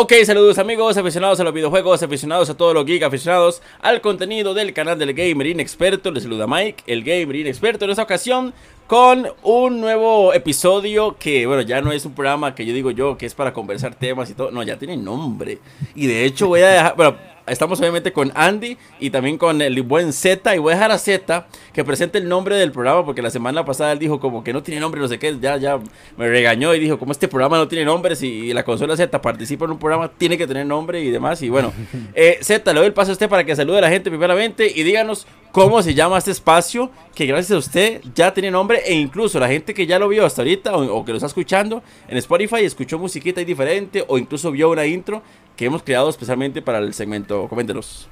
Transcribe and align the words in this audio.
Ok, 0.00 0.12
saludos 0.24 0.58
amigos, 0.58 0.96
aficionados 0.96 1.40
a 1.40 1.42
los 1.42 1.52
videojuegos, 1.52 2.04
aficionados 2.04 2.48
a 2.48 2.56
todo 2.56 2.72
lo 2.72 2.84
geek, 2.84 3.02
aficionados 3.02 3.60
al 3.80 4.00
contenido 4.00 4.54
del 4.54 4.72
canal 4.72 4.96
del 4.96 5.12
Gamer 5.12 5.48
Inexperto. 5.48 6.12
Les 6.12 6.22
saluda 6.22 6.46
Mike, 6.46 6.84
el 6.86 7.02
Gamer 7.02 7.34
Inexperto. 7.34 7.84
En 7.84 7.90
esta 7.90 8.04
ocasión 8.04 8.54
con 8.86 9.26
un 9.42 9.80
nuevo 9.80 10.32
episodio 10.32 11.16
que, 11.18 11.48
bueno, 11.48 11.62
ya 11.62 11.80
no 11.80 11.90
es 11.90 12.04
un 12.06 12.14
programa 12.14 12.54
que 12.54 12.64
yo 12.64 12.72
digo 12.72 12.92
yo 12.92 13.18
que 13.18 13.26
es 13.26 13.34
para 13.34 13.52
conversar 13.52 13.96
temas 13.96 14.30
y 14.30 14.34
todo. 14.34 14.52
No, 14.52 14.62
ya 14.62 14.78
tiene 14.78 14.96
nombre. 14.96 15.58
Y 15.96 16.06
de 16.06 16.24
hecho 16.24 16.46
voy 16.46 16.60
a 16.60 16.68
dejar, 16.68 17.18
estamos 17.50 17.80
obviamente 17.80 18.12
con 18.12 18.32
Andy 18.34 18.76
y 19.00 19.10
también 19.10 19.38
con 19.38 19.60
el 19.62 19.82
buen 19.82 20.12
Z. 20.12 20.54
Y 20.54 20.58
voy 20.58 20.72
a 20.72 20.76
dejar 20.76 20.90
a 20.90 20.98
Z 20.98 21.46
que 21.72 21.84
presente 21.84 22.18
el 22.18 22.28
nombre 22.28 22.56
del 22.56 22.72
programa 22.72 23.04
porque 23.04 23.22
la 23.22 23.30
semana 23.30 23.64
pasada 23.64 23.92
él 23.92 23.98
dijo 23.98 24.20
como 24.20 24.44
que 24.44 24.52
no 24.52 24.62
tiene 24.62 24.80
nombre, 24.80 25.00
no 25.00 25.08
sé 25.08 25.18
qué. 25.18 25.36
Ya, 25.40 25.56
ya 25.56 25.78
me 26.16 26.28
regañó 26.28 26.74
y 26.74 26.80
dijo 26.80 26.98
como 26.98 27.12
este 27.12 27.28
programa 27.28 27.56
no 27.56 27.68
tiene 27.68 27.84
nombre. 27.84 28.16
Si 28.16 28.52
la 28.52 28.64
consola 28.64 28.96
Z 28.96 29.20
participa 29.20 29.64
en 29.64 29.72
un 29.72 29.78
programa, 29.78 30.08
tiene 30.08 30.36
que 30.38 30.46
tener 30.46 30.66
nombre 30.66 31.00
y 31.02 31.10
demás. 31.10 31.42
Y 31.42 31.48
bueno, 31.48 31.72
eh, 32.14 32.38
Z, 32.42 32.72
le 32.72 32.78
doy 32.78 32.86
el 32.86 32.94
paso 32.94 33.10
a 33.10 33.12
usted 33.12 33.28
para 33.28 33.44
que 33.44 33.54
salude 33.56 33.78
a 33.78 33.82
la 33.82 33.90
gente 33.90 34.10
primeramente 34.10 34.72
y 34.74 34.82
díganos 34.82 35.26
cómo 35.52 35.82
se 35.82 35.94
llama 35.94 36.18
este 36.18 36.30
espacio 36.30 36.90
que 37.14 37.26
gracias 37.26 37.52
a 37.52 37.58
usted 37.58 38.00
ya 38.14 38.32
tiene 38.32 38.50
nombre 38.50 38.82
e 38.86 38.94
incluso 38.94 39.40
la 39.40 39.48
gente 39.48 39.74
que 39.74 39.86
ya 39.86 39.98
lo 39.98 40.08
vio 40.08 40.24
hasta 40.24 40.42
ahorita 40.42 40.76
o, 40.76 41.04
que 41.04 41.12
lo 41.12 41.16
está 41.16 41.26
escuchando 41.26 41.82
en 42.06 42.16
Spotify 42.18 42.64
escuchó 42.64 42.98
musiquita 42.98 43.40
y 43.40 43.44
diferente 43.44 44.04
o 44.06 44.18
incluso 44.18 44.50
vio 44.52 44.70
una 44.70 44.86
intro 44.86 45.22
que 45.58 45.64
hemos 45.64 45.82
creado 45.82 46.08
especialmente 46.08 46.62
para 46.62 46.78
el 46.78 46.94
segmento. 46.94 47.48
Coméntenos. 47.48 48.08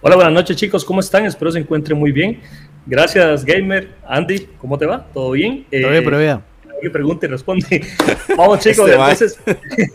Hola, 0.00 0.16
buenas 0.16 0.32
noches 0.32 0.56
chicos, 0.56 0.84
¿cómo 0.84 1.00
están? 1.00 1.26
Espero 1.26 1.52
se 1.52 1.58
encuentren 1.58 1.98
muy 1.98 2.12
bien. 2.12 2.40
Gracias, 2.86 3.44
Gamer. 3.44 3.90
Andy, 4.08 4.48
¿cómo 4.58 4.78
te 4.78 4.86
va? 4.86 5.06
¿Todo 5.12 5.32
bien? 5.32 5.66
Todo 5.70 5.90
bien, 5.90 6.02
pero 6.02 6.16
vea 6.16 6.42
que 6.80 6.90
pregunte 6.90 7.26
y 7.26 7.28
responde. 7.28 7.86
Vamos 8.36 8.58
chicos, 8.58 8.90
este 8.90 9.00
entonces 9.00 9.38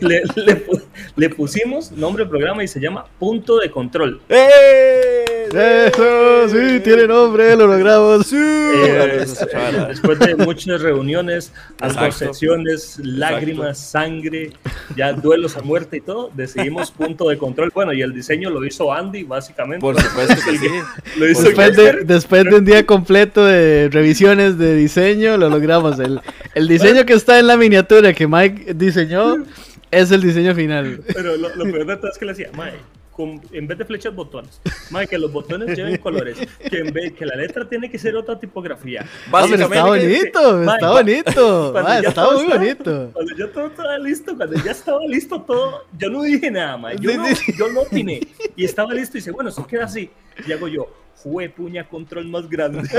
le, 0.00 0.22
le, 1.16 1.28
pusimos 1.28 1.92
nombre 1.92 2.22
del 2.24 2.30
programa 2.30 2.64
y 2.64 2.68
se 2.68 2.80
llama 2.80 3.04
Punto 3.18 3.58
de 3.58 3.70
Control. 3.70 4.22
¡Eh! 4.30 5.27
Eso, 5.54 6.48
sí, 6.48 6.80
tiene 6.80 7.06
nombre, 7.06 7.56
lo 7.56 7.66
logramos. 7.66 8.26
Sí. 8.26 8.36
Eh, 8.36 9.24
después 9.88 10.18
de 10.18 10.36
muchas 10.36 10.80
reuniones, 10.80 11.52
asociaciones, 11.80 12.98
lágrimas, 13.02 13.78
sangre, 13.78 14.52
ya 14.96 15.12
duelos 15.12 15.56
a 15.56 15.62
muerte 15.62 15.98
y 15.98 16.00
todo, 16.00 16.30
decidimos 16.34 16.90
Punto 16.90 17.28
de 17.28 17.38
Control. 17.38 17.70
Bueno, 17.74 17.92
y 17.92 18.02
el 18.02 18.12
diseño 18.12 18.50
lo 18.50 18.64
hizo 18.64 18.92
Andy, 18.92 19.24
básicamente. 19.24 19.80
Por 19.80 20.00
supuesto 20.00 20.34
que 20.34 20.58
sí. 20.58 20.68
Lo 21.16 21.28
hizo 21.28 21.42
después, 21.42 21.76
de, 21.76 22.04
después 22.04 22.44
de 22.44 22.54
un 22.56 22.64
día 22.64 22.84
completo 22.84 23.44
de 23.44 23.88
revisiones 23.90 24.58
de 24.58 24.74
diseño, 24.74 25.36
lo 25.36 25.48
logramos. 25.48 25.98
El, 25.98 26.20
el 26.54 26.68
diseño 26.68 27.04
que 27.06 27.14
está 27.14 27.38
en 27.38 27.46
la 27.46 27.56
miniatura 27.56 28.12
que 28.12 28.26
Mike 28.26 28.74
diseñó 28.74 29.36
es 29.90 30.10
el 30.10 30.22
diseño 30.22 30.54
final. 30.54 31.00
Pero 31.14 31.36
lo, 31.36 31.50
peor 31.50 31.86
de 31.86 31.96
todo 31.96 32.10
es 32.10 32.18
que 32.18 32.24
le 32.24 32.32
decía, 32.32 32.50
Mike, 32.52 32.78
en 33.18 33.66
vez 33.66 33.78
de 33.78 33.84
flechas 33.84 34.14
botones, 34.14 34.60
Mike, 34.90 35.08
que 35.08 35.18
los 35.18 35.32
botones 35.32 35.76
lleven 35.76 35.96
colores, 36.02 36.38
que, 36.70 36.78
en 36.78 36.92
vez, 36.92 37.12
que 37.12 37.26
la 37.26 37.36
letra 37.36 37.68
tiene 37.68 37.90
que 37.90 37.98
ser 37.98 38.16
otra 38.16 38.38
tipografía. 38.38 39.04
Básicamente, 39.30 39.76
está 39.76 39.84
bonito, 39.84 40.62
está 40.62 40.90
bonito, 40.90 41.78
está 42.08 42.30
muy 42.32 42.46
bonito. 42.46 43.10
Cuando 43.12 43.36
ya 43.36 43.52
todo 43.52 43.66
estaba 43.66 43.98
listo, 43.98 44.36
cuando 44.36 44.56
ya 44.62 44.70
estaba 44.70 45.04
listo 45.06 45.42
todo, 45.42 45.86
yo 45.96 46.10
no 46.10 46.22
dije 46.22 46.50
nada, 46.50 46.94
yo, 46.94 47.16
no, 47.16 47.24
yo 47.56 47.68
no 47.72 47.80
opiné, 47.82 48.20
y 48.56 48.64
estaba 48.64 48.92
listo 48.94 49.16
y 49.16 49.20
dice, 49.20 49.30
bueno, 49.30 49.50
eso 49.50 49.66
queda 49.66 49.84
así, 49.84 50.10
y 50.46 50.52
hago 50.52 50.68
yo, 50.68 50.88
fue 51.22 51.48
puña 51.48 51.88
control 51.88 52.28
más 52.28 52.48
grande. 52.48 52.82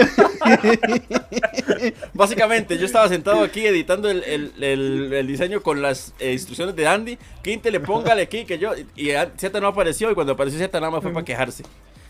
Básicamente, 2.13 2.77
yo 2.77 2.85
estaba 2.85 3.07
sentado 3.07 3.43
aquí 3.43 3.65
editando 3.65 4.09
el, 4.09 4.23
el, 4.23 5.13
el, 5.13 5.27
diseño 5.27 5.61
con 5.61 5.81
las 5.81 6.13
eh, 6.19 6.33
instrucciones 6.33 6.75
de 6.75 6.87
Andy. 6.87 7.17
Quinte 7.43 7.71
le 7.71 7.79
póngale 7.79 8.23
aquí 8.23 8.45
que 8.45 8.57
yo. 8.57 8.73
Y 8.95 9.09
Z 9.37 9.59
no 9.59 9.67
apareció. 9.67 10.11
Y 10.11 10.15
cuando 10.15 10.33
apareció 10.33 10.59
Z 10.59 10.79
nada 10.79 10.91
más 10.91 11.01
fue 11.01 11.11
para 11.13 11.25
quejarse. 11.25 11.63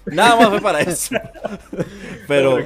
Nada 0.06 0.36
más 0.36 0.50
fue 0.50 0.62
para 0.62 0.82
eso. 0.82 1.16
Pero, 2.28 2.60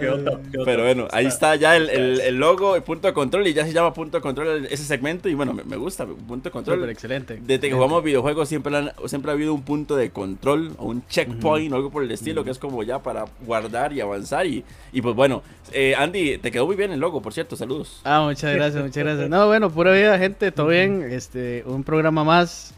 pero 0.66 0.84
bueno, 0.84 1.08
ahí 1.12 1.26
está 1.26 1.56
ya 1.56 1.78
el, 1.78 1.90
el, 1.90 2.36
logo, 2.36 2.76
el 2.76 2.84
punto 2.84 3.08
de 3.08 3.14
control, 3.14 3.48
y 3.48 3.54
ya 3.54 3.66
se 3.66 3.72
llama 3.72 3.94
punto 3.94 4.18
de 4.18 4.22
control 4.22 4.66
ese 4.70 4.84
segmento. 4.84 5.30
Y 5.30 5.36
bueno, 5.36 5.54
me, 5.54 5.78
gusta, 5.78 6.06
punto 6.06 6.50
de 6.50 6.52
control. 6.52 6.90
excelente. 6.90 7.40
Desde 7.42 7.70
que 7.70 7.74
jugamos 7.74 8.04
videojuegos 8.04 8.50
siempre, 8.50 8.92
siempre 9.06 9.32
ha 9.32 9.36
habido 9.36 9.54
un 9.54 9.62
punto 9.62 9.96
de 9.96 10.10
control 10.10 10.74
o 10.78 10.88
un 10.88 11.08
checkpoint 11.08 11.72
o 11.72 11.78
algo 11.78 11.92
por 11.92 12.04
el 12.04 12.12
estilo, 12.12 12.44
que 12.44 12.50
es 12.50 12.60
como 12.60 12.84
ya 12.84 13.00
para 13.02 13.24
guardar 13.46 13.94
y 13.94 14.02
avanzar. 14.02 14.46
Y, 14.46 14.66
y 14.92 15.02
pues 15.02 15.16
bueno, 15.16 15.44
eh, 15.72 15.96
Andy, 15.96 16.40
te 16.40 16.52
quedó 16.52 16.66
muy 16.66 16.76
bien 16.76 16.92
el 16.92 17.00
logo, 17.00 17.22
por 17.22 17.34
cierto, 17.34 17.56
saludos. 17.56 18.02
Ah, 18.04 18.22
muchas 18.28 18.54
gracias, 18.54 18.84
muchas 18.84 19.04
gracias. 19.04 19.30
No, 19.30 19.48
bueno, 19.48 19.70
pura 19.70 19.94
vida, 19.94 20.18
gente, 20.18 20.52
todo 20.52 20.68
bien. 20.68 21.04
Este, 21.10 21.64
un 21.66 21.86
programa 21.86 22.26
más 22.26 22.74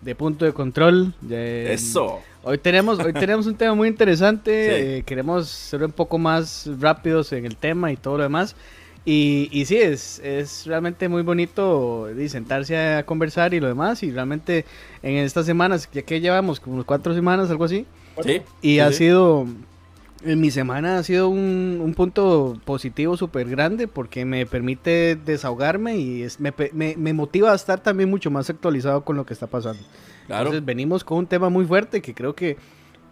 de 0.00 0.14
punto 0.14 0.46
de 0.46 0.54
control. 0.54 1.12
Eso. 1.30 2.20
Hoy 2.42 2.56
tenemos, 2.56 2.98
hoy 2.98 3.12
tenemos 3.12 3.46
un 3.46 3.54
tema 3.54 3.74
muy 3.74 3.88
interesante. 3.88 4.98
Eh, 4.98 5.02
queremos 5.02 5.48
ser 5.48 5.84
un 5.84 5.92
poco 5.92 6.16
más 6.16 6.68
rápidos 6.78 7.32
en 7.32 7.44
el 7.44 7.56
tema 7.56 7.92
y 7.92 7.96
todo 7.96 8.16
lo 8.16 8.22
demás. 8.22 8.56
Y, 9.04 9.48
y 9.52 9.66
sí, 9.66 9.76
es, 9.76 10.20
es 10.20 10.66
realmente 10.66 11.08
muy 11.08 11.22
bonito 11.22 12.08
sentarse 12.28 12.78
a 12.78 13.04
conversar 13.04 13.52
y 13.52 13.60
lo 13.60 13.68
demás. 13.68 14.02
Y 14.02 14.10
realmente 14.10 14.64
en 15.02 15.16
estas 15.16 15.44
semanas, 15.44 15.88
ya 15.92 16.00
que 16.00 16.20
llevamos 16.20 16.60
como 16.60 16.82
cuatro 16.84 17.14
semanas, 17.14 17.50
algo 17.50 17.64
así. 17.64 17.84
Sí. 18.24 18.40
Y 18.62 18.78
ha 18.78 18.90
sido, 18.92 19.46
en 20.24 20.40
mi 20.40 20.50
semana 20.50 20.98
ha 20.98 21.02
sido 21.02 21.28
un, 21.28 21.80
un 21.82 21.92
punto 21.92 22.58
positivo 22.64 23.18
súper 23.18 23.50
grande 23.50 23.86
porque 23.86 24.24
me 24.24 24.46
permite 24.46 25.14
desahogarme 25.14 25.98
y 25.98 26.26
me, 26.38 26.54
me, 26.72 26.96
me 26.96 27.12
motiva 27.12 27.52
a 27.52 27.54
estar 27.54 27.82
también 27.82 28.08
mucho 28.08 28.30
más 28.30 28.48
actualizado 28.48 29.04
con 29.04 29.16
lo 29.16 29.26
que 29.26 29.34
está 29.34 29.46
pasando. 29.46 29.82
Entonces 30.28 30.64
venimos 30.64 31.04
con 31.04 31.18
un 31.18 31.26
tema 31.26 31.48
muy 31.48 31.64
fuerte 31.64 32.00
que 32.00 32.14
creo 32.14 32.34
que 32.34 32.56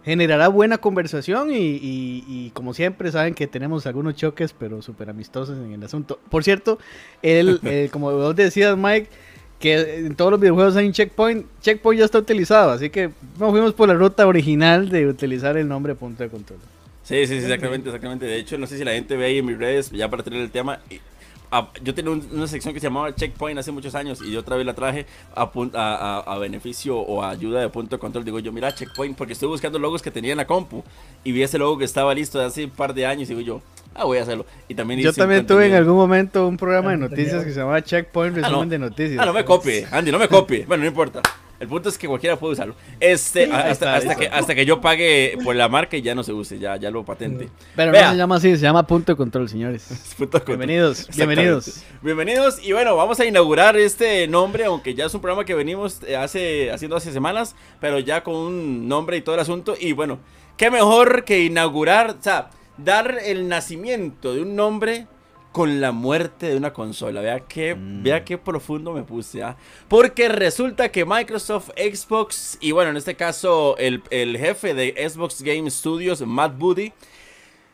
generará 0.03 0.47
buena 0.47 0.77
conversación 0.77 1.49
y, 1.51 2.51
como 2.53 2.73
siempre 2.73 3.11
saben 3.11 3.33
que 3.33 3.47
tenemos 3.47 3.85
algunos 3.85 4.15
choques, 4.15 4.53
pero 4.57 4.81
súper 4.81 5.09
amistosos 5.09 5.57
en 5.57 5.73
el 5.73 5.83
asunto. 5.83 6.19
Por 6.29 6.43
cierto, 6.43 6.79
él, 7.21 7.59
eh, 7.63 7.89
como 7.91 8.11
vos 8.11 8.35
decías, 8.35 8.77
Mike, 8.77 9.09
que 9.59 10.05
en 10.05 10.15
todos 10.15 10.31
los 10.31 10.39
videojuegos 10.39 10.75
hay 10.77 10.87
un 10.87 10.93
checkpoint. 10.93 11.45
Checkpoint 11.61 11.99
ya 11.99 12.05
está 12.05 12.17
utilizado, 12.17 12.71
así 12.71 12.89
que 12.89 13.09
nos 13.37 13.51
fuimos 13.51 13.73
por 13.73 13.89
la 13.89 13.93
ruta 13.93 14.25
original 14.25 14.89
de 14.89 15.07
utilizar 15.07 15.57
el 15.57 15.67
nombre 15.67 15.95
punto 15.95 16.23
de 16.23 16.29
control. 16.29 16.59
Sí, 17.03 17.25
sí, 17.25 17.39
sí, 17.39 17.43
exactamente, 17.43 17.89
exactamente. 17.89 18.25
De 18.25 18.37
hecho, 18.37 18.57
no 18.57 18.67
sé 18.67 18.77
si 18.77 18.83
la 18.83 18.93
gente 18.93 19.17
ve 19.17 19.25
ahí 19.25 19.39
en 19.39 19.45
mis 19.45 19.57
redes, 19.57 19.91
ya 19.91 20.09
para 20.09 20.23
tener 20.23 20.41
el 20.41 20.51
tema, 20.51 20.79
yo 21.83 21.95
tenía 21.95 22.11
una 22.11 22.47
sección 22.47 22.73
que 22.73 22.79
se 22.79 22.87
llamaba 22.87 23.13
Checkpoint 23.13 23.59
hace 23.59 23.71
muchos 23.71 23.95
años 23.95 24.21
y 24.21 24.31
yo 24.31 24.41
otra 24.41 24.55
vez 24.55 24.65
la 24.65 24.73
traje 24.73 25.05
a, 25.35 25.49
a, 25.73 26.19
a, 26.19 26.37
beneficio 26.37 26.97
o 26.97 27.23
ayuda 27.23 27.61
de 27.61 27.69
punto 27.69 27.95
de 27.95 27.99
control. 27.99 28.23
Digo 28.23 28.39
yo, 28.39 28.51
mira, 28.51 28.73
Checkpoint, 28.73 29.17
porque 29.17 29.33
estoy 29.33 29.49
buscando 29.49 29.79
logos 29.79 30.01
que 30.01 30.11
tenía 30.11 30.31
en 30.31 30.37
la 30.37 30.45
compu 30.45 30.83
y 31.23 31.31
vi 31.31 31.41
ese 31.41 31.57
logo 31.57 31.77
que 31.77 31.85
estaba 31.85 32.13
listo 32.13 32.39
de 32.39 32.45
hace 32.45 32.65
un 32.65 32.71
par 32.71 32.93
de 32.93 33.05
años 33.05 33.29
y 33.29 33.35
digo 33.35 33.41
yo, 33.41 33.61
ah, 33.95 34.05
voy 34.05 34.19
a 34.19 34.23
hacerlo. 34.23 34.45
Y 34.67 34.75
también 34.75 34.99
yo 34.99 35.11
también 35.11 35.45
tuve 35.47 35.67
en 35.67 35.73
algún 35.73 35.95
momento 35.95 36.47
un 36.47 36.57
programa 36.57 36.91
de 36.91 36.97
noticias 36.97 37.43
que 37.43 37.51
se 37.51 37.59
llamaba 37.59 37.81
Checkpoint, 37.81 38.37
ah, 38.37 38.41
resumen 38.41 38.69
de 38.69 38.79
noticias. 38.79 39.19
Ah, 39.19 39.25
no 39.25 39.33
me 39.33 39.43
copie, 39.43 39.87
Andy, 39.91 40.11
no 40.11 40.19
me 40.19 40.27
copie. 40.27 40.65
Bueno, 40.65 40.83
no 40.83 40.89
importa. 40.89 41.21
El 41.59 41.67
punto 41.67 41.89
es 41.89 41.97
que 41.97 42.07
cualquiera 42.07 42.37
puede 42.37 42.53
usarlo. 42.53 42.73
Este, 43.01 43.51
hasta, 43.51 43.95
hasta, 43.95 44.15
que, 44.15 44.27
hasta 44.27 44.55
que 44.55 44.65
yo 44.65 44.79
pague 44.79 45.37
por 45.43 45.55
la 45.55 45.67
marca 45.67 45.97
y 45.97 46.01
ya 46.01 46.15
no 46.15 46.23
se 46.23 46.31
use, 46.31 46.57
ya, 46.57 46.77
ya 46.77 46.89
lo 46.89 47.03
patente. 47.03 47.49
Pero 47.75 47.91
no 47.91 47.97
se 47.97 48.15
llama 48.15 48.35
así, 48.35 48.55
se 48.55 48.61
llama 48.61 48.87
punto 48.87 49.11
de 49.11 49.17
control, 49.17 49.49
señores. 49.49 50.15
Bienvenidos, 50.45 51.09
bienvenidos. 51.15 51.83
Bienvenidos. 52.01 52.63
Y 52.63 52.71
bueno, 52.71 52.95
vamos 52.95 53.19
a 53.19 53.25
inaugurar 53.25 53.75
este 53.75 54.25
nombre, 54.27 54.65
aunque 54.65 54.93
ya 54.93 55.05
es 55.05 55.13
un 55.13 55.19
programa 55.19 55.43
que 55.43 55.53
venimos 55.53 55.99
eh, 56.07 56.15
hace, 56.15 56.71
haciendo 56.71 56.95
hace 56.95 57.11
semanas, 57.11 57.55
pero 57.81 57.99
ya 57.99 58.23
con 58.23 58.35
un 58.35 58.87
nombre 58.87 59.17
y 59.17 59.21
todo 59.21 59.35
el 59.35 59.41
asunto. 59.41 59.75
Y 59.77 59.91
bueno, 59.91 60.19
qué 60.55 60.71
mejor 60.71 61.25
que 61.25 61.43
inaugurar, 61.43 62.11
o 62.11 62.23
sea, 62.23 62.51
dar 62.77 63.17
el 63.25 63.49
nacimiento 63.49 64.33
de 64.33 64.43
un 64.43 64.55
nombre 64.55 65.07
con 65.51 65.81
la 65.81 65.91
muerte 65.91 66.49
de 66.49 66.57
una 66.57 66.73
consola. 66.73 67.21
Vea 67.21 67.39
qué, 67.41 67.75
mm. 67.75 68.03
vea 68.03 68.23
qué 68.23 68.37
profundo 68.37 68.91
me 68.93 69.03
puse. 69.03 69.43
¿ah? 69.43 69.57
Porque 69.87 70.29
resulta 70.29 70.89
que 70.89 71.05
Microsoft, 71.05 71.69
Xbox 71.77 72.57
y 72.61 72.71
bueno, 72.71 72.91
en 72.91 72.97
este 72.97 73.15
caso 73.15 73.75
el, 73.77 74.01
jefe 74.37 74.73
de 74.73 75.09
Xbox 75.09 75.41
Game 75.41 75.69
Studios, 75.69 76.21
Matt 76.21 76.57
Booty, 76.57 76.93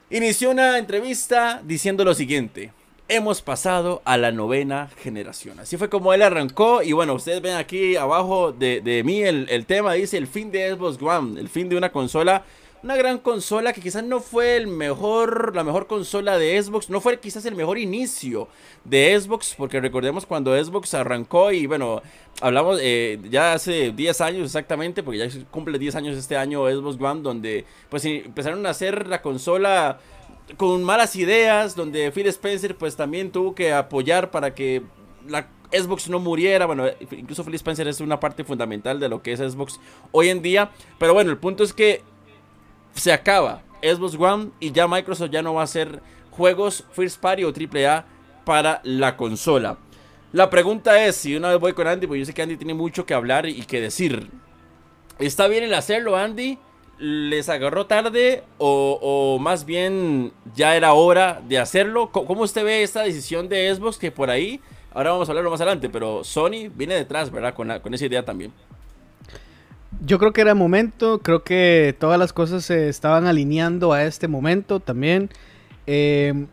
inició 0.10 0.52
una 0.52 0.78
entrevista 0.78 1.62
diciendo 1.64 2.06
lo 2.06 2.14
siguiente. 2.14 2.72
Hemos 3.08 3.44
pasado 3.44 4.02
a 4.04 4.18
la 4.18 4.32
novena 4.32 4.90
generación. 5.04 5.60
Así 5.60 5.78
fue 5.78 5.90
como 5.90 6.12
él 6.12 6.24
arrancó. 6.24 6.82
Y 6.82 6.94
bueno, 6.94 7.14
ustedes 7.14 7.40
ven 7.40 7.56
aquí 7.56 7.96
abajo 7.96 8.52
de, 8.52 8.82
de 8.82 9.04
mí 9.04 9.22
el, 9.22 9.48
el 9.52 9.68
tema. 9.68 9.94
Dice 9.94 10.18
el 10.18 10.26
fin 10.26 10.50
de 10.50 10.72
Xbox 10.72 11.00
One. 11.00 11.40
El 11.40 11.48
fin 11.50 11.70
de 11.70 11.78
una 11.78 11.92
consola 11.92 12.46
una 12.86 12.96
gran 12.96 13.18
consola 13.18 13.74
que 13.74 13.82
quizás 13.82 14.04
no 14.04 14.20
fue 14.20 14.58
el 14.58 14.68
mejor, 14.68 15.56
la 15.56 15.64
mejor 15.64 15.88
consola 15.88 16.38
de 16.38 16.62
Xbox, 16.62 16.92
no 16.92 17.02
fue 17.02 17.20
quizás 17.20 17.44
el 17.48 17.56
mejor 17.56 17.80
inicio 17.80 18.48
de 18.84 19.20
Xbox, 19.20 19.56
porque 19.58 19.82
recordemos 19.82 20.28
cuando 20.28 20.56
Xbox 20.56 20.94
arrancó 20.94 21.52
y 21.52 21.66
bueno, 21.66 22.04
hablamos 22.42 22.78
eh, 22.80 23.20
ya 23.28 23.54
hace 23.54 23.92
10 23.92 24.22
años 24.22 24.46
exactamente, 24.46 25.02
porque 25.02 25.18
ya 25.18 25.46
cumple 25.50 25.80
10 25.80 25.96
años 25.96 26.16
este 26.16 26.38
año 26.38 26.68
Xbox 26.68 27.02
One, 27.02 27.22
donde 27.24 27.66
pues 27.90 28.06
empezaron 28.06 28.64
a 28.68 28.70
hacer 28.70 29.08
la 29.08 29.24
consola 29.24 29.98
con 30.56 30.84
malas 30.84 31.16
ideas, 31.16 31.76
donde 31.76 32.12
Phil 32.12 32.28
Spencer 32.28 32.76
pues 32.76 32.96
también 32.96 33.32
tuvo 33.32 33.56
que 33.56 33.74
apoyar 33.74 34.30
para 34.30 34.54
que 34.54 34.84
la 35.28 35.48
Xbox 35.72 36.08
no 36.08 36.20
muriera. 36.20 36.68
Bueno, 36.68 36.86
incluso 37.10 37.44
Phil 37.44 37.56
Spencer 37.56 37.88
es 37.88 38.00
una 38.00 38.20
parte 38.20 38.44
fundamental 38.44 39.00
de 39.00 39.10
lo 39.10 39.24
que 39.24 39.32
es 39.32 39.40
Xbox 39.40 39.80
hoy 40.12 40.30
en 40.30 40.44
día. 40.44 40.70
Pero 41.00 41.16
bueno, 41.16 41.32
el 41.32 41.38
punto 41.40 41.64
es 41.64 41.74
que 41.74 42.04
se 42.96 43.14
acaba 43.14 43.62
Xbox 43.82 44.16
One 44.16 44.52
y 44.60 44.72
ya 44.72 44.88
Microsoft 44.88 45.30
ya 45.30 45.42
no 45.42 45.54
va 45.54 45.62
a 45.62 45.66
hacer 45.66 46.02
juegos 46.32 46.84
First 46.92 47.20
Party 47.20 47.44
o 47.44 47.54
AAA 47.54 48.06
para 48.44 48.82
la 48.84 49.16
consola. 49.16 49.78
La 50.32 50.50
pregunta 50.50 51.06
es, 51.06 51.16
si 51.16 51.36
una 51.36 51.50
vez 51.50 51.60
voy 51.60 51.74
con 51.74 51.88
Andy, 51.88 52.08
pues 52.08 52.20
yo 52.20 52.26
sé 52.26 52.34
que 52.34 52.42
Andy 52.42 52.58
tiene 52.58 52.74
mucho 52.74 53.06
que 53.06 53.14
hablar 53.14 53.46
y 53.46 53.62
que 53.64 53.80
decir. 53.80 54.30
¿Está 55.18 55.48
bien 55.48 55.64
el 55.64 55.74
hacerlo, 55.74 56.18
Andy? 56.18 56.58
¿Les 56.98 57.48
agarró 57.48 57.86
tarde 57.86 58.44
o, 58.58 59.38
más 59.40 59.66
bien 59.66 60.34
ya 60.54 60.76
era 60.76 60.94
hora 60.94 61.42
de 61.48 61.60
hacerlo? 61.60 62.12
¿Cómo 62.12 62.42
usted 62.42 62.66
ve 62.66 62.84
esta 62.84 63.04
decisión 63.04 63.48
de 63.48 63.74
Xbox 63.74 63.98
que 63.98 64.12
por 64.12 64.30
ahí, 64.30 64.60
ahora 64.94 65.12
vamos 65.12 65.30
a 65.30 65.32
hablarlo 65.32 65.52
más 65.52 65.62
adelante, 65.62 65.90
pero 65.90 66.24
Sony 66.24 66.70
viene 66.74 66.96
detrás, 66.96 67.32
¿verdad? 67.32 67.54
Con 67.54 67.94
esa 67.94 68.06
idea 68.06 68.26
también. 68.26 68.52
Yo 70.02 70.20
creo 70.20 70.34
que 70.34 70.42
era 70.42 70.56
momento, 70.56 71.20
creo 71.20 71.44
que 71.44 71.96
todas 72.00 72.20
las 72.20 72.34
cosas 72.34 72.66
se 72.66 72.90
estaban 72.90 73.28
alineando 73.28 73.94
a 73.94 74.04
este 74.04 74.28
momento 74.28 74.80
también. 74.80 75.30
Eh, 75.88 76.46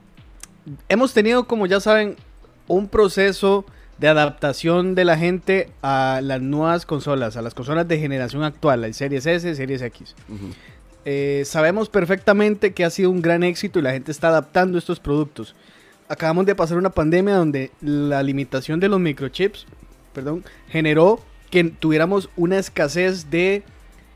hemos 0.88 1.12
tenido, 1.12 1.46
como 1.46 1.66
ya 1.66 1.80
saben, 1.80 2.16
un 2.68 2.88
proceso 2.88 3.64
de 3.98 4.08
adaptación 4.08 4.94
de 4.94 5.04
la 5.04 5.16
gente 5.16 5.70
a 5.82 6.20
las 6.22 6.40
nuevas 6.40 6.86
consolas, 6.86 7.36
a 7.36 7.42
las 7.42 7.54
consolas 7.54 7.86
de 7.86 7.98
generación 7.98 8.42
actual, 8.42 8.84
el 8.84 8.94
Series 8.94 9.26
S, 9.26 9.54
Series 9.54 9.82
X. 9.82 10.14
Eh, 11.04 11.42
sabemos 11.44 11.88
perfectamente 11.88 12.72
que 12.72 12.84
ha 12.84 12.90
sido 12.90 13.10
un 13.10 13.22
gran 13.22 13.42
éxito 13.42 13.78
y 13.78 13.82
la 13.82 13.92
gente 13.92 14.12
está 14.12 14.28
adaptando 14.28 14.78
estos 14.78 15.00
productos. 15.00 15.54
Acabamos 16.08 16.46
de 16.46 16.54
pasar 16.54 16.78
una 16.78 16.90
pandemia 16.90 17.36
donde 17.36 17.70
la 17.80 18.22
limitación 18.22 18.80
de 18.80 18.88
los 18.88 19.00
microchips, 19.00 19.66
perdón, 20.12 20.44
generó 20.68 21.20
que 21.52 21.64
tuviéramos 21.64 22.30
una 22.34 22.58
escasez 22.58 23.30
de 23.30 23.62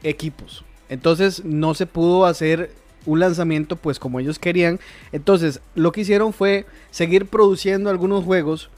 equipos. 0.02 0.64
Entonces 0.88 1.44
no 1.44 1.74
se 1.74 1.84
pudo 1.84 2.24
hacer 2.24 2.70
un 3.04 3.20
lanzamiento 3.20 3.76
pues 3.76 3.98
como 3.98 4.18
ellos 4.18 4.38
querían. 4.38 4.80
Entonces 5.12 5.60
lo 5.74 5.92
que 5.92 6.00
hicieron 6.00 6.32
fue 6.32 6.64
seguir 6.90 7.26
produciendo 7.26 7.90
algunos 7.90 8.24
juegos, 8.24 8.70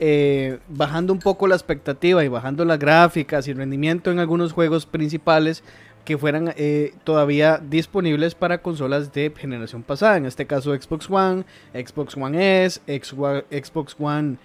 eh, 0.00 0.58
bajando 0.68 1.12
un 1.12 1.20
poco 1.20 1.46
la 1.46 1.54
expectativa 1.54 2.24
y 2.24 2.28
bajando 2.28 2.64
las 2.64 2.80
gráficas 2.80 3.46
y 3.46 3.52
rendimiento 3.52 4.10
en 4.10 4.18
algunos 4.18 4.52
juegos 4.52 4.86
principales 4.86 5.62
que 6.04 6.18
fueran 6.18 6.52
eh, 6.56 6.94
todavía 7.04 7.62
disponibles 7.64 8.34
para 8.34 8.60
consolas 8.60 9.12
de 9.12 9.32
generación 9.36 9.84
pasada. 9.84 10.16
En 10.16 10.26
este 10.26 10.46
caso 10.46 10.74
Xbox 10.74 11.08
One, 11.08 11.44
Xbox 11.74 12.16
One 12.16 12.64
S, 12.64 12.80
Xbox 12.88 13.94
One... 14.00 14.36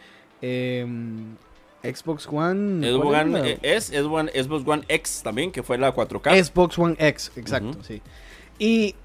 Em, 0.42 1.36
Xbox 1.94 2.28
One. 2.32 2.86
Xbox 2.86 3.06
One 3.06 3.60
S, 3.62 4.04
Xbox 4.04 4.68
One 4.68 4.84
X 4.88 5.22
también, 5.24 5.52
que 5.52 5.64
fue 5.64 5.78
la 5.78 5.94
4K. 5.94 6.44
Xbox 6.44 6.78
One 6.78 6.96
X, 7.00 7.32
exacto, 7.36 7.78
sí. 7.84 8.02
Y, 8.60 8.96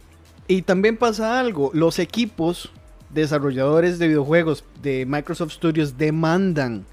y 0.48 0.62
también 0.62 0.96
pasa 0.96 1.40
algo, 1.40 1.70
los 1.74 1.98
equipos 1.98 2.72
desarrolladores 3.10 3.98
de 3.98 4.08
videojuegos 4.08 4.64
de 4.82 5.04
Microsoft 5.06 5.52
Studios 5.52 5.98
demandan 5.98 6.86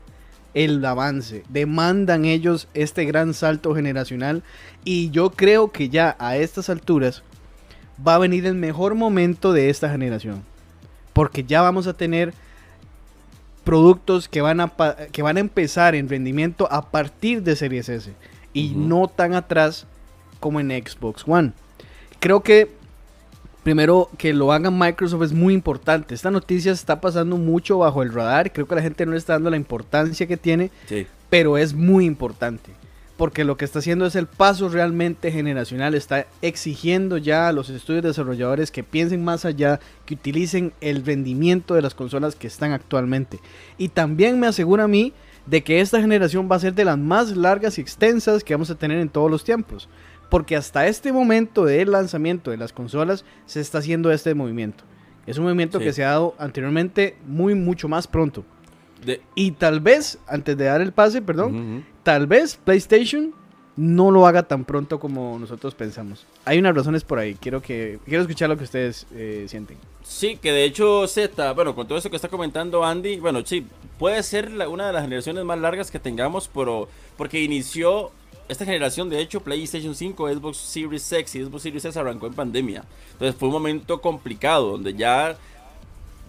el 0.54 0.84
avance, 0.84 1.44
demandan 1.50 2.26
ellos 2.26 2.68
este 2.74 3.06
gran 3.06 3.34
salto 3.34 3.76
generacional 3.76 4.44
y 4.84 5.12
yo 5.12 5.30
creo 5.30 5.72
que 5.72 5.90
ya 5.90 6.16
a 6.20 6.38
estas 6.38 6.70
alturas 6.70 7.22
va 8.06 8.16
a 8.16 8.20
venir 8.20 8.46
el 8.46 8.56
mejor 8.56 8.96
momento 8.96 9.54
de 9.54 9.70
esta 9.70 9.90
generación, 9.90 10.44
porque 11.14 11.44
ya 11.44 11.62
vamos 11.62 11.86
a 11.86 11.94
tener 11.94 12.34
productos 13.68 14.30
que 14.30 14.40
van 14.40 14.62
a, 14.62 14.72
que 15.12 15.22
van 15.22 15.36
a 15.36 15.42
empezar 15.42 15.94
en 15.94 16.08
rendimiento 16.08 16.70
a 16.72 16.90
partir 16.90 17.44
de 17.44 17.58
Series 17.58 17.90
S 17.90 18.14
y 18.54 18.70
no 18.70 19.10
tan 19.10 19.34
atrás 19.34 19.86
como 20.40 20.62
en 20.62 20.70
Xbox 20.70 21.26
One. 21.28 21.52
Creo 22.22 22.42
que 22.44 22.72
primero 23.64 24.10
que 24.18 24.32
lo 24.34 24.54
haga 24.54 24.72
Microsoft 24.72 25.24
es 25.24 25.34
muy 25.34 25.54
importante. 25.54 26.16
Esta 26.16 26.32
noticia 26.32 26.72
está 26.72 27.02
pasando 27.02 27.36
mucho 27.36 27.80
bajo 27.80 28.04
el 28.04 28.14
radar. 28.14 28.54
Creo 28.54 28.68
que 28.68 28.76
la 28.76 28.82
gente 28.82 29.06
no 29.06 29.12
le 29.12 29.18
está 29.18 29.34
dando 29.34 29.50
la 29.50 29.58
importancia 29.58 30.28
que 30.28 30.38
tiene, 30.38 30.72
pero 31.30 31.58
es 31.58 31.74
muy 31.74 32.06
importante 32.06 32.72
porque 33.18 33.44
lo 33.44 33.58
que 33.58 33.66
está 33.66 33.80
haciendo 33.80 34.06
es 34.06 34.16
el 34.16 34.28
paso 34.28 34.70
realmente 34.70 35.32
generacional, 35.32 35.96
está 35.96 36.28
exigiendo 36.44 37.18
ya 37.18 37.48
a 37.48 37.52
los 37.52 37.70
estudios 37.70 38.04
desarrolladores 38.04 38.72
que 38.72 38.84
piensen 38.84 39.24
más 39.24 39.44
allá, 39.44 39.80
que 40.06 40.14
utilicen 40.14 40.72
el 40.82 41.04
rendimiento 41.04 41.74
de 41.74 41.82
las 41.82 41.96
consolas 41.96 42.36
que 42.36 42.48
están 42.48 42.72
actualmente. 42.72 43.40
Y 43.80 43.90
también 43.90 44.40
me 44.40 44.48
asegura 44.48 44.84
a 44.84 44.88
mí 44.88 45.14
de 45.48 45.64
que 45.64 45.82
esta 45.82 46.00
generación 46.00 46.48
va 46.52 46.58
a 46.58 46.60
ser 46.60 46.76
de 46.76 46.86
las 46.86 46.98
más 46.98 47.36
largas 47.36 47.78
y 47.78 47.82
extensas 47.82 48.44
que 48.44 48.54
vamos 48.54 48.70
a 48.70 48.76
tener 48.76 49.00
en 49.00 49.10
todos 49.10 49.32
los 49.32 49.44
tiempos, 49.44 49.90
porque 50.30 50.56
hasta 50.56 50.88
este 50.88 51.12
momento 51.12 51.66
del 51.66 51.92
lanzamiento 51.92 52.52
de 52.52 52.58
las 52.58 52.72
consolas 52.72 53.26
se 53.48 53.62
está 53.62 53.80
haciendo 53.80 54.12
este 54.12 54.36
movimiento. 54.36 54.84
Es 55.26 55.38
un 55.38 55.46
movimiento 55.46 55.80
que 55.80 55.92
se 55.92 56.06
ha 56.06 56.12
dado 56.12 56.36
anteriormente 56.38 57.18
muy, 57.26 57.56
mucho 57.56 57.90
más 57.90 58.08
pronto. 58.08 58.46
Y 59.36 59.52
tal 59.52 59.80
vez, 59.80 60.20
antes 60.28 60.58
de 60.58 60.66
dar 60.66 60.82
el 60.82 60.92
pase, 60.92 61.22
perdón, 61.22 61.86
tal 62.04 62.28
vez 62.28 62.56
PlayStation 62.56 63.34
no 63.78 64.10
lo 64.10 64.26
haga 64.26 64.44
tan 64.44 64.66
pronto 64.66 65.00
como 65.00 65.38
nosotros 65.38 65.76
pensamos. 65.76 66.26
Hay 66.46 66.58
unas 66.58 66.76
razones 66.76 67.04
por 67.04 67.20
ahí. 67.20 67.36
Quiero 67.36 67.62
que 67.62 68.00
quiero 68.06 68.22
escuchar 68.22 68.50
lo 68.50 68.58
que 68.58 68.64
ustedes 68.64 69.06
eh, 69.14 69.46
sienten. 69.48 69.78
Sí, 70.04 70.38
que 70.38 70.52
de 70.52 70.64
hecho 70.64 71.08
Z, 71.08 71.54
bueno, 71.54 71.76
con 71.76 71.88
todo 71.88 71.98
eso 71.98 72.10
que 72.10 72.16
está 72.16 72.28
comentando 72.28 72.84
Andy, 72.84 73.20
bueno, 73.20 73.46
sí, 73.46 73.68
puede 74.00 74.24
ser 74.24 74.50
una 74.68 74.88
de 74.88 74.94
las 74.94 75.04
generaciones 75.04 75.46
más 75.46 75.60
largas 75.60 75.92
que 75.92 76.00
tengamos, 76.00 76.50
pero 76.52 76.90
porque 77.18 77.42
inició 77.42 78.12
esta 78.50 78.66
generación, 78.66 79.10
de 79.10 79.20
hecho, 79.20 79.42
PlayStation 79.42 79.94
5, 79.94 80.34
Xbox 80.34 80.58
Series 80.58 81.12
X 81.12 81.36
y 81.36 81.44
Xbox 81.44 81.64
Series 81.64 81.86
S 81.86 82.00
arrancó 82.00 82.28
en 82.28 82.34
pandemia. 82.34 82.84
Entonces 83.14 83.36
fue 83.36 83.50
un 83.50 83.54
momento 83.54 84.02
complicado 84.02 84.72
donde 84.72 84.94
ya 84.94 85.38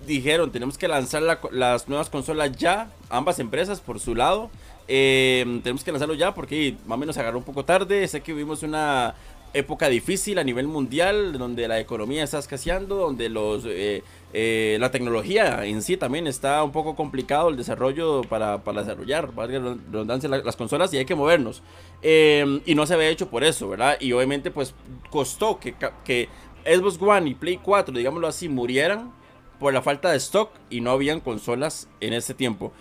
dijeron, 0.08 0.50
tenemos 0.50 0.76
que 0.76 0.88
lanzar 0.88 1.22
las 1.52 1.88
nuevas 1.88 2.10
consolas 2.10 2.56
ya, 2.56 2.90
ambas 3.10 3.38
empresas 3.38 3.80
por 3.80 4.00
su 4.00 4.14
lado. 4.14 4.50
Eh, 4.88 5.60
tenemos 5.62 5.84
que 5.84 5.92
lanzarlo 5.92 6.14
ya 6.14 6.34
porque 6.34 6.74
más 6.86 6.96
o 6.96 6.98
menos 6.98 7.18
agarró 7.18 7.38
un 7.38 7.44
poco 7.44 7.64
tarde. 7.64 8.08
Sé 8.08 8.22
que 8.22 8.32
vivimos 8.32 8.62
una 8.62 9.14
época 9.54 9.88
difícil 9.88 10.38
a 10.38 10.44
nivel 10.44 10.66
mundial, 10.66 11.38
donde 11.38 11.68
la 11.68 11.78
economía 11.78 12.24
está 12.24 12.38
escaseando, 12.38 12.96
donde 12.96 13.28
los 13.28 13.64
eh, 13.66 14.02
eh, 14.32 14.76
la 14.80 14.90
tecnología 14.90 15.64
en 15.64 15.82
sí 15.82 15.96
también 15.96 16.26
está 16.26 16.62
un 16.62 16.72
poco 16.72 16.96
complicado 16.96 17.48
el 17.48 17.56
desarrollo 17.56 18.22
para, 18.22 18.62
para 18.64 18.82
desarrollar, 18.82 19.30
redundancia, 19.34 20.28
las 20.28 20.56
consolas 20.56 20.92
y 20.92 20.98
hay 20.98 21.04
que 21.04 21.14
movernos. 21.14 21.62
y 22.02 22.74
no 22.74 22.86
se 22.86 22.94
había 22.94 23.08
hecho 23.08 23.28
por 23.28 23.44
eso, 23.44 23.68
¿verdad? 23.68 23.96
Y 24.00 24.12
obviamente 24.12 24.50
pues 24.50 24.74
costó 25.10 25.58
que, 25.58 25.74
que 26.04 26.28
Xbox 26.64 27.00
One 27.00 27.30
y 27.30 27.34
Play 27.34 27.58
4, 27.62 27.96
digámoslo 27.96 28.26
así, 28.28 28.48
murieran 28.48 29.12
por 29.58 29.72
la 29.72 29.82
falta 29.82 30.10
de 30.10 30.18
stock 30.18 30.50
y 30.70 30.80
no 30.80 30.90
habían 30.90 31.20
consolas 31.20 31.88
en 32.00 32.12
ese 32.12 32.34
tiempo. 32.34 32.72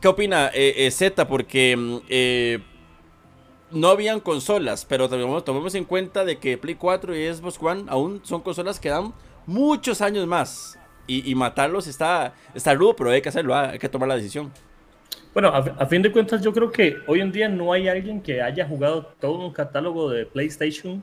¿Qué 0.00 0.08
opina 0.08 0.50
eh, 0.54 0.86
eh, 0.86 0.90
Z? 0.90 1.26
Porque 1.26 1.76
mm, 1.76 1.96
eh, 2.08 2.58
no 3.70 3.88
habían 3.88 4.20
consolas, 4.20 4.84
pero 4.84 5.08
tomemos, 5.08 5.74
en 5.74 5.84
cuenta 5.84 6.24
de 6.24 6.38
que 6.38 6.56
Play 6.56 6.76
4 6.76 7.16
y 7.16 7.32
Xbox 7.32 7.58
One 7.60 7.84
aún 7.88 8.20
son 8.22 8.42
consolas 8.42 8.78
que 8.78 8.90
dan 8.90 9.12
muchos 9.46 10.00
años 10.00 10.26
más. 10.26 10.78
Y, 11.10 11.34
matarlos 11.34 11.86
está, 11.86 12.34
está 12.54 12.74
rudo, 12.74 12.94
pero 12.94 13.08
hay 13.08 13.22
que 13.22 13.30
hacerlo, 13.30 13.54
ah, 13.54 13.70
hay 13.70 13.78
que 13.78 13.88
tomar 13.88 14.10
la 14.10 14.16
decisión. 14.16 14.52
Bueno, 15.32 15.48
a, 15.48 15.86
fin 15.86 16.02
de 16.02 16.12
cuentas 16.12 16.42
yo 16.42 16.52
creo 16.52 16.70
que 16.70 16.96
hoy 17.06 17.22
en 17.22 17.32
día 17.32 17.48
no 17.48 17.72
hay 17.72 17.88
alguien 17.88 18.20
que 18.20 18.42
haya 18.42 18.68
jugado 18.68 19.06
todo 19.18 19.46
un 19.46 19.52
catálogo 19.54 20.10
de 20.10 20.26
PlayStation 20.26 21.02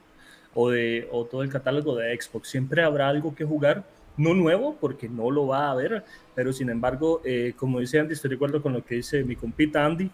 o, 0.53 0.69
de, 0.69 1.07
o 1.11 1.25
todo 1.25 1.41
el 1.41 1.49
catálogo 1.49 1.95
de 1.95 2.15
Xbox. 2.21 2.49
Siempre 2.49 2.83
habrá 2.83 3.09
algo 3.09 3.33
que 3.33 3.45
jugar 3.45 3.83
no 4.17 4.33
nuevo, 4.33 4.77
porque 4.79 5.09
no 5.09 5.31
lo 5.31 5.47
va 5.47 5.67
a 5.67 5.71
haber, 5.71 6.03
pero 6.33 6.53
sin 6.53 6.69
embargo, 6.69 7.21
eh, 7.23 7.53
como 7.55 7.79
dice 7.79 7.99
Andy, 7.99 8.13
estoy 8.13 8.29
de 8.29 8.35
acuerdo 8.35 8.61
con 8.61 8.73
lo 8.73 8.83
que 8.83 8.95
dice 8.95 9.23
mi 9.23 9.35
compita 9.35 9.85
Andy, 9.85 10.09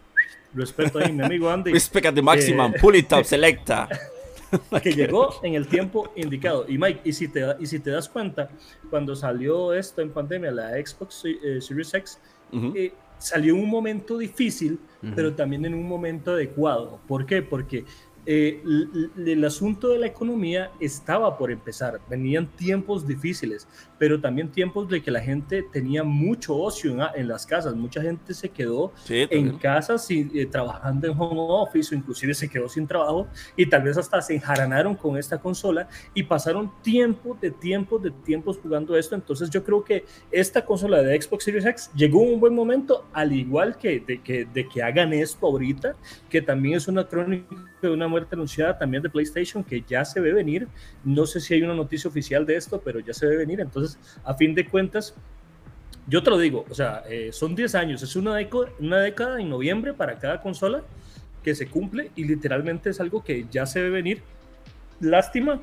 respeto 0.54 0.98
a 0.98 1.08
mi 1.08 1.22
amigo 1.22 1.50
Andy. 1.50 1.72
Respect 1.72 2.14
the 2.14 2.22
maximum, 2.22 2.72
eh, 2.74 2.78
pull 2.80 2.96
it 2.96 3.12
up, 3.12 3.24
selecta. 3.24 3.88
que 4.82 4.92
llegó 4.92 5.30
en 5.42 5.54
el 5.54 5.66
tiempo 5.66 6.12
indicado. 6.16 6.66
Y 6.68 6.76
Mike, 6.76 7.00
y 7.04 7.12
si 7.12 7.28
te, 7.28 7.42
y 7.58 7.66
si 7.66 7.78
te 7.78 7.90
das 7.90 8.08
cuenta, 8.08 8.50
cuando 8.90 9.16
salió 9.16 9.72
esto 9.72 10.02
en 10.02 10.10
pandemia, 10.10 10.50
la 10.50 10.70
Xbox 10.72 11.24
eh, 11.24 11.60
Series 11.60 11.94
X, 11.94 12.18
salió 13.18 13.54
en 13.54 13.60
un 13.62 13.70
momento 13.70 14.18
difícil, 14.18 14.78
pero 15.14 15.32
también 15.32 15.64
en 15.64 15.74
un 15.74 15.88
momento 15.88 16.32
adecuado. 16.32 17.00
¿Por 17.06 17.24
qué? 17.24 17.40
Porque 17.40 17.84
eh, 18.24 18.62
el, 19.16 19.44
asunto 19.44 19.88
de 19.88 19.98
la 19.98 20.06
economía 20.06 20.70
estaba 20.78 21.36
por 21.36 21.50
empezar. 21.50 22.00
Venían 22.08 22.46
tiempos 22.46 23.06
difíciles, 23.06 23.66
pero 23.98 24.20
también 24.20 24.48
tiempos 24.48 24.88
de 24.88 25.02
que 25.02 25.10
la 25.10 25.20
gente 25.20 25.64
tenía 25.72 26.04
mucho 26.04 26.56
ocio 26.56 26.96
en, 27.14 27.28
las 27.28 27.46
casas. 27.46 27.74
Mucha 27.74 28.00
gente 28.00 28.32
se 28.32 28.48
quedó 28.48 28.92
en 29.08 29.58
casas 29.58 30.06
eh, 30.10 30.46
trabajando 30.50 31.08
en 31.08 31.18
home 31.18 31.40
office 31.48 31.92
o 31.94 31.98
inclusive 31.98 32.32
se 32.34 32.48
quedó 32.48 32.68
sin 32.68 32.86
trabajo 32.86 33.26
y 33.56 33.66
tal 33.66 33.82
vez 33.82 33.98
hasta 33.98 34.22
se 34.22 34.34
enjaranaron 34.34 34.94
con 34.94 35.16
esta 35.16 35.38
consola 35.40 35.88
y 36.14 36.22
pasaron 36.22 36.70
tiempos 36.82 37.40
de 37.40 37.50
tiempos 37.50 38.02
de 38.02 38.12
tiempos 38.12 38.58
jugando 38.62 38.96
esto. 38.96 39.16
Entonces 39.16 39.50
yo 39.50 39.64
creo 39.64 39.82
que 39.82 40.04
esta 40.30 40.64
consola 40.64 41.02
de 41.02 41.20
Xbox 41.20 41.44
Series 41.44 41.64
X 41.64 41.90
llegó 41.94 42.22
en 42.22 42.34
un 42.34 42.40
buen 42.40 42.54
momento, 42.54 43.04
al 43.12 43.32
igual 43.32 43.76
que 43.76 43.98
de 43.98 44.22
que, 44.22 44.44
de 44.44 44.68
que 44.68 44.82
hagan 44.82 45.12
esto 45.12 45.46
ahorita, 45.46 45.96
que 46.30 46.40
también 46.40 46.76
es 46.76 46.86
una 46.86 47.06
crónica 47.06 47.71
de 47.86 47.94
una 47.94 48.08
muerte 48.08 48.34
anunciada 48.34 48.78
también 48.78 49.02
de 49.02 49.10
PlayStation 49.10 49.62
que 49.62 49.82
ya 49.86 50.04
se 50.04 50.20
ve 50.20 50.32
venir. 50.32 50.68
No 51.04 51.26
sé 51.26 51.40
si 51.40 51.54
hay 51.54 51.62
una 51.62 51.74
noticia 51.74 52.08
oficial 52.08 52.46
de 52.46 52.56
esto, 52.56 52.80
pero 52.84 53.00
ya 53.00 53.12
se 53.12 53.26
ve 53.26 53.36
venir. 53.36 53.60
Entonces, 53.60 53.98
a 54.24 54.34
fin 54.34 54.54
de 54.54 54.68
cuentas, 54.68 55.14
yo 56.06 56.22
te 56.22 56.30
lo 56.30 56.38
digo, 56.38 56.64
o 56.68 56.74
sea, 56.74 57.04
eh, 57.08 57.30
son 57.32 57.54
10 57.54 57.74
años, 57.74 58.02
es 58.02 58.16
una, 58.16 58.36
una 58.80 58.98
década 58.98 59.40
en 59.40 59.48
noviembre 59.48 59.94
para 59.94 60.18
cada 60.18 60.40
consola 60.40 60.82
que 61.44 61.54
se 61.54 61.68
cumple 61.68 62.10
y 62.16 62.24
literalmente 62.24 62.90
es 62.90 63.00
algo 63.00 63.22
que 63.22 63.46
ya 63.50 63.66
se 63.66 63.82
ve 63.82 63.90
venir. 63.90 64.22
Lástima 65.00 65.60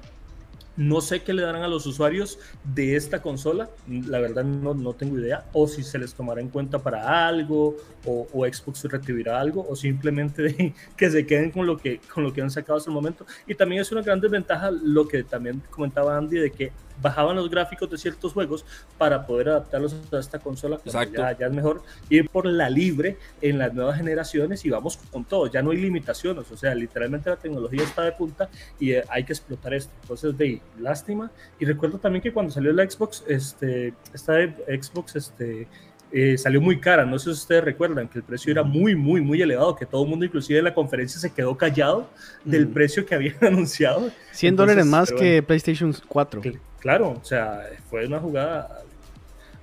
no 0.79 1.01
sé 1.01 1.23
qué 1.23 1.33
le 1.33 1.41
darán 1.41 1.61
a 1.61 1.67
los 1.67 1.85
usuarios 1.85 2.39
de 2.63 2.95
esta 2.95 3.21
consola, 3.21 3.69
la 3.85 4.19
verdad 4.19 4.45
no, 4.45 4.73
no 4.73 4.93
tengo 4.93 5.19
idea, 5.19 5.43
o 5.51 5.67
si 5.67 5.83
se 5.83 5.99
les 5.99 6.13
tomará 6.13 6.39
en 6.39 6.47
cuenta 6.47 6.79
para 6.79 7.27
algo, 7.27 7.75
o, 8.05 8.27
o 8.31 8.45
Xbox 8.45 8.85
recibirá 8.85 9.41
algo, 9.41 9.67
o 9.67 9.75
simplemente 9.75 10.73
que 10.95 11.11
se 11.11 11.25
queden 11.25 11.51
con 11.51 11.67
lo 11.67 11.77
que, 11.77 11.99
con 12.13 12.23
lo 12.23 12.31
que 12.31 12.41
han 12.41 12.49
sacado 12.49 12.77
hasta 12.77 12.89
el 12.89 12.95
momento. 12.95 13.25
Y 13.45 13.55
también 13.55 13.81
es 13.81 13.91
una 13.91 14.01
gran 14.01 14.21
desventaja 14.21 14.71
lo 14.71 15.05
que 15.05 15.23
también 15.23 15.61
comentaba 15.69 16.15
Andy, 16.15 16.39
de 16.39 16.51
que 16.51 16.71
bajaban 17.01 17.35
los 17.35 17.49
gráficos 17.49 17.89
de 17.89 17.97
ciertos 17.97 18.33
juegos 18.33 18.65
para 18.97 19.25
poder 19.25 19.49
adaptarlos 19.49 19.95
a 20.11 20.19
esta 20.19 20.39
consola. 20.39 20.79
Ya, 20.85 21.37
ya, 21.37 21.47
es 21.47 21.53
mejor 21.53 21.81
ir 22.09 22.29
por 22.29 22.45
la 22.45 22.69
libre 22.69 23.17
en 23.41 23.57
las 23.57 23.73
nuevas 23.73 23.97
generaciones 23.97 24.65
y 24.65 24.69
vamos 24.69 24.97
con 25.11 25.23
todo. 25.25 25.47
Ya 25.47 25.61
no 25.61 25.71
hay 25.71 25.77
limitaciones, 25.77 26.51
o 26.51 26.57
sea, 26.57 26.75
literalmente 26.75 27.29
la 27.29 27.37
tecnología 27.37 27.83
está 27.83 28.03
de 28.03 28.11
punta 28.11 28.49
y 28.79 28.91
eh, 28.91 29.03
hay 29.09 29.23
que 29.23 29.33
explotar 29.33 29.73
esto. 29.73 29.91
Entonces, 30.01 30.37
de 30.37 30.61
lástima. 30.79 31.31
Y 31.59 31.65
recuerdo 31.65 31.97
también 31.97 32.21
que 32.21 32.31
cuando 32.31 32.51
salió 32.51 32.71
la 32.73 32.89
Xbox, 32.89 33.23
este, 33.27 33.93
esta 34.13 34.33
Xbox, 34.67 35.15
este, 35.15 35.67
eh, 36.11 36.37
salió 36.37 36.61
muy 36.61 36.79
cara. 36.79 37.05
No 37.05 37.19
sé 37.19 37.25
si 37.25 37.31
ustedes 37.31 37.63
recuerdan 37.63 38.07
que 38.07 38.19
el 38.19 38.23
precio 38.23 38.51
era 38.51 38.63
muy, 38.63 38.95
muy, 38.95 39.21
muy 39.21 39.41
elevado, 39.41 39.75
que 39.75 39.85
todo 39.85 40.03
el 40.03 40.09
mundo, 40.09 40.25
inclusive 40.25 40.59
en 40.59 40.65
la 40.65 40.73
conferencia, 40.73 41.19
se 41.19 41.31
quedó 41.31 41.55
callado 41.55 42.09
del 42.43 42.67
precio 42.67 43.05
que 43.05 43.15
habían 43.15 43.35
anunciado. 43.41 44.09
100 44.31 44.55
dólares 44.55 44.85
más 44.85 45.11
que 45.11 45.43
PlayStation 45.43 45.93
4. 46.07 46.41
Claro, 46.79 47.19
o 47.21 47.25
sea, 47.25 47.69
fue 47.89 48.05
una 48.05 48.19
jugada. 48.19 48.83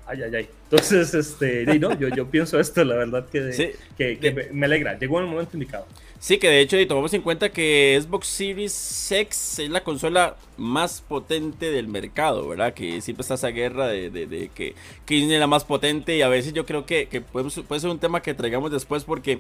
Ay, 0.07 0.23
ay, 0.23 0.35
ay. 0.37 0.49
Entonces, 0.71 1.15
este, 1.15 1.65
no, 1.79 1.99
yo, 1.99 2.09
yo 2.09 2.27
pienso 2.27 2.61
esto, 2.61 2.85
la 2.85 2.97
verdad 2.97 3.27
que, 3.29 3.75
que, 3.97 4.49
me, 4.53 4.67
alegra. 4.67 4.99
Llegó 4.99 5.19
en 5.19 5.27
el 5.27 5.31
momento 5.31 5.57
indicado. 5.57 5.87
Sí, 6.19 6.39
que 6.39 6.49
de 6.49 6.61
hecho, 6.61 6.79
y 6.79 6.87
tomamos 6.87 7.13
en 7.15 7.23
cuenta 7.23 7.51
que 7.51 7.99
Xbox 8.01 8.27
Series 8.27 9.13
X 9.13 9.59
es 9.59 9.71
la 9.71 9.85
consola 9.85 10.37
más 10.57 11.03
potente 11.03 11.71
del 11.71 11.89
mercado, 11.89 12.49
¿verdad? 12.49 12.73
Que 12.73 13.01
siempre 13.01 13.23
está 13.23 13.35
esa 13.35 13.49
guerra 13.49 13.89
de, 13.89 14.11
de, 14.11 14.51
que 14.55 14.75
quién 15.05 15.31
es 15.31 15.39
la 15.39 15.47
más 15.47 15.65
potente 15.65 16.17
y 16.17 16.23
a 16.23 16.29
veces 16.29 16.53
yo 16.53 16.65
creo 16.65 16.87
que, 16.87 17.07
que 17.07 17.21
puede, 17.21 17.51
puede, 17.63 17.81
ser 17.81 17.91
un 17.91 17.99
tema 17.99 18.23
que 18.23 18.35
traigamos 18.35 18.71
después 18.71 19.05
porque 19.05 19.39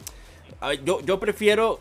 yo, 0.84 1.00
yo 1.00 1.18
prefiero 1.18 1.80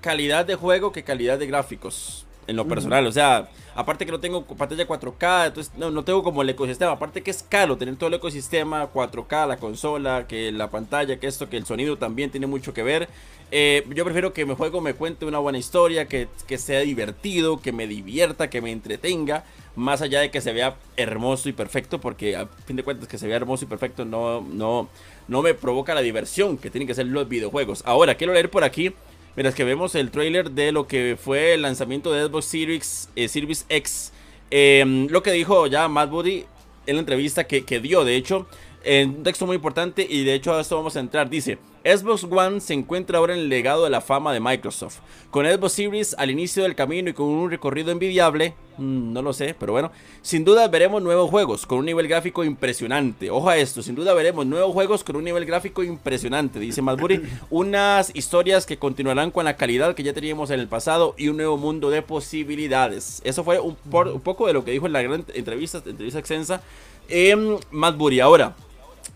calidad 0.00 0.44
de 0.44 0.56
juego 0.56 0.92
que 0.92 1.04
calidad 1.04 1.38
de 1.38 1.46
gráficos 1.46 2.23
en 2.46 2.56
lo 2.56 2.66
personal. 2.66 3.06
O 3.06 3.12
sea, 3.12 3.48
aparte 3.74 4.06
que 4.06 4.12
no 4.12 4.20
tengo 4.20 4.44
pantalla 4.44 4.86
4K, 4.86 5.46
entonces 5.48 5.72
no, 5.76 5.90
no, 5.90 6.04
tengo 6.04 6.22
como 6.22 6.42
el 6.42 6.50
ecosistema. 6.50 6.92
Aparte 6.92 7.22
que 7.22 7.30
es 7.30 7.42
caro 7.42 7.76
tener 7.76 7.96
todo 7.96 8.08
el 8.08 8.14
ecosistema, 8.14 8.90
4K, 8.92 9.48
la 9.48 9.56
consola, 9.56 10.26
que 10.26 10.52
la 10.52 10.70
pantalla, 10.70 11.18
que 11.18 11.26
esto, 11.26 11.48
que 11.48 11.56
el 11.56 11.66
sonido 11.66 11.96
también 11.96 12.30
tiene 12.30 12.46
mucho 12.46 12.74
que 12.74 12.82
ver. 12.82 13.08
Eh, 13.50 13.86
yo 13.94 14.04
prefiero 14.04 14.32
que 14.32 14.46
mi 14.46 14.54
juego 14.54 14.80
me 14.80 14.94
cuente 14.94 15.26
una 15.26 15.38
buena 15.38 15.58
historia, 15.58 16.06
que, 16.06 16.28
que, 16.46 16.58
sea 16.58 16.80
divertido, 16.80 17.60
que 17.60 17.72
me 17.72 17.86
divierta, 17.86 18.50
que 18.50 18.60
me 18.60 18.72
entretenga. 18.72 19.44
Más 19.76 20.02
allá 20.02 20.20
de 20.20 20.30
que 20.30 20.40
se 20.40 20.52
vea 20.52 20.76
hermoso 20.96 21.48
y 21.48 21.52
perfecto, 21.52 22.00
porque 22.00 22.36
a 22.36 22.46
fin 22.64 22.76
de 22.76 22.84
cuentas 22.84 23.08
que 23.08 23.18
se 23.18 23.26
vea 23.26 23.36
hermoso 23.36 23.64
y 23.64 23.68
perfecto 23.68 24.04
no, 24.04 24.40
no, 24.40 24.88
no 25.26 25.42
me 25.42 25.54
provoca 25.54 25.94
la 25.94 26.00
diversión 26.00 26.58
que 26.58 26.70
tienen 26.70 26.86
que 26.86 26.94
ser 26.94 27.06
los 27.06 27.28
videojuegos. 27.28 27.82
Ahora, 27.84 28.14
quiero 28.14 28.32
leer 28.32 28.50
por 28.50 28.62
aquí 28.62 28.94
Mientras 29.36 29.54
que 29.54 29.64
vemos 29.64 29.94
el 29.94 30.10
trailer 30.10 30.52
de 30.52 30.70
lo 30.70 30.86
que 30.86 31.16
fue 31.20 31.54
el 31.54 31.62
lanzamiento 31.62 32.12
de 32.12 32.26
Xbox 32.26 32.44
Series, 32.44 33.08
eh, 33.16 33.28
Series 33.28 33.66
X. 33.68 34.12
Em, 34.50 35.08
lo 35.08 35.22
que 35.22 35.32
dijo 35.32 35.66
ya 35.66 35.88
Matt 35.88 36.10
Booty 36.10 36.44
en 36.86 36.96
la 36.96 37.00
entrevista 37.00 37.44
que, 37.44 37.64
que 37.64 37.80
dio, 37.80 38.04
de 38.04 38.14
hecho, 38.14 38.46
en 38.84 39.10
un 39.10 39.22
texto 39.22 39.46
muy 39.46 39.56
importante 39.56 40.06
y 40.08 40.24
de 40.24 40.34
hecho 40.34 40.54
a 40.54 40.60
esto 40.60 40.76
vamos 40.76 40.96
a 40.96 41.00
entrar. 41.00 41.28
Dice, 41.28 41.58
Xbox 41.84 42.24
One 42.24 42.60
se 42.60 42.72
encuentra 42.72 43.18
ahora 43.18 43.34
en 43.34 43.40
el 43.40 43.48
legado 43.50 43.84
de 43.84 43.90
la 43.90 44.00
fama 44.00 44.32
de 44.32 44.40
Microsoft. 44.40 45.00
Con 45.30 45.44
Xbox 45.44 45.72
Series 45.72 46.14
al 46.18 46.30
inicio 46.30 46.62
del 46.62 46.74
camino 46.74 47.10
y 47.10 47.12
con 47.12 47.26
un 47.26 47.50
recorrido 47.50 47.90
envidiable, 47.90 48.54
mm, 48.78 49.12
no 49.12 49.20
lo 49.20 49.34
sé, 49.34 49.54
pero 49.58 49.72
bueno, 49.72 49.92
sin 50.22 50.46
duda 50.46 50.66
veremos 50.68 51.02
nuevos 51.02 51.28
juegos 51.28 51.66
con 51.66 51.78
un 51.78 51.84
nivel 51.84 52.08
gráfico 52.08 52.42
impresionante. 52.42 53.30
Ojo 53.30 53.50
a 53.50 53.58
esto, 53.58 53.82
sin 53.82 53.94
duda 53.94 54.14
veremos 54.14 54.46
nuevos 54.46 54.72
juegos 54.72 55.04
con 55.04 55.16
un 55.16 55.24
nivel 55.24 55.44
gráfico 55.44 55.84
impresionante, 55.84 56.58
dice 56.58 56.80
Madbury. 56.80 57.22
Unas 57.50 58.16
historias 58.16 58.64
que 58.64 58.78
continuarán 58.78 59.30
con 59.30 59.44
la 59.44 59.56
calidad 59.56 59.94
que 59.94 60.02
ya 60.02 60.14
teníamos 60.14 60.50
en 60.50 60.60
el 60.60 60.68
pasado 60.68 61.14
y 61.18 61.28
un 61.28 61.36
nuevo 61.36 61.58
mundo 61.58 61.90
de 61.90 62.00
posibilidades. 62.00 63.20
Eso 63.24 63.44
fue 63.44 63.60
un, 63.60 63.76
poco 63.76 64.46
de 64.46 64.54
lo 64.54 64.64
que 64.64 64.70
dijo 64.70 64.86
en 64.86 64.92
la 64.94 65.02
gran 65.02 65.26
entrevista, 65.34 65.82
entrevista 65.84 66.18
extensa, 66.18 66.62
eh, 67.10 67.36
Madbury. 67.70 68.20
Ahora, 68.20 68.56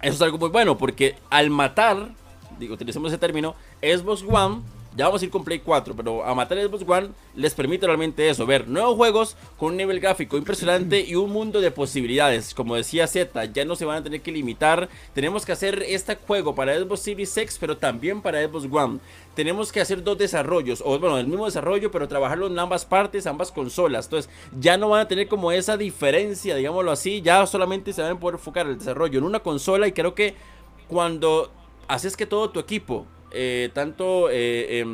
eso 0.02 0.14
es 0.14 0.22
algo 0.22 0.38
muy 0.38 0.50
bueno 0.50 0.78
porque 0.78 1.16
al 1.30 1.50
matar, 1.50 2.10
digo, 2.58 2.74
utilicemos 2.74 3.10
ese 3.10 3.18
término, 3.18 3.54
Xbox 3.80 4.24
One, 4.28 4.62
ya 4.98 5.04
vamos 5.04 5.22
a 5.22 5.26
ir 5.26 5.30
con 5.30 5.44
Play 5.44 5.60
4, 5.60 5.94
pero 5.94 6.24
a 6.24 6.34
matar 6.34 6.58
Xbox 6.58 6.82
One 6.84 7.10
les 7.36 7.54
permite 7.54 7.86
realmente 7.86 8.28
eso, 8.28 8.44
ver 8.46 8.66
nuevos 8.66 8.96
juegos 8.96 9.36
con 9.56 9.70
un 9.70 9.76
nivel 9.76 10.00
gráfico 10.00 10.36
impresionante 10.36 11.00
y 11.06 11.14
un 11.14 11.30
mundo 11.30 11.60
de 11.60 11.70
posibilidades. 11.70 12.52
Como 12.52 12.74
decía 12.74 13.06
Z, 13.06 13.44
ya 13.52 13.64
no 13.64 13.76
se 13.76 13.84
van 13.84 13.98
a 13.98 14.02
tener 14.02 14.22
que 14.22 14.32
limitar. 14.32 14.88
Tenemos 15.14 15.46
que 15.46 15.52
hacer 15.52 15.84
este 15.86 16.16
juego 16.16 16.56
para 16.56 16.76
Xbox 16.76 17.00
Series 17.00 17.36
X, 17.36 17.58
pero 17.60 17.76
también 17.76 18.20
para 18.20 18.44
Xbox 18.44 18.66
One. 18.72 18.98
Tenemos 19.36 19.70
que 19.70 19.80
hacer 19.80 20.02
dos 20.02 20.18
desarrollos, 20.18 20.82
o 20.84 20.98
bueno, 20.98 21.16
el 21.16 21.28
mismo 21.28 21.44
desarrollo, 21.44 21.92
pero 21.92 22.08
trabajarlo 22.08 22.48
en 22.48 22.58
ambas 22.58 22.84
partes, 22.84 23.28
ambas 23.28 23.52
consolas. 23.52 24.06
Entonces, 24.06 24.28
ya 24.58 24.76
no 24.76 24.88
van 24.88 25.02
a 25.02 25.08
tener 25.08 25.28
como 25.28 25.52
esa 25.52 25.76
diferencia, 25.76 26.56
digámoslo 26.56 26.90
así, 26.90 27.22
ya 27.22 27.46
solamente 27.46 27.92
se 27.92 28.02
van 28.02 28.16
a 28.16 28.18
poder 28.18 28.34
enfocar 28.34 28.66
el 28.66 28.78
desarrollo 28.78 29.20
en 29.20 29.24
una 29.24 29.38
consola 29.38 29.86
y 29.86 29.92
creo 29.92 30.16
que 30.16 30.34
cuando 30.88 31.52
haces 31.88 32.16
que 32.16 32.26
todo 32.26 32.50
tu 32.50 32.60
equipo, 32.60 33.06
eh, 33.32 33.70
tanto 33.72 34.28
eh, 34.30 34.84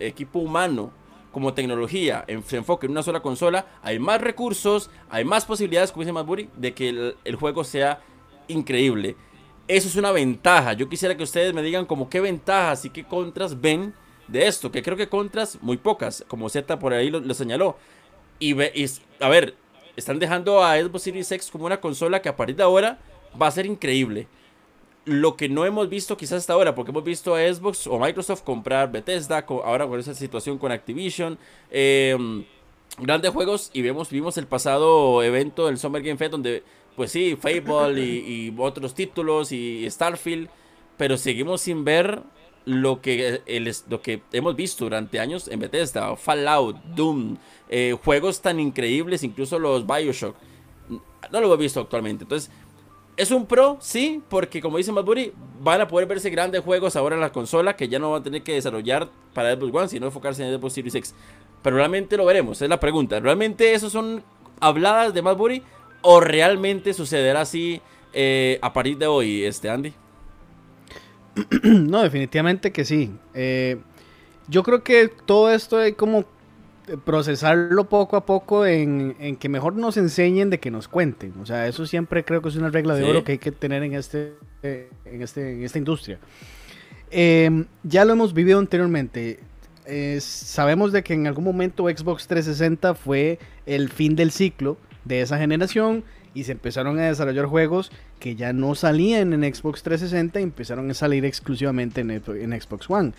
equipo 0.00 0.38
humano 0.38 0.92
como 1.32 1.54
tecnología, 1.54 2.24
se 2.46 2.56
enfoque 2.56 2.86
en 2.86 2.92
una 2.92 3.02
sola 3.02 3.20
consola, 3.20 3.66
hay 3.82 3.98
más 3.98 4.20
recursos, 4.20 4.90
hay 5.10 5.24
más 5.24 5.44
posibilidades, 5.44 5.90
como 5.90 6.02
dice 6.02 6.12
Madbury, 6.12 6.48
de 6.56 6.72
que 6.72 7.14
el, 7.24 7.36
juego 7.36 7.64
sea 7.64 8.00
increíble. 8.48 9.16
Eso 9.66 9.88
es 9.88 9.96
una 9.96 10.10
ventaja. 10.10 10.72
Yo 10.72 10.88
quisiera 10.88 11.16
que 11.16 11.22
ustedes 11.22 11.52
me 11.52 11.62
digan 11.62 11.84
como 11.84 12.08
qué 12.08 12.20
ventajas 12.20 12.86
y 12.86 12.90
qué 12.90 13.04
contras 13.04 13.60
ven 13.60 13.92
de 14.26 14.46
esto, 14.46 14.70
que 14.70 14.82
creo 14.82 14.96
que 14.96 15.08
contras 15.08 15.58
muy 15.60 15.76
pocas, 15.76 16.24
como 16.28 16.48
Z 16.48 16.78
por 16.78 16.92
ahí 16.92 17.10
lo, 17.10 17.34
señaló. 17.34 17.76
Y, 18.38 18.60
y, 18.60 18.86
a 19.20 19.28
ver, 19.28 19.54
están 19.96 20.18
dejando 20.18 20.64
a 20.64 20.78
Xbox 20.80 21.02
Series 21.02 21.30
X 21.30 21.50
como 21.50 21.66
una 21.66 21.80
consola 21.80 22.22
que 22.22 22.28
a 22.28 22.36
partir 22.36 22.56
de 22.56 22.62
ahora 22.62 22.98
va 23.40 23.46
a 23.46 23.50
ser 23.50 23.66
increíble 23.66 24.26
lo 25.08 25.36
que 25.36 25.48
no 25.48 25.64
hemos 25.64 25.88
visto 25.88 26.16
quizás 26.16 26.38
hasta 26.38 26.52
ahora, 26.52 26.74
porque 26.74 26.90
hemos 26.90 27.02
visto 27.02 27.34
a 27.34 27.40
Xbox 27.40 27.86
o 27.86 27.98
Microsoft 27.98 28.42
comprar 28.42 28.92
Bethesda, 28.92 29.44
ahora 29.48 29.86
con 29.86 29.98
esa 29.98 30.14
situación 30.14 30.58
con 30.58 30.70
Activision, 30.70 31.38
em, 31.70 32.44
grandes 32.98 33.30
juegos 33.30 33.70
y 33.72 33.80
vemos, 33.82 34.10
vimos 34.10 34.36
el 34.36 34.46
pasado 34.46 35.22
evento 35.22 35.66
del 35.66 35.78
Summer 35.78 36.02
Game 36.02 36.18
Fest 36.18 36.32
donde, 36.32 36.62
pues 36.94 37.10
sí, 37.10 37.36
Fable 37.40 38.00
y, 38.02 38.54
otros 38.58 38.94
títulos 38.94 39.50
y 39.50 39.88
Starfield, 39.90 40.48
pero 40.98 41.16
seguimos 41.16 41.62
sin 41.62 41.84
ver 41.84 42.22
lo 42.66 43.00
que, 43.00 43.40
el, 43.46 43.72
lo 43.88 44.02
que 44.02 44.20
hemos 44.32 44.56
visto 44.56 44.84
durante 44.84 45.20
años 45.20 45.48
en 45.48 45.60
Bethesda, 45.60 46.16
Fallout, 46.16 46.76
Doom, 46.94 47.38
eh, 47.70 47.96
juegos 48.04 48.42
tan 48.42 48.60
increíbles, 48.60 49.22
incluso 49.22 49.58
los 49.58 49.86
Bioshock. 49.86 50.36
No 51.32 51.40
lo 51.40 51.46
hemos 51.46 51.58
visto 51.58 51.80
actualmente. 51.80 52.24
Entonces, 52.24 52.50
es 53.18 53.32
un 53.32 53.46
pro, 53.46 53.76
sí, 53.80 54.22
porque 54.30 54.62
como 54.62 54.78
dice 54.78 54.92
Madbury, 54.92 55.32
van 55.60 55.80
a 55.80 55.88
poder 55.88 56.06
verse 56.06 56.30
grandes 56.30 56.62
juegos 56.62 56.94
ahora 56.94 57.16
en 57.16 57.20
la 57.20 57.32
consola 57.32 57.74
que 57.74 57.88
ya 57.88 57.98
no 57.98 58.12
van 58.12 58.20
a 58.20 58.24
tener 58.24 58.42
que 58.42 58.54
desarrollar 58.54 59.08
para 59.34 59.52
Xbox 59.54 59.74
One, 59.74 59.88
sino 59.88 60.06
enfocarse 60.06 60.46
en 60.46 60.56
Xbox 60.56 60.72
Series 60.74 60.94
X. 60.94 61.14
Pero 61.60 61.76
realmente 61.76 62.16
lo 62.16 62.24
veremos, 62.24 62.62
es 62.62 62.68
la 62.68 62.78
pregunta. 62.78 63.18
¿Realmente 63.18 63.74
eso 63.74 63.90
son 63.90 64.22
habladas 64.60 65.12
de 65.12 65.22
Madbury 65.22 65.62
o 66.02 66.20
realmente 66.20 66.94
sucederá 66.94 67.40
así 67.40 67.82
eh, 68.12 68.60
a 68.62 68.72
partir 68.72 68.96
de 68.96 69.08
hoy, 69.08 69.44
este 69.44 69.68
Andy? 69.68 69.92
No, 71.62 72.02
definitivamente 72.02 72.70
que 72.70 72.84
sí. 72.84 73.10
Eh, 73.34 73.78
yo 74.46 74.62
creo 74.62 74.84
que 74.84 75.08
todo 75.08 75.50
esto 75.50 75.78
hay 75.78 75.92
como 75.92 76.24
procesarlo 77.04 77.88
poco 77.88 78.16
a 78.16 78.24
poco 78.24 78.66
en, 78.66 79.36
que 79.38 79.48
mejor 79.48 79.74
nos 79.76 79.96
enseñen 79.96 80.50
de 80.50 80.58
que 80.58 80.70
nos 80.70 80.88
cuenten. 80.88 81.34
O 81.40 81.46
sea, 81.46 81.66
eso 81.66 81.86
siempre 81.86 82.24
creo 82.24 82.42
que 82.42 82.48
es 82.48 82.56
una 82.56 82.70
regla 82.70 82.94
de 82.94 83.04
oro 83.04 83.24
que 83.24 83.32
hay 83.32 83.38
que 83.38 83.52
tener 83.52 83.82
en, 83.82 83.94
este, 83.94 84.34
en, 84.62 85.22
este, 85.22 85.52
en 85.52 85.64
esta 85.64 85.78
industria. 85.78 86.18
Em, 87.10 87.66
ya 87.82 88.04
lo 88.04 88.12
hemos 88.12 88.34
vivido 88.34 88.58
anteriormente. 88.58 89.40
sabemos 90.20 90.92
de 90.92 91.02
que 91.02 91.14
en 91.14 91.26
algún 91.26 91.44
momento 91.44 91.84
Xbox 91.84 92.26
360 92.26 92.94
fue 92.94 93.38
el 93.66 93.88
fin 93.88 94.16
del 94.16 94.30
ciclo 94.30 94.76
de 95.04 95.22
esa 95.22 95.38
generación 95.38 96.04
y 96.34 96.44
se 96.44 96.52
empezaron 96.52 96.98
a 96.98 97.06
desarrollar 97.06 97.46
juegos 97.46 97.90
que 98.20 98.36
ya 98.36 98.52
no 98.52 98.74
salían 98.74 99.32
en 99.32 99.54
Xbox 99.54 99.82
360 99.82 100.40
y 100.40 100.42
empezaron 100.42 100.90
a 100.90 100.94
salir 100.94 101.24
exclusivamente 101.24 102.02
en, 102.02 102.10
en 102.10 102.60
Xbox 102.60 102.88
One. 102.90 103.12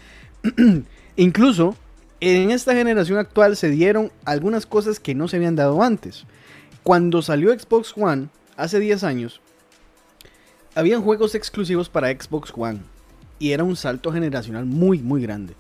Incluso 1.15 1.75
en 2.21 2.51
esta 2.51 2.73
generación 2.73 3.17
actual 3.17 3.55
se 3.55 3.69
dieron 3.69 4.11
algunas 4.25 4.65
cosas 4.65 4.99
que 4.99 5.15
no 5.15 5.27
se 5.27 5.38
habían 5.38 5.55
dado 5.55 5.81
antes. 5.81 6.25
Cuando 6.83 7.21
salió 7.21 7.57
Xbox 7.57 7.93
One, 7.95 8.27
hace 8.57 8.79
10 8.79 9.03
años, 9.03 9.41
habían 10.75 11.01
juegos 11.01 11.35
exclusivos 11.35 11.89
para 11.89 12.09
Xbox 12.09 12.53
One. 12.55 12.79
Y 13.38 13.51
era 13.51 13.63
un 13.63 13.75
salto 13.75 14.11
generacional 14.11 14.65
muy, 14.65 14.99
muy 14.99 15.21
grande. 15.21 15.53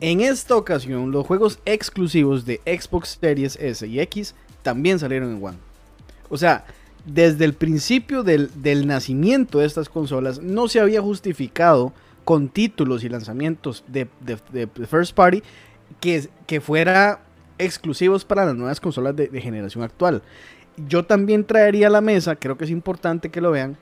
En 0.00 0.20
esta 0.20 0.56
ocasión, 0.56 1.10
los 1.10 1.26
juegos 1.26 1.58
exclusivos 1.64 2.44
de 2.44 2.60
Xbox 2.66 3.18
Series 3.18 3.56
S 3.56 3.86
y 3.86 4.00
X 4.00 4.34
también 4.62 4.98
salieron 4.98 5.34
en 5.34 5.42
One. 5.42 5.56
O 6.28 6.36
sea, 6.36 6.66
desde 7.06 7.46
el 7.46 7.54
principio 7.54 8.22
del, 8.22 8.50
nacimiento 8.86 9.60
de 9.60 9.66
estas 9.66 9.88
consolas, 9.88 10.42
no 10.42 10.68
se 10.68 10.80
había 10.80 11.00
justificado 11.00 11.94
con 12.24 12.48
títulos 12.48 13.04
y 13.04 13.08
lanzamientos 13.08 13.84
de, 13.86 14.08
de 14.20 14.86
First 14.86 15.14
Party 15.14 15.42
que, 16.00 16.28
que 16.46 16.60
fuera 16.60 17.20
exclusivos 17.58 18.24
para 18.24 18.44
las 18.44 18.54
nuevas 18.54 18.80
consolas 18.80 19.16
de, 19.16 19.28
generación 19.40 19.84
actual. 19.84 20.22
Yo 20.88 21.04
también 21.04 21.44
traería 21.44 21.86
a 21.86 21.90
la 21.90 22.00
mesa, 22.00 22.36
creo 22.36 22.58
que 22.58 22.64
es 22.64 22.70
importante 22.70 23.30
que 23.30 23.40
lo 23.40 23.50
vean, 23.50 23.76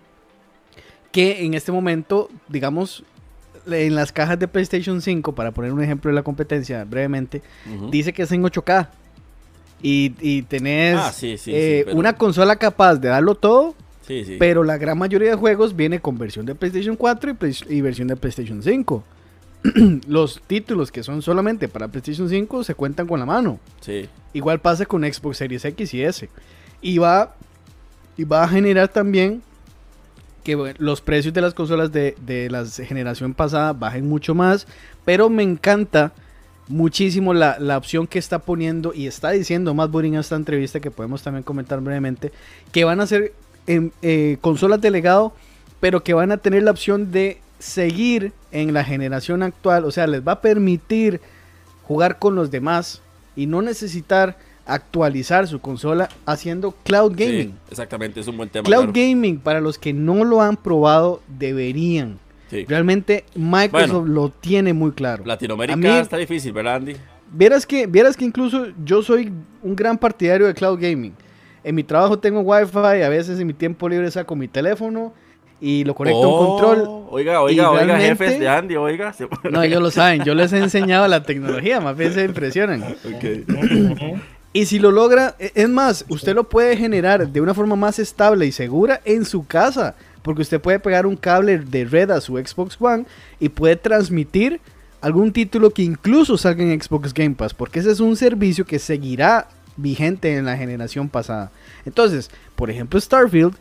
que 1.11 1.45
en 1.45 1.55
este 1.55 1.73
momento, 1.73 2.29
digamos, 2.49 3.05
en 3.67 3.95
las 3.95 4.13
cajas 4.13 4.39
de 4.39 4.49
PlayStation 4.49 5.01
5, 5.01 5.35
para 5.35 5.51
poner 5.53 5.73
un 5.73 5.83
ejemplo 5.83 6.11
de 6.11 6.15
la 6.15 6.23
competencia 6.23 6.85
brevemente, 6.85 7.43
dice 7.91 8.13
que 8.13 8.23
es 8.23 8.33
en 8.33 8.43
8K. 8.43 8.89
Y, 9.83 10.15
y 10.21 10.43
tenés 10.43 10.97
ah, 10.97 11.13
eh, 11.23 11.85
una 11.93 12.15
consola 12.15 12.57
capaz 12.57 12.97
de 12.97 13.09
darlo 13.09 13.35
todo, 13.35 13.75
pero 14.39 14.65
la 14.65 14.79
gran 14.79 14.97
mayoría 14.97 15.31
de 15.31 15.37
juegos 15.37 15.77
viene 15.77 16.01
con 16.01 16.17
versión 16.17 16.47
de 16.47 16.55
PlayStation 16.55 16.97
4 16.97 17.37
y, 17.69 17.75
y 17.77 17.81
versión 17.83 18.09
de 18.09 18.17
PlayStation 18.17 18.63
5. 18.63 19.05
los 20.09 20.43
títulos 20.47 20.93
que 20.93 21.03
son 21.03 21.23
solamente 21.23 21.69
para 21.69 21.89
PlayStation 21.89 22.29
5 22.29 22.65
se 22.65 22.75
cuentan 22.75 23.07
con 23.07 23.19
la 23.19 23.27
mano. 23.27 23.59
Sí. 23.81 24.09
Igual 24.33 24.61
pasa 24.61 24.85
con 24.85 25.03
Xbox 25.03 25.39
Series 25.39 25.65
X 25.65 25.95
y 25.95 26.03
S. 26.03 26.29
Y 26.83 26.99
va, 26.99 27.35
y 28.17 28.25
va 28.25 28.45
a 28.45 28.49
generar 28.49 28.89
también 28.89 29.43
que 30.43 30.75
los 30.79 31.01
precios 31.01 31.33
de 31.33 31.41
las 31.41 31.55
consolas 31.55 31.91
de, 31.91 32.49
la 32.51 32.67
generación 32.67 33.33
pasada 33.33 33.73
bajen 33.73 34.07
mucho 34.07 34.35
más. 34.35 34.67
Pero 35.07 35.31
me 35.31 35.43
encanta 35.43 36.13
muchísimo 36.69 37.33
la, 37.33 37.57
opción 37.79 38.07
que 38.07 38.19
está 38.19 38.41
poniendo 38.41 38.93
y 38.93 39.07
está 39.07 39.31
diciendo 39.31 39.73
más 39.73 39.89
en 39.95 40.15
esta 40.17 40.37
entrevista 40.37 40.81
que 40.81 40.91
podemos 40.91 41.23
también 41.23 41.43
comentar 41.43 41.81
brevemente. 41.81 42.33
Que 42.71 42.85
van 42.85 43.01
a 43.01 43.07
ser 43.07 43.33
em, 43.67 43.91
eh, 44.03 44.37
consolas 44.43 44.83
de 44.83 44.91
legado, 44.91 45.33
pero 45.81 46.05
que 46.05 46.13
van 46.13 46.33
a 46.33 46.37
tener 46.37 46.63
la 46.65 46.71
opción 46.71 47.11
de 47.11 47.41
seguir 47.65 48.33
en 48.53 48.75
la 48.75 48.85
generación 48.85 49.43
actual, 49.43 49.85
o 49.85 49.91
sea, 49.91 50.07
les 50.07 50.21
va 50.27 50.33
a 50.33 50.41
permitir 50.43 51.21
jugar 51.85 52.19
con 52.19 52.35
los 52.35 52.51
demás 52.51 53.01
y 53.37 53.47
no 53.47 53.63
necesitar 53.63 54.37
actualizar 54.67 55.49
su 55.49 55.61
consola 55.61 56.11
haciendo 56.27 56.73
cloud 56.85 57.13
gaming. 57.17 57.55
exactamente, 57.71 58.21
es 58.21 58.29
un 58.29 58.37
buen 58.37 58.51
tema. 58.51 58.65
Cloud 58.65 58.91
gaming, 58.93 59.39
para 59.39 59.61
los 59.63 59.79
que 59.79 59.95
no 59.95 60.25
lo 60.25 60.43
han 60.43 60.57
probado, 60.59 61.23
deberían. 61.27 62.19
Realmente 62.69 63.25
Microsoft 63.35 64.07
lo 64.07 64.29
tiene 64.29 64.75
muy 64.75 64.93
claro. 64.93 65.25
Latinoamérica 65.25 66.01
está 66.01 66.19
difícil, 66.19 66.53
¿verdad, 66.53 66.77
Andy? 66.77 66.97
Vieras 67.33 67.67
que, 67.67 67.87
vieras 67.87 68.17
que 68.17 68.27
incluso 68.27 68.69
yo 68.85 69.03
soy 69.03 69.33
un 69.63 69.75
gran 69.75 69.99
partidario 69.99 70.47
de 70.47 70.55
cloud 70.55 70.79
gaming. 70.79 71.15
En 71.65 71.75
mi 71.75 71.83
trabajo 71.83 72.19
tengo 72.19 72.41
wifi, 72.41 72.77
a 72.77 73.09
veces 73.09 73.41
en 73.41 73.47
mi 73.47 73.55
tiempo 73.55 73.89
libre 73.89 74.11
saco 74.11 74.37
mi 74.37 74.47
teléfono 74.49 75.15
y 75.65 75.83
lo 75.83 75.95
conecto 75.95 76.23
a 76.23 76.29
un 76.29 76.35
oh, 76.35 76.47
control. 76.47 77.07
Oiga, 77.09 77.41
oiga, 77.41 77.71
oiga, 77.71 77.99
jefes 77.99 78.39
de 78.39 78.47
Andy, 78.47 78.77
oiga. 78.77 79.15
No, 79.51 79.63
ellos 79.63 79.81
lo 79.81 79.91
saben, 79.91 80.23
yo 80.23 80.35
les 80.35 80.53
he 80.53 80.59
enseñado 80.59 81.09
la 81.09 81.23
tecnología, 81.23 81.81
más 81.81 81.97
bien 81.97 82.13
se 82.13 82.23
impresionan. 82.23 82.85
Y 84.53 84.67
si 84.67 84.79
lo 84.79 84.93
logra, 84.93 85.35
e, 85.39 85.53
es 85.55 85.69
más, 85.69 86.05
usted 86.09 86.35
lo 86.35 86.45
puede 86.45 86.77
generar 86.77 87.27
de 87.27 87.41
una 87.41 87.55
forma 87.55 87.77
más 87.77 87.99
estable 87.99 88.45
y 88.47 88.53
segura 88.53 89.01
en 89.07 89.25
su 89.25 89.47
casa, 89.47 89.95
porque 90.23 90.43
usted 90.43 90.61
puede 90.61 90.79
pegar 90.79 91.07
un 91.07 91.17
cable 91.17 91.59
de 91.59 91.87
red 91.87 92.11
a 92.11 92.21
su 92.21 92.37
Xbox 92.37 92.77
One 92.79 93.07
y 93.41 93.49
puede 93.49 93.77
transmitir 93.77 94.61
algún 95.01 95.33
título 95.33 95.71
que 95.71 95.83
incluso 95.83 96.37
salga 96.37 96.63
en 96.63 96.81
Xbox 96.81 97.15
Game 97.15 97.35
Pass, 97.37 97.55
porque 97.55 97.81
ese 97.81 97.91
es 97.91 98.01
un 98.01 98.17
servicio 98.17 98.67
que 98.67 98.79
seguirá 98.79 99.49
vigente 99.77 100.37
en 100.37 100.45
la 100.45 100.59
generación 100.59 101.09
pasada. 101.09 101.51
Entonces, 101.87 102.31
por 102.55 102.71
ejemplo, 102.71 103.01
Starfield 103.01 103.57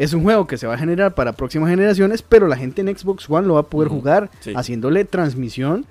es 0.00 0.14
un 0.14 0.22
juego 0.22 0.46
que 0.46 0.56
se 0.56 0.66
va 0.66 0.72
a 0.74 0.78
generar 0.78 1.14
para 1.14 1.34
próximas 1.34 1.68
generaciones, 1.68 2.22
pero 2.22 2.48
la 2.48 2.56
gente 2.56 2.80
en 2.80 2.96
Xbox 2.96 3.28
One 3.28 3.46
lo 3.46 3.54
va 3.54 3.60
a 3.60 3.64
poder 3.64 3.90
jugar 3.90 4.30
haciéndole 4.56 5.04
transmisión 5.04 5.84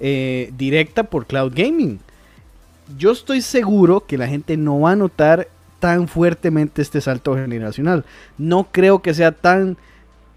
eh, 0.00 0.52
directa 0.58 1.04
por 1.04 1.26
cloud 1.26 1.52
gaming. 1.54 2.00
Yo 2.98 3.12
estoy 3.12 3.42
seguro 3.42 4.06
que 4.06 4.18
la 4.18 4.26
gente 4.26 4.56
no 4.56 4.80
va 4.80 4.90
a 4.90 4.96
notar 4.96 5.46
tan 5.78 6.08
fuertemente 6.08 6.82
este 6.82 7.00
salto 7.00 7.36
generacional. 7.36 8.04
No 8.38 8.70
creo 8.72 9.02
que 9.02 9.14
sea 9.14 9.30
tan 9.30 9.76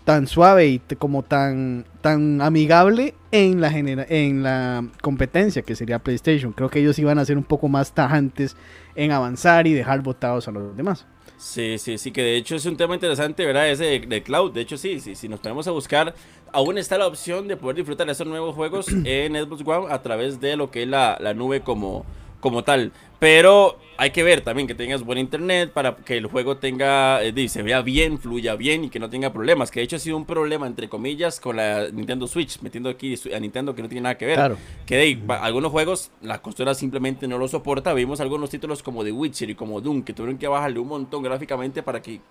tan 0.06 0.28
suave 0.28 0.68
y 0.68 0.80
como 1.00 1.24
tan 1.24 1.86
tan 2.02 2.40
amigable 2.42 3.16
en 3.32 3.62
la 3.62 3.76
en 3.76 4.44
la 4.44 4.86
competencia 5.02 5.64
que 5.64 5.76
sería 5.76 5.98
PlayStation. 5.98 6.52
Creo 6.52 6.70
que 6.70 6.82
ellos 6.82 7.00
iban 7.00 7.18
a 7.18 7.26
ser 7.26 7.36
un 7.40 7.44
poco 7.44 7.68
más 7.68 7.94
tajantes 7.94 8.56
en 8.94 9.12
avanzar 9.12 9.66
y 9.66 9.74
dejar 9.74 10.04
votados 10.04 10.48
a 10.48 10.52
los 10.52 10.78
demás. 10.78 11.08
Sí, 11.38 11.78
sí, 11.78 12.00
sí, 12.00 12.12
que 12.12 12.24
de 12.24 12.36
hecho 12.36 12.56
es 12.56 12.66
un 12.66 12.76
tema 12.76 12.96
interesante, 12.96 13.46
¿verdad? 13.46 13.70
Ese 13.70 14.00
de, 14.00 14.24
cloud. 14.24 14.52
De 14.52 14.62
hecho, 14.62 14.76
sí, 14.76 15.00
sí, 15.00 15.14
si 15.14 15.30
nos 15.30 15.40
ponemos 15.40 15.68
a 15.68 15.72
buscar, 15.72 16.16
aún 16.52 16.80
está 16.80 16.98
la 16.98 17.06
opción 17.06 17.48
de 17.48 17.56
poder 17.56 17.76
disfrutar 17.76 18.08
de 18.08 18.14
esos 18.14 18.26
nuevos 18.26 18.56
juegos 18.56 18.88
en 19.06 19.36
Xbox 19.36 19.62
One 19.64 19.94
a 19.94 20.02
través 20.02 20.42
de 20.42 20.56
lo 20.56 20.72
que 20.72 20.84
es 20.84 20.88
la, 20.88 21.16
la 21.22 21.36
nube 21.36 21.62
como, 21.62 22.06
como 22.40 22.64
tal. 22.64 22.92
Pero 23.20 23.78
hay 23.98 24.12
que 24.12 24.22
ver 24.22 24.42
también 24.42 24.68
que 24.68 24.76
tengas 24.76 25.04
buen 25.04 25.18
internet 25.18 25.72
para 25.72 25.96
que 25.96 26.18
el 26.18 26.28
juego 26.28 26.58
tenga, 26.58 27.24
eh, 27.24 27.50
se 27.50 27.64
vea 27.64 27.82
bien, 27.82 28.20
fluya 28.20 28.56
bien 28.56 28.84
y 28.84 28.90
que 28.90 29.00
no 29.00 29.10
tenga 29.10 29.34
problemas. 29.34 29.72
Que 29.72 29.80
de 29.80 29.86
hecho 29.86 29.96
ha 29.96 30.00
sido 30.00 30.18
un 30.18 30.26
problema, 30.26 30.68
entre 30.68 30.88
comillas, 30.88 31.40
con 31.40 31.56
la 31.56 31.90
Nintendo 31.90 32.28
Switch, 32.28 32.62
metiendo 32.62 32.90
aquí 32.90 33.16
a 33.34 33.40
Nintendo 33.40 33.74
que 33.74 33.82
no 33.82 33.90
tiene 33.90 34.02
nada 34.02 34.18
que 34.18 34.28
ver. 34.28 34.36
Claro. 34.36 34.58
Que 34.86 34.98
de 34.98 35.20
algunos 35.42 35.72
juegos 35.72 36.12
la 36.22 36.42
consola 36.42 36.76
simplemente 36.76 37.28
no 37.28 37.40
lo 37.40 37.48
soporta. 37.48 37.94
Vimos 37.94 38.22
algunos 38.22 38.52
títulos 38.52 38.84
como 38.84 39.04
The 39.04 39.12
Witcher 39.12 39.50
y 39.50 39.56
como 39.56 39.82
Doom 39.82 40.04
que 40.04 40.14
tuvieron 40.14 40.38
que 40.38 40.48
bajarle 40.48 40.80
un 40.80 40.88
montón 40.88 41.24
gráficamente 41.24 41.82
para 41.82 42.02
que 42.02 42.22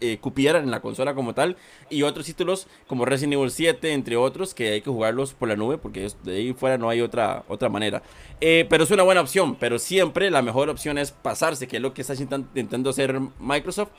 eh, 0.00 0.18
cupieran 0.18 0.64
en 0.64 0.70
la 0.70 0.80
consola 0.80 1.14
como 1.14 1.34
tal. 1.34 1.56
Y 1.88 2.02
otros 2.02 2.26
títulos 2.26 2.66
como 2.86 3.04
Resident 3.04 3.34
Evil 3.34 3.50
7, 3.50 3.92
entre 3.92 4.16
otros, 4.16 4.54
que 4.54 4.72
hay 4.72 4.80
que 4.80 4.90
jugarlos 4.90 5.34
por 5.34 5.48
la 5.48 5.56
nube 5.56 5.78
porque 5.78 6.08
de 6.24 6.36
ahí 6.36 6.52
fuera 6.52 6.78
no 6.78 6.88
hay 6.88 7.00
otra, 7.00 7.44
otra 7.48 7.68
manera. 7.68 8.02
Eh, 8.40 8.66
pero 8.68 8.84
es 8.84 8.90
una 8.90 9.02
buena 9.02 9.20
opción, 9.20 9.56
pero 9.56 9.78
siempre 9.78 10.30
la 10.30 10.42
mejor 10.42 10.70
opción 10.70 10.98
es 10.98 11.10
pasarse, 11.10 11.68
que 11.68 11.76
es 11.76 11.82
lo 11.82 11.94
que 11.94 12.02
está 12.02 12.14
intentando 12.14 12.90
hacer 12.90 13.20
Microsoft. 13.38 13.90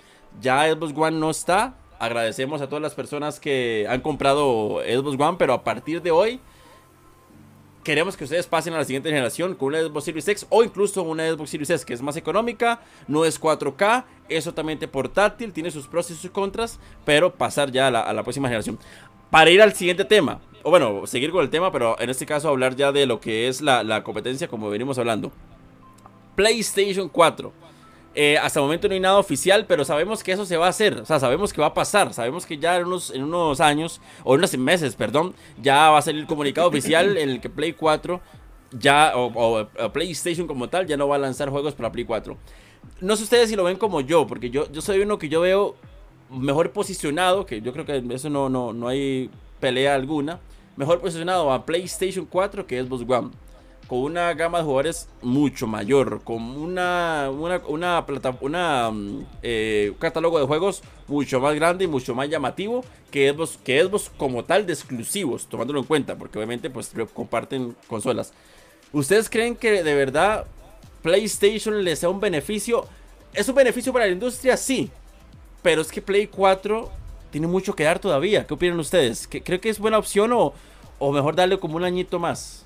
Ya 0.42 0.72
Xbox 0.72 0.94
One 0.96 1.20
no 1.20 1.30
está. 1.30 1.76
Agradecemos 2.00 2.62
a 2.62 2.68
todas 2.68 2.82
las 2.82 2.96
personas 2.96 3.40
que 3.40 3.86
han 3.88 4.02
comprado 4.02 4.82
Xbox 4.82 5.20
One, 5.20 5.36
pero 5.38 5.54
a 5.54 5.64
partir 5.64 6.02
de 6.02 6.12
hoy 6.12 6.40
queremos 7.84 8.16
que 8.16 8.24
ustedes 8.26 8.48
pasen 8.48 8.74
a 8.74 8.78
la 8.78 8.86
siguiente 8.86 9.10
generación 9.10 9.56
con 9.56 9.70
una 9.70 9.82
Xbox 9.82 10.06
Series 10.06 10.28
X 10.28 10.46
o 10.50 10.64
incluso 10.64 11.04
una 11.04 11.28
Xbox 11.30 11.50
Series 11.50 11.70
S 11.70 11.86
que 11.86 11.94
es 11.94 12.02
más 12.02 12.16
económica, 12.16 12.82
no 13.08 13.26
es 13.26 13.42
4K, 13.42 14.06
es 14.38 14.46
totalmente 14.46 14.88
portátil, 14.88 15.54
tiene 15.54 15.72
sus 15.72 15.88
pros 15.88 16.10
y 16.12 16.16
sus 16.16 16.32
contras, 16.32 16.80
pero 17.06 17.34
pasar 17.34 17.72
ya 17.72 17.88
a 17.88 17.92
la, 17.92 18.24
próxima 18.24 18.48
generación. 18.48 18.80
Para 19.30 19.50
ir 19.50 19.62
al 19.62 19.74
siguiente 19.74 20.06
tema, 20.06 20.42
o 20.64 20.70
bueno, 20.70 21.08
seguir 21.08 21.32
con 21.32 21.44
el 21.44 21.50
tema, 21.50 21.72
pero 21.72 22.00
en 22.00 22.10
este 22.10 22.26
caso 22.26 22.50
hablar 22.50 22.76
ya 22.76 22.92
de 22.92 23.06
lo 23.06 23.20
que 23.20 23.48
es 23.48 23.62
la, 23.62 24.04
competencia 24.04 24.48
como 24.48 24.70
venimos 24.70 24.98
hablando. 24.98 25.32
PlayStation 26.36 27.10
4. 27.10 27.54
Eh, 28.14 28.38
hasta 28.38 28.60
el 28.60 28.66
momento 28.66 28.90
no 28.90 28.94
hay 28.94 29.00
nada 29.00 29.18
oficial, 29.18 29.66
pero 29.66 29.86
sabemos 29.86 30.22
que 30.22 30.34
eso 30.34 30.46
se 30.46 30.58
va 30.58 30.66
a 30.66 30.70
hacer. 30.70 31.00
O 31.00 31.06
sea, 31.06 31.20
sabemos 31.20 31.54
que 31.54 31.62
va 31.62 31.68
a 31.68 31.74
pasar. 31.74 32.14
Sabemos 32.14 32.46
que 32.46 32.58
ya 32.58 32.76
en 32.76 32.88
unos, 32.88 33.12
en 33.12 33.24
unos 33.24 33.62
años, 33.62 34.02
o 34.24 34.34
en 34.34 34.40
unos 34.40 34.58
meses, 34.58 34.96
perdón, 34.96 35.34
ya 35.62 35.90
va 35.90 36.00
a 36.00 36.02
salir 36.02 36.22
el 36.22 36.28
comunicado 36.28 36.68
oficial 36.68 37.18
en 37.18 37.30
el 37.30 37.40
que 37.40 37.50
Play 37.50 37.72
4 37.72 38.22
ya, 38.72 39.14
o, 39.16 39.68
PlayStation 39.94 40.48
como 40.48 40.70
tal, 40.70 40.88
ya 40.88 40.98
no 40.98 41.08
va 41.08 41.16
a 41.16 41.20
lanzar 41.20 41.50
juegos 41.50 41.74
para 41.74 41.92
Play 41.92 42.06
4. 42.06 42.38
No 43.00 43.16
sé 43.16 43.24
ustedes 43.24 43.50
si 43.50 43.56
lo 43.56 43.64
ven 43.64 43.78
como 43.78 44.02
yo, 44.02 44.28
porque 44.28 44.50
yo, 44.50 44.72
yo 44.72 44.82
soy 44.82 45.00
uno 45.00 45.18
que 45.18 45.30
yo 45.30 45.42
veo 45.42 45.76
mejor 46.30 46.72
posicionado, 46.72 47.46
que 47.46 47.62
yo 47.62 47.74
creo 47.74 47.86
que 47.86 48.04
eso 48.14 48.30
no, 48.30 48.50
no, 48.50 48.74
no 48.74 48.88
hay 48.88 49.30
pelea 49.60 49.96
alguna 49.96 50.40
mejor 50.76 51.00
posicionado 51.00 51.52
a 51.52 51.66
PlayStation 51.66 52.26
4 52.26 52.66
que 52.66 52.82
Xbox 52.84 53.04
One. 53.08 53.32
Con 53.88 54.00
una 54.00 54.34
gama 54.34 54.60
de 54.60 54.64
jugadores 54.64 55.10
mucho 55.22 55.68
mayor, 55.68 56.22
con 56.24 56.42
una, 56.42 57.30
una, 57.30 57.62
una, 57.68 58.06
una 58.40 58.90
mm, 58.90 59.26
eh, 59.44 59.90
un 59.92 59.98
catálogo 59.98 60.40
de 60.40 60.46
juegos 60.46 60.82
mucho 61.08 61.42
más 61.42 61.54
grande 61.56 61.84
y 61.84 61.88
mucho 61.88 62.16
más 62.16 62.30
llamativo 62.30 62.86
que 63.12 63.32
Xbox, 63.34 63.60
que 63.64 63.84
Xbox 63.84 64.10
como 64.16 64.46
tal 64.46 64.66
de 64.66 64.74
exclusivos, 64.74 65.46
tomándolo 65.48 65.80
en 65.80 65.86
cuenta, 65.86 66.18
porque 66.18 66.38
obviamente 66.38 66.70
pues 66.70 66.92
comparten 67.14 67.76
consolas. 67.88 68.34
¿Ustedes 68.94 69.30
creen 69.30 69.58
que 69.58 69.84
de 69.84 69.94
verdad 69.94 70.46
PlayStation 71.02 71.84
les 71.84 72.00
sea 72.00 72.10
un 72.10 72.20
beneficio? 72.20 72.88
¿Es 73.34 73.48
un 73.48 73.56
beneficio 73.56 73.94
para 73.94 74.06
la 74.06 74.12
industria? 74.12 74.58
Sí. 74.58 74.90
Pero 75.62 75.82
es 75.82 75.92
que 75.92 76.02
Play 76.02 76.28
4 76.28 76.90
tiene 77.32 77.48
mucho 77.48 77.76
que 77.76 77.84
dar 77.84 78.00
todavía. 78.00 78.46
¿Qué 78.46 78.54
opinan 78.54 78.80
ustedes? 78.80 79.28
¿Creo 79.28 79.62
que 79.62 79.70
es 79.70 79.80
buena 79.80 79.98
opción 79.98 80.32
o, 80.34 80.54
o 81.00 81.12
mejor 81.12 81.36
darle 81.36 81.58
como 81.60 81.78
un 81.78 81.84
añito 81.84 82.20
más? 82.20 82.66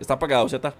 Está 0.00 0.14
apagado, 0.14 0.48
¿cierto? 0.48 0.72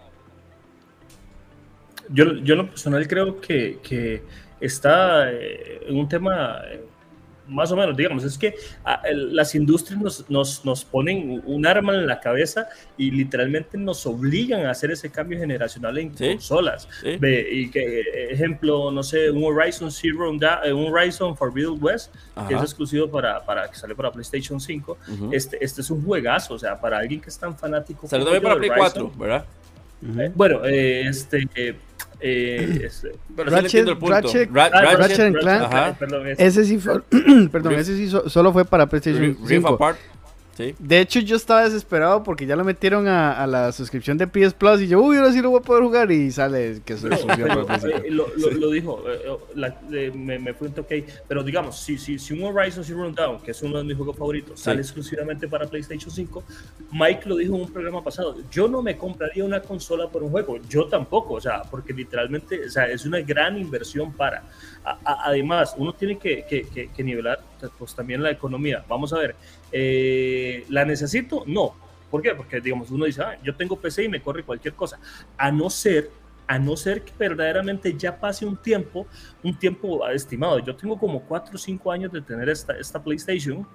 Yo, 2.08 2.34
yo 2.42 2.56
lo 2.56 2.68
personal 2.68 3.06
creo 3.06 3.40
que, 3.40 3.78
que 3.82 4.22
está 4.60 5.30
eh, 5.30 5.80
en 5.86 5.96
un 5.96 6.08
tema 6.08 6.60
eh, 6.66 6.84
más 7.52 7.70
o 7.72 7.76
menos, 7.76 7.96
digamos, 7.96 8.24
es 8.24 8.38
que 8.38 8.54
ah, 8.84 9.02
las 9.12 9.54
industrias 9.54 10.00
nos, 10.00 10.30
nos, 10.30 10.64
nos, 10.64 10.84
ponen 10.84 11.42
un 11.46 11.66
arma 11.66 11.94
en 11.94 12.06
la 12.06 12.20
cabeza 12.20 12.68
y 12.96 13.10
literalmente 13.10 13.78
nos 13.78 14.04
obligan 14.06 14.66
a 14.66 14.70
hacer 14.70 14.90
ese 14.90 15.10
cambio 15.10 15.38
generacional 15.38 15.96
en 15.98 16.10
consolas. 16.10 16.88
y 17.02 17.70
que, 17.70 18.00
ejemplo, 18.30 18.90
no 18.90 19.02
sé, 19.02 19.30
un 19.30 19.44
Horizon 19.44 19.90
Zero, 19.90 20.32
eh, 20.64 20.72
un 20.72 20.92
Horizon 20.92 21.36
Forbidden 21.36 21.78
West, 21.80 22.14
que 22.48 22.54
es 22.54 22.62
exclusivo 22.62 23.08
para, 23.08 23.44
para 23.44 23.68
que 23.68 23.76
sale 23.76 23.94
para 23.94 24.10
PlayStation 24.10 24.60
5. 24.60 24.98
este, 25.32 25.62
este 25.64 25.80
es 25.80 25.90
un 25.90 26.04
juegazo, 26.04 26.54
o 26.54 26.58
sea, 26.58 26.80
para 26.80 26.98
alguien 26.98 27.20
que 27.20 27.30
es 27.30 27.38
tan 27.38 27.56
fanático. 27.56 28.06
Salió 28.06 28.24
también 28.24 28.42
para 28.42 28.56
Play 28.56 28.70
4, 28.74 29.12
¿verdad? 29.16 29.44
Bueno, 30.34 30.64
eh, 30.64 31.06
este 31.06 31.46
eh, 31.54 31.76
Ratchet, 33.36 33.86
Ratchet, 34.00 35.34
Clank, 35.40 35.96
ese 36.38 36.64
sí 36.64 36.78
fue, 36.78 37.00
perdón, 37.50 37.74
ese 37.74 37.96
sí 37.96 38.08
solo 38.08 38.52
fue 38.52 38.64
para 38.64 38.86
PlayStation 38.86 39.36
5. 39.46 39.78
De 40.56 41.00
hecho, 41.00 41.20
yo 41.20 41.36
estaba 41.36 41.64
desesperado 41.64 42.22
porque 42.22 42.44
ya 42.44 42.56
lo 42.56 42.64
metieron 42.64 43.08
a, 43.08 43.46
la 43.46 43.72
suscripción 43.72 44.18
de 44.18 44.26
PS 44.26 44.54
Plus 44.54 44.82
y 44.82 44.88
yo, 44.88 45.00
uy, 45.00 45.16
ahora 45.16 45.32
sí 45.32 45.40
lo 45.40 45.50
voy 45.50 45.60
a 45.60 45.62
poder 45.62 45.82
jugar 45.82 46.12
y 46.12 46.30
sale 46.30 46.82
que 46.84 46.96
se 46.96 47.08
eh, 47.08 48.10
lo, 48.10 48.28
lo, 48.36 48.70
dijo, 48.70 49.02
eh, 49.08 49.38
eh, 49.92 50.12
me, 50.14 50.38
me 50.38 50.54
fue 50.54 50.68
un 50.68 50.74
toque 50.74 51.06
Pero 51.26 51.42
digamos, 51.42 51.78
si, 51.80 51.96
si, 51.96 52.18
si 52.18 52.34
un 52.34 52.44
Horizon 52.44 52.84
Zero 52.84 53.10
Dawn, 53.10 53.40
que 53.40 53.52
es 53.52 53.62
uno 53.62 53.78
de 53.78 53.84
mis 53.84 53.96
juegos 53.96 54.16
favoritos, 54.16 54.60
sale 54.60 54.80
exclusivamente 54.80 55.48
para 55.48 55.66
PlayStation 55.66 56.10
5, 56.10 56.44
Mike 56.92 57.28
lo 57.28 57.36
dijo 57.36 57.54
en 57.54 57.62
un 57.62 57.72
programa 57.72 58.04
pasado, 58.04 58.36
yo 58.50 58.68
no 58.68 58.82
me 58.82 58.96
compraría 58.96 59.44
una 59.44 59.60
consola 59.60 60.08
por 60.08 60.22
un 60.22 60.30
juego, 60.30 60.58
yo 60.68 60.86
tampoco, 60.86 61.34
o 61.34 61.40
sea, 61.40 61.62
porque 61.62 61.92
literalmente, 61.92 62.66
o 62.66 62.70
sea, 62.70 62.86
es 62.86 63.04
una 63.06 63.20
gran 63.20 63.56
inversión 63.56 64.12
para. 64.12 64.42
Además, 65.04 65.74
uno 65.76 65.92
tiene 65.92 66.18
que, 66.18 66.44
que, 66.44 66.88
que 66.88 67.04
nivelar 67.04 67.40
pues 67.78 67.94
también 67.94 68.22
la 68.22 68.30
economía. 68.30 68.84
Vamos 68.88 69.12
a 69.12 69.18
ver, 69.18 69.36
eh, 69.72 70.64
¿La 70.68 70.84
necesito? 70.84 71.44
No. 71.46 71.74
¿Por 72.10 72.20
qué? 72.20 72.34
Porque, 72.34 72.60
digamos, 72.60 72.90
uno 72.90 73.06
dice, 73.06 73.22
ah, 73.22 73.38
yo 73.42 73.54
tengo 73.54 73.76
PC 73.76 74.04
y 74.04 74.08
me 74.08 74.20
corre 74.20 74.42
cualquier 74.44 74.74
cosa. 74.74 74.98
A 75.38 75.50
no 75.50 75.70
ser, 75.70 76.10
a 76.46 76.58
no 76.58 76.76
ser 76.76 77.02
que 77.02 77.12
verdaderamente 77.18 77.96
ya 77.96 78.20
pase 78.20 78.44
un 78.44 78.54
tiempo, 78.58 79.06
un 79.42 79.58
tiempo 79.58 80.06
estimado. 80.08 80.58
Yo 80.58 80.76
tengo 80.76 80.98
como 80.98 81.22
4 81.22 81.54
o 81.54 81.58
5 81.58 81.90
años 81.90 82.12
de 82.12 82.20
tener 82.20 82.50
esta, 82.50 82.76
esta 82.76 83.02
PlayStation. 83.02 83.66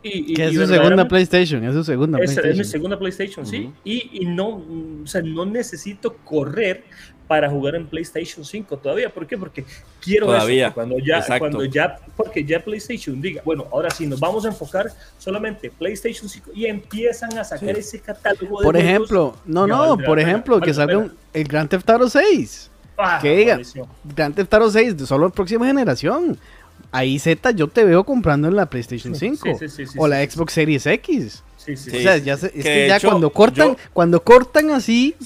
y, 0.00 0.40
es 0.40 0.54
su 0.54 0.66
segunda 0.68 1.08
PlayStation, 1.08 1.64
es 1.64 1.74
su 1.74 1.82
segunda 1.82 2.18
PlayStation. 2.18 2.52
Es 2.52 2.58
mi 2.58 2.64
segunda 2.64 2.96
PlayStation, 2.96 3.44
sí. 3.44 3.72
Y, 3.82 4.22
y, 4.22 4.26
no, 4.26 4.62
o 5.02 5.06
sea, 5.06 5.22
no 5.22 5.44
necesito 5.44 6.16
correr 6.18 6.84
para 7.32 7.48
jugar 7.48 7.76
en 7.76 7.86
PlayStation 7.86 8.44
5 8.44 8.76
todavía. 8.76 9.08
¿Por 9.08 9.26
qué? 9.26 9.38
Porque 9.38 9.64
quiero 10.02 10.26
todavía. 10.26 10.66
eso. 10.66 10.74
Cuando 10.74 10.98
ya, 10.98 11.38
cuando 11.38 11.64
ya, 11.64 11.98
porque 12.14 12.44
ya 12.44 12.62
PlayStation 12.62 13.18
diga, 13.22 13.40
bueno, 13.42 13.66
ahora 13.72 13.88
sí 13.88 14.06
nos 14.06 14.20
vamos 14.20 14.44
a 14.44 14.48
enfocar 14.48 14.90
solamente 15.16 15.70
PlayStation 15.70 16.28
5 16.28 16.50
y 16.54 16.66
empiezan 16.66 17.38
a 17.38 17.42
sacar 17.42 17.70
ese 17.70 18.00
catálogo 18.00 18.58
de 18.58 18.64
Por 18.64 18.76
ejemplo, 18.76 19.34
no, 19.46 19.66
no, 19.66 19.96
por 19.96 20.20
ejemplo, 20.20 20.60
que 20.60 20.74
salga 20.74 21.08
el 21.32 21.44
Grand 21.44 21.70
Theft 21.70 21.88
Auto 21.88 22.10
6. 22.10 22.70
Ah, 22.98 23.18
que 23.22 23.34
diga, 23.34 23.58
Grand 24.14 24.34
Theft 24.34 24.52
Auto 24.52 24.70
6, 24.70 24.96
solo 25.06 25.30
próxima 25.30 25.64
generación. 25.66 26.36
Ahí 26.90 27.18
Z 27.18 27.52
yo 27.52 27.66
te 27.66 27.82
veo 27.84 28.04
comprando 28.04 28.46
en 28.48 28.56
la 28.56 28.66
PlayStation 28.66 29.14
5 29.14 29.58
o 29.96 30.06
la 30.06 30.22
Xbox 30.22 30.52
Series 30.52 30.84
X. 30.84 31.42
O 31.66 31.76
sea, 31.76 32.18
ya, 32.18 32.34
es 32.34 32.50
que, 32.50 32.88
ya 32.88 33.00
cuando 33.00 33.30
cortan, 33.30 33.74
cuando 33.94 34.22
cortan 34.22 34.70
así, 34.72 35.16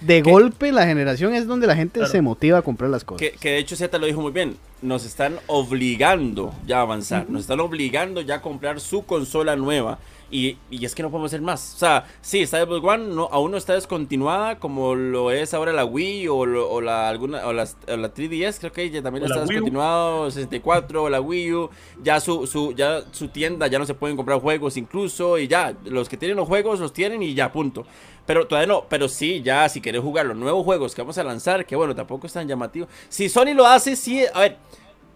de 0.00 0.22
golpe 0.22 0.72
la 0.72 0.86
generación 0.86 1.34
es 1.34 1.46
donde 1.46 1.66
la 1.66 1.76
gente 1.76 2.06
se 2.06 2.20
motiva 2.22 2.58
a 2.58 2.62
comprar 2.62 2.90
las 2.90 3.04
cosas. 3.04 3.30
Que, 3.38 3.50
de 3.50 3.58
hecho 3.58 3.76
Z 3.76 3.98
lo 3.98 4.06
dijo 4.06 4.20
muy 4.20 4.32
bien, 4.32 4.56
nos 4.82 5.04
están 5.04 5.38
obligando 5.46 6.54
ya 6.66 6.78
a 6.78 6.82
avanzar, 6.82 7.28
nos 7.28 7.42
están 7.42 7.60
obligando 7.60 8.20
ya 8.20 8.36
a 8.36 8.42
comprar 8.42 8.80
su 8.80 9.04
consola 9.04 9.56
nueva. 9.56 9.98
Y, 10.30 10.58
es 10.70 10.94
que 10.94 11.02
no 11.02 11.10
podemos 11.10 11.30
hacer 11.30 11.40
más. 11.40 11.74
O 11.74 11.78
sea, 11.78 12.06
sí, 12.20 12.46
Xbox 12.46 12.84
One 12.84 13.14
no, 13.14 13.28
aún 13.32 13.50
no 13.50 13.56
está 13.56 13.74
descontinuada 13.74 14.58
como 14.58 14.94
lo 14.94 15.32
es 15.32 15.54
ahora 15.54 15.72
la 15.72 15.84
Wii 15.84 16.28
o, 16.28 16.36
o 16.36 16.80
la 16.80 17.08
alguna 17.08 17.46
o 17.46 17.52
la, 17.52 17.64
3DS, 17.64 18.58
creo 18.60 18.72
que 18.72 18.90
ya 18.90 19.02
también 19.02 19.24
está 19.24 19.40
descontinuado, 19.40 20.30
64, 20.30 21.02
o 21.02 21.08
la 21.08 21.20
Wii 21.20 21.54
U, 21.54 21.70
ya 22.02 22.20
su, 22.20 22.46
su, 22.46 22.72
ya 22.72 23.02
su 23.10 23.28
tienda 23.28 23.66
ya 23.66 23.78
no 23.78 23.86
se 23.86 23.94
pueden 23.94 24.16
comprar 24.16 24.40
juegos 24.40 24.76
incluso 24.76 25.38
y 25.38 25.48
ya, 25.48 25.74
los 25.84 26.08
que 26.08 26.16
tienen 26.16 26.36
los 26.36 26.46
juegos 26.46 26.78
los 26.78 26.92
tienen 26.92 27.22
y 27.22 27.34
ya, 27.34 27.50
punto. 27.52 27.84
Pero 28.26 28.46
todavía 28.46 28.68
no, 28.68 28.84
pero 28.88 29.08
sí, 29.08 29.42
ya 29.42 29.68
si 29.68 29.80
querés 29.80 30.02
jugar 30.02 30.26
los 30.26 30.36
nuevos 30.36 30.64
juegos 30.64 30.94
que 30.94 31.02
vamos 31.02 31.18
a 31.18 31.24
lanzar, 31.24 31.66
que 31.66 31.74
bueno, 31.74 31.94
tampoco 31.96 32.28
es 32.28 32.32
tan 32.32 32.46
llamativo. 32.46 32.86
Si 33.08 33.28
Sony 33.28 33.54
lo 33.54 33.66
hace, 33.66 33.96
sí, 33.96 34.24
a 34.32 34.40
ver, 34.40 34.56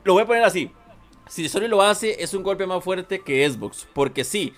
lo 0.02 0.14
voy 0.14 0.24
a 0.24 0.26
poner 0.26 0.42
así. 0.42 0.70
Si 1.28 1.48
Sony 1.48 1.68
lo 1.68 1.80
hace, 1.80 2.22
es 2.22 2.34
un 2.34 2.42
golpe 2.42 2.66
más 2.66 2.82
fuerte 2.84 3.20
que 3.20 3.48
Xbox. 3.48 3.86
Porque 3.92 4.24
sí, 4.24 4.52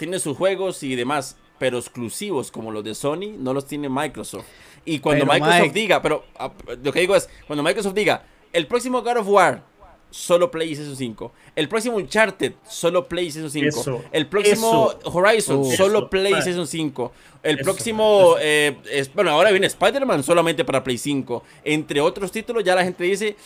tiene 0.00 0.18
sus 0.18 0.36
juegos 0.36 0.82
y 0.82 0.96
demás, 0.96 1.36
pero 1.58 1.78
exclusivos 1.78 2.50
como 2.50 2.72
los 2.72 2.82
de 2.82 2.94
Sony 2.94 3.36
no 3.38 3.52
los 3.52 3.66
tiene 3.66 3.88
Microsoft. 3.88 4.46
Y 4.84 4.98
cuando 4.98 5.26
Microsoft 5.26 5.72
diga, 5.72 6.00
pero 6.00 6.24
ah, 6.38 6.50
lo 6.82 6.90
que 6.90 7.00
digo 7.00 7.14
es, 7.14 7.28
cuando 7.46 7.62
Microsoft 7.62 7.94
diga, 7.94 8.24
el 8.52 8.66
próximo 8.66 9.02
God 9.02 9.18
of 9.18 9.28
War 9.28 9.62
solo 10.10 10.50
PlayStation 10.50 10.96
5. 10.96 11.32
El 11.54 11.68
próximo 11.68 11.96
Uncharted, 11.96 12.54
solo 12.66 13.06
PlayStation 13.06 13.50
5. 13.50 14.04
el 14.10 14.26
próximo 14.26 14.94
Horizon, 15.04 15.64
solo 15.70 16.08
PlayStation 16.08 16.66
5. 16.66 17.12
El 17.42 17.58
próximo, 17.58 18.36
eh, 18.40 18.74
bueno, 19.14 19.30
ahora 19.30 19.50
viene 19.50 19.66
Spider-Man 19.66 20.22
solamente 20.22 20.64
para 20.64 20.82
Play 20.82 20.96
5. 20.96 21.44
Entre 21.62 22.00
otros 22.00 22.32
títulos, 22.32 22.64
ya 22.64 22.74
la 22.74 22.84
gente 22.84 23.04
dice, 23.04 23.36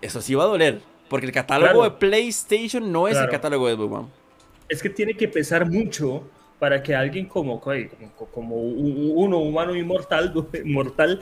eso 0.00 0.22
sí 0.22 0.34
va 0.34 0.44
a 0.44 0.46
doler. 0.46 0.80
Porque 1.08 1.26
el 1.26 1.32
catálogo 1.32 1.84
de 1.84 1.90
PlayStation 1.90 2.90
no 2.90 3.06
es 3.08 3.18
el 3.18 3.28
catálogo 3.28 3.68
de 3.68 3.74
Xbox 3.74 4.21
Es 4.68 4.82
que 4.82 4.90
tiene 4.90 5.14
que 5.14 5.28
pesar 5.28 5.68
mucho 5.68 6.24
para 6.62 6.80
que 6.80 6.94
alguien 6.94 7.26
como, 7.26 7.60
como, 7.60 8.54
uno 8.54 9.38
humano 9.38 9.74
inmortal, 9.74 10.32
mortal, 10.64 11.18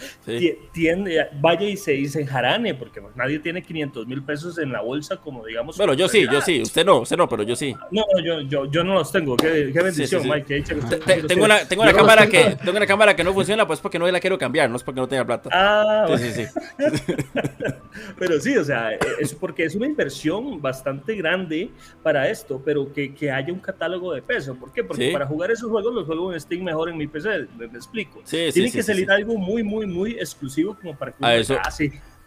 tiende, 0.71 1.29
vaya 1.41 1.67
y 1.67 1.79
se, 1.79 1.93
dice 1.93 2.27
jarane, 2.27 2.75
porque 2.75 3.01
nadie 3.15 3.39
tiene 3.39 3.63
500 3.63 4.07
mil 4.07 4.23
pesos 4.23 4.59
en 4.59 4.71
la 4.71 4.83
bolsa 4.83 5.17
como 5.17 5.47
digamos. 5.47 5.79
Bueno, 5.79 5.95
yo 5.95 6.09
sí, 6.09 6.27
yo 6.31 6.43
sí, 6.43 6.61
usted 6.61 6.85
no, 6.85 6.99
usted 6.99 7.17
no, 7.17 7.27
pero 7.27 7.43
yo 7.43 7.57
sí. 7.57 7.75
No, 7.91 8.05
yo, 8.23 8.43
yo, 8.43 8.71
yo 8.71 8.85
no 8.85 8.93
los 8.93 9.11
tengo, 9.11 9.35
qué, 9.39 9.73
bendición, 9.73 10.29
Mike. 10.29 10.63
tengo, 11.27 11.47
una, 11.47 11.61
tengo, 11.61 11.85
una 11.85 11.95
cámara 11.95 12.27
que, 12.27 12.59
tengo 12.63 12.77
una 12.77 12.87
cámara 12.87 13.17
que 13.17 13.25
no 13.25 13.33
funciona, 13.33 13.67
pues 13.67 13.81
porque 13.81 13.99
no 13.99 14.07
la 14.11 14.21
quiero 14.21 14.37
cambiar, 14.37 14.69
no 14.69 14.77
es 14.77 14.83
porque 14.83 15.01
no 15.01 15.09
tenga 15.09 15.25
plata. 15.25 15.49
Ah, 15.55 16.07
sí, 16.19 16.33
sí, 16.33 16.45
sí. 16.45 17.15
pero 18.19 18.39
sí, 18.41 18.59
o 18.59 18.65
sea, 18.65 18.91
es 19.19 19.33
porque 19.33 19.65
es 19.65 19.75
una 19.75 19.87
inversión 19.87 20.61
bastante 20.61 21.15
grande 21.15 21.71
para 22.03 22.29
esto, 22.29 22.61
pero 22.63 22.93
que, 22.93 23.15
que 23.15 23.31
haya 23.31 23.51
un 23.51 23.61
catálogo 23.61 24.13
de 24.13 24.21
peso. 24.21 24.55
¿Por 24.55 24.71
qué? 24.71 24.85
Porque 24.85 25.11
para 25.13 25.30
jugar 25.31 25.51
esos 25.51 25.71
juegos, 25.71 25.95
los 25.95 26.07
juegos 26.07 26.35
en 26.35 26.41
Steam 26.41 26.63
mejor 26.63 26.91
en 26.91 26.97
mi 26.97 27.07
PC, 27.07 27.47
me, 27.57 27.67
explico. 27.67 28.21
Tiene 28.29 28.71
que 28.71 28.83
salir 28.83 29.11
algo 29.11 29.39
muy, 29.39 29.63
muy, 29.63 29.87
muy 29.87 30.13
exclusivo 30.13 30.77
como 30.79 30.97
para 30.97 31.13
que 31.13 31.25
a 31.25 31.37
eso, 31.37 31.57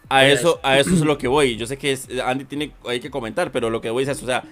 a 0.10 0.26
eso, 0.26 0.60
a 0.64 0.80
eso 0.80 0.90
es 0.94 1.02
lo 1.02 1.18
que 1.18 1.28
voy. 1.28 1.58
Yo 1.58 1.68
sé 1.68 1.78
que 1.78 1.98
Andy 2.26 2.46
tiene 2.46 2.72
hay 2.86 3.00
que 3.00 3.12
comentar, 3.12 3.52
pero 3.52 3.70
lo 3.70 3.82
que 3.82 3.90
voy 3.90 4.04
es 4.04 4.10
eso, 4.10 4.26
o 4.26 4.28
sea, 4.28 4.44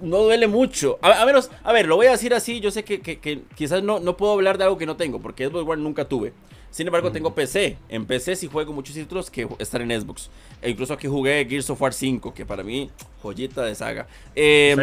no 0.00 0.18
duele 0.18 0.46
mucho. 0.46 0.98
A, 1.02 1.24
menos, 1.24 1.50
a 1.62 1.72
ver, 1.72 1.86
lo 1.86 1.96
voy 1.96 2.06
a 2.06 2.12
decir 2.12 2.34
así. 2.34 2.60
Yo 2.60 2.70
sé 2.70 2.84
que, 2.84 3.00
que, 3.00 3.42
quizás 3.54 3.82
no, 3.82 4.00
no 4.00 4.16
puedo 4.16 4.32
hablar 4.32 4.58
de 4.58 4.64
algo 4.64 4.78
que 4.78 4.86
no 4.86 4.96
tengo, 4.96 5.20
porque 5.20 5.46
Xbox 5.46 5.68
One 5.68 5.82
nunca 5.82 6.06
tuve. 6.06 6.32
Sin 6.70 6.86
embargo, 6.86 7.10
tengo 7.10 7.34
PC. 7.34 7.76
En 7.88 8.06
PC 8.06 8.36
sí 8.36 8.46
juego 8.46 8.72
muchos 8.72 8.94
títulos 8.94 9.30
que 9.30 9.48
están 9.58 9.90
en 9.90 10.00
Xbox. 10.00 10.30
E 10.62 10.70
incluso 10.70 10.94
aquí 10.94 11.08
jugué 11.08 11.44
Gears 11.48 11.68
of 11.70 11.82
War 11.82 11.92
5, 11.92 12.32
que 12.32 12.46
para 12.46 12.62
mí, 12.62 12.90
joyita 13.22 13.64
de 13.64 13.74
saga. 13.74 14.06
Eh, 14.36 14.76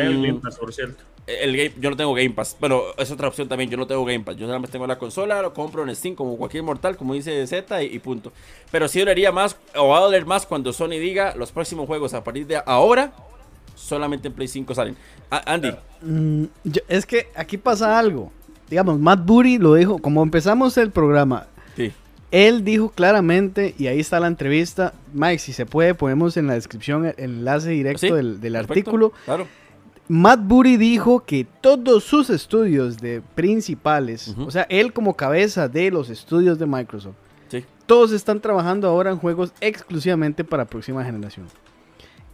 por 0.59 0.73
cierto 0.73 1.03
el 1.27 1.57
game, 1.57 1.73
yo 1.79 1.89
no 1.89 1.97
tengo 1.97 2.13
Game 2.13 2.31
Pass. 2.31 2.55
Bueno, 2.59 2.81
es 2.97 3.11
otra 3.11 3.27
opción 3.27 3.47
también. 3.47 3.69
Yo 3.69 3.77
no 3.77 3.85
tengo 3.85 4.03
Game 4.05 4.21
Pass. 4.21 4.37
Yo 4.37 4.47
nada 4.47 4.59
más 4.59 4.69
tengo 4.69 4.87
la 4.87 4.97
consola, 4.97 5.41
lo 5.41 5.53
compro 5.53 5.83
en 5.83 5.95
Steam 5.95 6.15
como 6.15 6.37
cualquier 6.37 6.63
mortal, 6.63 6.95
como 6.95 7.13
dice 7.13 7.45
Z 7.45 7.83
y, 7.83 7.99
punto. 7.99 8.31
Pero 8.71 8.87
sí 8.87 8.99
dolería 8.99 9.31
más, 9.31 9.57
o 9.75 9.89
va 9.89 9.97
a 9.97 10.01
doler 10.01 10.25
más 10.25 10.45
cuando 10.45 10.71
Sony 10.73 10.99
diga 10.99 11.35
los 11.35 11.51
próximos 11.51 11.85
juegos 11.85 12.13
a 12.13 12.23
partir 12.23 12.47
de 12.47 12.61
ahora 12.65 13.13
solamente 13.77 14.27
en 14.27 14.33
Play 14.33 14.47
5 14.47 14.73
salen. 14.75 14.97
Andy. 15.29 15.71
Mm, 16.01 16.45
es 16.87 17.05
que 17.05 17.27
aquí 17.35 17.57
pasa 17.57 17.97
algo. 17.97 18.31
Digamos, 18.69 18.99
Matt 18.99 19.25
Booty 19.25 19.59
lo 19.59 19.75
dijo, 19.75 19.99
como 19.99 20.23
empezamos 20.23 20.77
el 20.77 20.91
programa, 20.91 21.47
sí. 21.75 21.93
él 22.31 22.65
dijo 22.65 22.89
claramente, 22.89 23.75
y 23.77 23.87
ahí 23.87 23.99
está 23.99 24.19
la 24.19 24.27
entrevista, 24.27 24.93
Mike, 25.13 25.39
si 25.39 25.53
se 25.53 25.65
puede, 25.65 25.93
ponemos 25.93 26.35
en 26.35 26.47
la 26.47 26.55
descripción 26.55 27.05
el 27.05 27.13
enlace 27.17 27.69
directo 27.69 28.13
del, 28.15 28.55
artículo. 28.57 29.13
Claro. 29.23 29.47
Matt 30.09 30.39
Booty 30.43 30.77
dijo 30.77 31.25
que 31.25 31.45
todos 31.59 32.03
sus 32.03 32.29
estudios 32.29 32.97
de 32.97 33.21
principales, 33.35 34.33
o 34.37 34.49
sea, 34.51 34.63
él 34.69 34.93
como 34.93 35.15
cabeza 35.15 35.67
de 35.67 35.91
los 35.91 36.09
estudios 36.09 36.57
de 36.59 36.65
Microsoft, 36.65 37.15
todos 37.85 38.11
están 38.11 38.41
trabajando 38.41 38.87
ahora 38.87 39.11
en 39.11 39.17
juegos 39.17 39.53
exclusivamente 39.61 40.43
para 40.43 40.65
próxima 40.65 41.03
generación. 41.03 41.47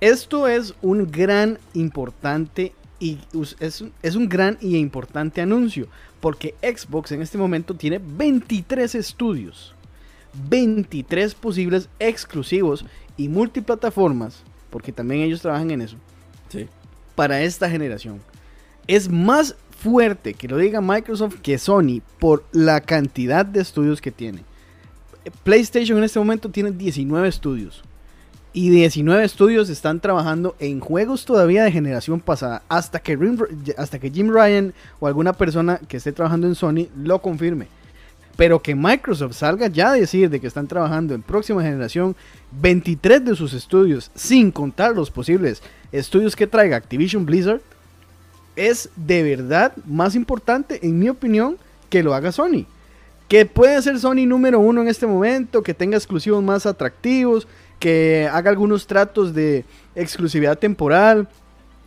Esto 0.01 0.47
es 0.47 0.73
un 0.81 1.09
gran 1.09 1.59
importante 1.73 2.73
y 2.99 3.19
es, 3.59 3.83
es 4.01 4.15
un 4.15 4.29
gran 4.29 4.57
y 4.61 4.77
importante 4.77 5.41
anuncio 5.41 5.87
porque 6.23 6.55
Xbox 6.61 7.11
en 7.11 7.21
este 7.21 7.37
momento 7.37 7.73
tiene 7.75 7.99
23 7.99 8.95
estudios, 8.95 9.75
23 10.49 11.35
posibles 11.35 11.89
exclusivos 11.99 12.85
y 13.17 13.27
multiplataformas, 13.27 14.41
porque 14.69 14.91
también 14.91 15.21
ellos 15.21 15.41
trabajan 15.41 15.71
en 15.71 15.81
eso. 15.81 15.97
Para 17.15 17.41
esta 17.41 17.69
generación. 17.69 18.21
Es 18.87 19.09
más 19.09 19.55
fuerte 19.83 20.33
que 20.33 20.47
lo 20.47 20.57
diga 20.57 20.81
Microsoft 20.81 21.39
que 21.41 21.57
Sony 21.57 22.01
por 22.19 22.45
la 22.51 22.81
cantidad 22.81 23.45
de 23.45 23.61
estudios 23.61 24.01
que 24.01 24.11
tiene. 24.11 24.43
PlayStation 25.43 25.97
en 25.97 26.03
este 26.05 26.19
momento 26.19 26.49
tiene 26.49 26.71
19 26.71 27.27
estudios. 27.27 27.83
Y 28.55 28.69
19 28.69 29.23
estudios 29.23 29.69
están 29.69 29.99
trabajando 29.99 30.55
en 30.59 30.79
juegos 30.79 31.25
todavía 31.25 31.63
de 31.63 31.71
generación 31.71 32.19
pasada. 32.19 32.61
Hasta 32.69 32.99
que, 32.99 33.17
hasta 33.77 33.99
que 33.99 34.11
Jim 34.11 34.29
Ryan 34.29 34.73
o 34.99 35.07
alguna 35.07 35.33
persona 35.33 35.79
que 35.87 35.97
esté 35.97 36.11
trabajando 36.11 36.47
en 36.47 36.55
Sony 36.55 36.87
lo 36.95 37.19
confirme. 37.19 37.67
Pero 38.35 38.61
que 38.61 38.75
Microsoft 38.75 39.35
salga 39.35 39.67
ya 39.67 39.89
a 39.89 39.93
decir 39.93 40.29
de 40.29 40.39
que 40.39 40.47
están 40.47 40.67
trabajando 40.67 41.13
en 41.13 41.23
próxima 41.23 41.63
generación 41.63 42.15
23 42.61 43.25
de 43.25 43.35
sus 43.35 43.53
estudios, 43.53 44.11
sin 44.15 44.51
contar 44.51 44.95
los 44.95 45.09
posibles 45.09 45.63
estudios 45.93 46.35
que 46.35 46.47
traiga 46.47 46.75
Activision 46.75 47.25
Blizzard, 47.25 47.61
es 48.57 48.89
de 48.97 49.23
verdad 49.23 49.73
más 49.85 50.15
importante, 50.15 50.85
en 50.85 50.99
mi 50.99 51.07
opinión, 51.07 51.57
que 51.89 52.03
lo 52.03 52.13
haga 52.13 52.33
Sony 52.33 52.65
que 53.33 53.47
puede 53.47 53.81
ser 53.81 53.99
Sony 53.99 54.27
número 54.27 54.59
uno 54.59 54.83
en 54.83 54.87
este 54.87 55.07
momento, 55.07 55.63
que 55.63 55.73
tenga 55.73 55.97
exclusivos 55.97 56.43
más 56.43 56.67
atractivos, 56.67 57.47
que 57.79 58.29
haga 58.31 58.51
algunos 58.51 58.85
tratos 58.85 59.33
de 59.33 59.65
exclusividad 59.95 60.57
temporal, 60.57 61.27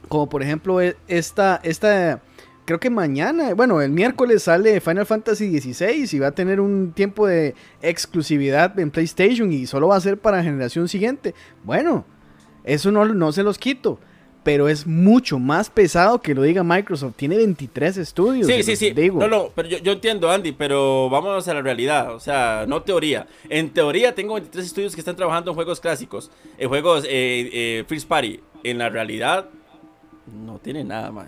como 0.09 0.29
por 0.29 0.42
ejemplo 0.42 0.81
e, 0.81 0.97
esta, 1.07 1.61
esta 1.62 2.21
creo 2.64 2.81
que 2.81 2.90
mañana, 2.90 3.55
bueno, 3.55 3.81
el 3.81 3.92
miércoles 3.92 4.42
sale 4.42 4.81
Final 4.81 5.07
Fantasy 5.07 5.61
XVI 5.61 6.09
y 6.11 6.19
va 6.19 6.27
a 6.27 6.33
tener 6.33 6.61
un 6.61 6.92
tiempo 6.92 7.29
de 7.29 7.55
exclusividad 7.81 8.77
en 8.81 8.90
PlayStation 8.90 9.53
y 9.53 9.66
solo 9.66 9.87
va 9.87 9.97
a 9.97 10.01
ser 10.01 10.19
para 10.19 10.42
generación 10.42 10.88
siguiente. 10.88 11.33
Bueno, 11.62 12.05
eso 12.67 12.93
no, 12.93 13.07
no 13.07 13.33
se 13.33 13.43
los 13.43 13.59
quito 13.59 13.99
pero 14.47 14.69
es 14.69 14.87
mucho 14.87 15.41
más 15.41 15.71
pesado 15.71 16.23
que 16.23 16.33
lo 16.33 16.43
diga 16.43 16.63
Microsoft. 16.63 17.15
Tiene 17.17 17.37
23 17.37 17.97
estudios. 17.97 18.47
Sí, 18.47 18.63
sí, 18.63 18.77
sí. 18.77 18.95
No, 19.11 19.27
no, 19.27 19.51
pero 19.53 19.69
yo, 19.69 19.91
entiendo, 19.91 20.31
Andy, 20.31 20.53
pero 20.53 21.11
vamos 21.11 21.49
a 21.49 21.55
la 21.55 21.63
realidad, 21.63 22.15
o 22.15 22.21
sea, 22.21 22.65
no 22.69 22.81
teoría. 22.83 23.27
En 23.49 23.71
teoría 23.71 24.15
tengo 24.15 24.35
23 24.35 24.65
estudios 24.65 24.95
que 24.95 25.01
están 25.01 25.17
trabajando 25.17 25.51
en 25.51 25.57
juegos 25.57 25.81
clásicos, 25.81 26.31
en 26.59 26.69
juegos 26.69 27.03
eh, 27.07 27.51
eh, 27.53 27.85
First 27.89 28.07
Party. 28.07 28.39
En 28.63 28.79
la 28.79 28.89
realidad, 28.89 29.49
no 30.33 30.61
tiene 30.61 30.85
nada, 30.85 31.11
más. 31.11 31.27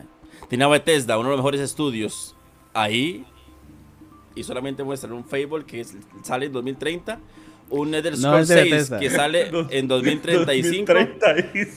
Tiene 0.48 0.62
a 0.62 0.68
Bethesda, 0.68 1.18
uno 1.18 1.30
de 1.30 1.36
los 1.38 1.40
mejores 1.40 1.60
estudios 1.60 2.36
ahí, 2.72 3.26
y 4.36 4.44
solamente 4.44 4.84
muestran 4.84 5.12
un 5.14 5.24
Fable 5.24 5.64
que 5.66 5.84
sale 6.22 6.46
en 6.46 6.52
2030 6.52 7.18
un 7.70 7.90
Nether 7.90 8.16
Scrolls 8.16 8.48
6 8.48 8.92
que 8.98 9.10
sale 9.10 9.50
en 9.70 9.88
2035. 9.88 10.92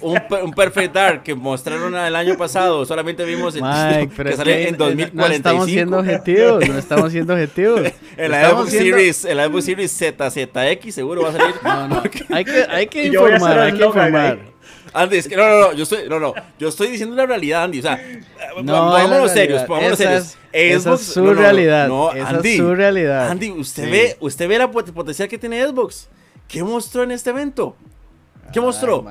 un, 0.01 0.19
un, 0.43 0.54
Perfect 0.54 0.93
Dark 0.93 1.23
que 1.23 1.36
mostraron 1.36 1.95
el 1.95 2.15
año 2.15 2.38
pasado. 2.38 2.86
Solamente 2.86 3.25
vimos 3.25 3.56
el 3.56 3.62
que 3.62 4.36
sale 4.36 4.69
en 4.69 4.77
2045. 4.77 5.15
No 5.15 5.27
estamos 5.27 5.65
siendo 5.65 5.99
objetivos, 5.99 6.67
no 6.67 6.77
estamos 6.77 7.12
siendo 7.12 7.34
objetivos. 7.34 7.82
el 8.17 8.34
Xbox 8.34 8.71
Series, 8.71 9.25
el 9.25 9.39
Xbox 9.39 9.65
Series 9.65 9.91
ZZX 9.91 10.93
seguro 10.93 11.23
va 11.23 11.30
a 11.30 11.32
salir. 11.34 11.56
No, 11.63 11.88
no. 11.88 12.04
Hay 12.30 12.45
que, 12.45 12.65
hay 12.69 12.88
que 12.88 13.06
informar, 13.08 13.60
hay 13.60 13.73
que 13.73 13.86
informar. 13.86 14.51
Andy, 14.93 15.17
es 15.17 15.27
que 15.27 15.36
no, 15.38 15.47
no, 15.47 15.60
no, 15.60 15.73
yo 15.73 15.84
estoy, 15.84 16.10
no, 16.10 16.19
no, 16.19 16.34
yo 16.60 16.67
estoy 16.67 16.89
diciendo 16.89 17.15
la 17.15 17.25
realidad, 17.25 17.63
Andy. 17.63 17.80
O 17.80 17.82
sea, 17.82 18.01
no, 18.63 18.91
pongámonos 18.91 19.31
serios, 19.31 19.63
pongámonos 19.63 19.97
serios. 19.97 20.37
esa 20.51 20.93
es 20.93 21.01
su 21.01 21.33
realidad. 21.33 21.87
No, 21.87 22.11
esa 22.11 22.29
Andy, 22.29 22.51
es 22.51 22.57
su 22.57 22.75
realidad. 22.75 23.29
Andy, 23.29 23.51
usted 23.51 23.89
ve, 23.89 24.17
usted 24.19 24.47
ve 24.47 24.57
la 24.57 24.69
potencial 24.69 25.27
que 25.27 25.37
tiene 25.37 25.65
Xbox. 25.65 26.07
¿Qué 26.47 26.63
mostró 26.63 27.03
en 27.03 27.11
este 27.11 27.29
evento? 27.29 27.75
¿Qué 28.51 28.59
mostró? 28.59 29.05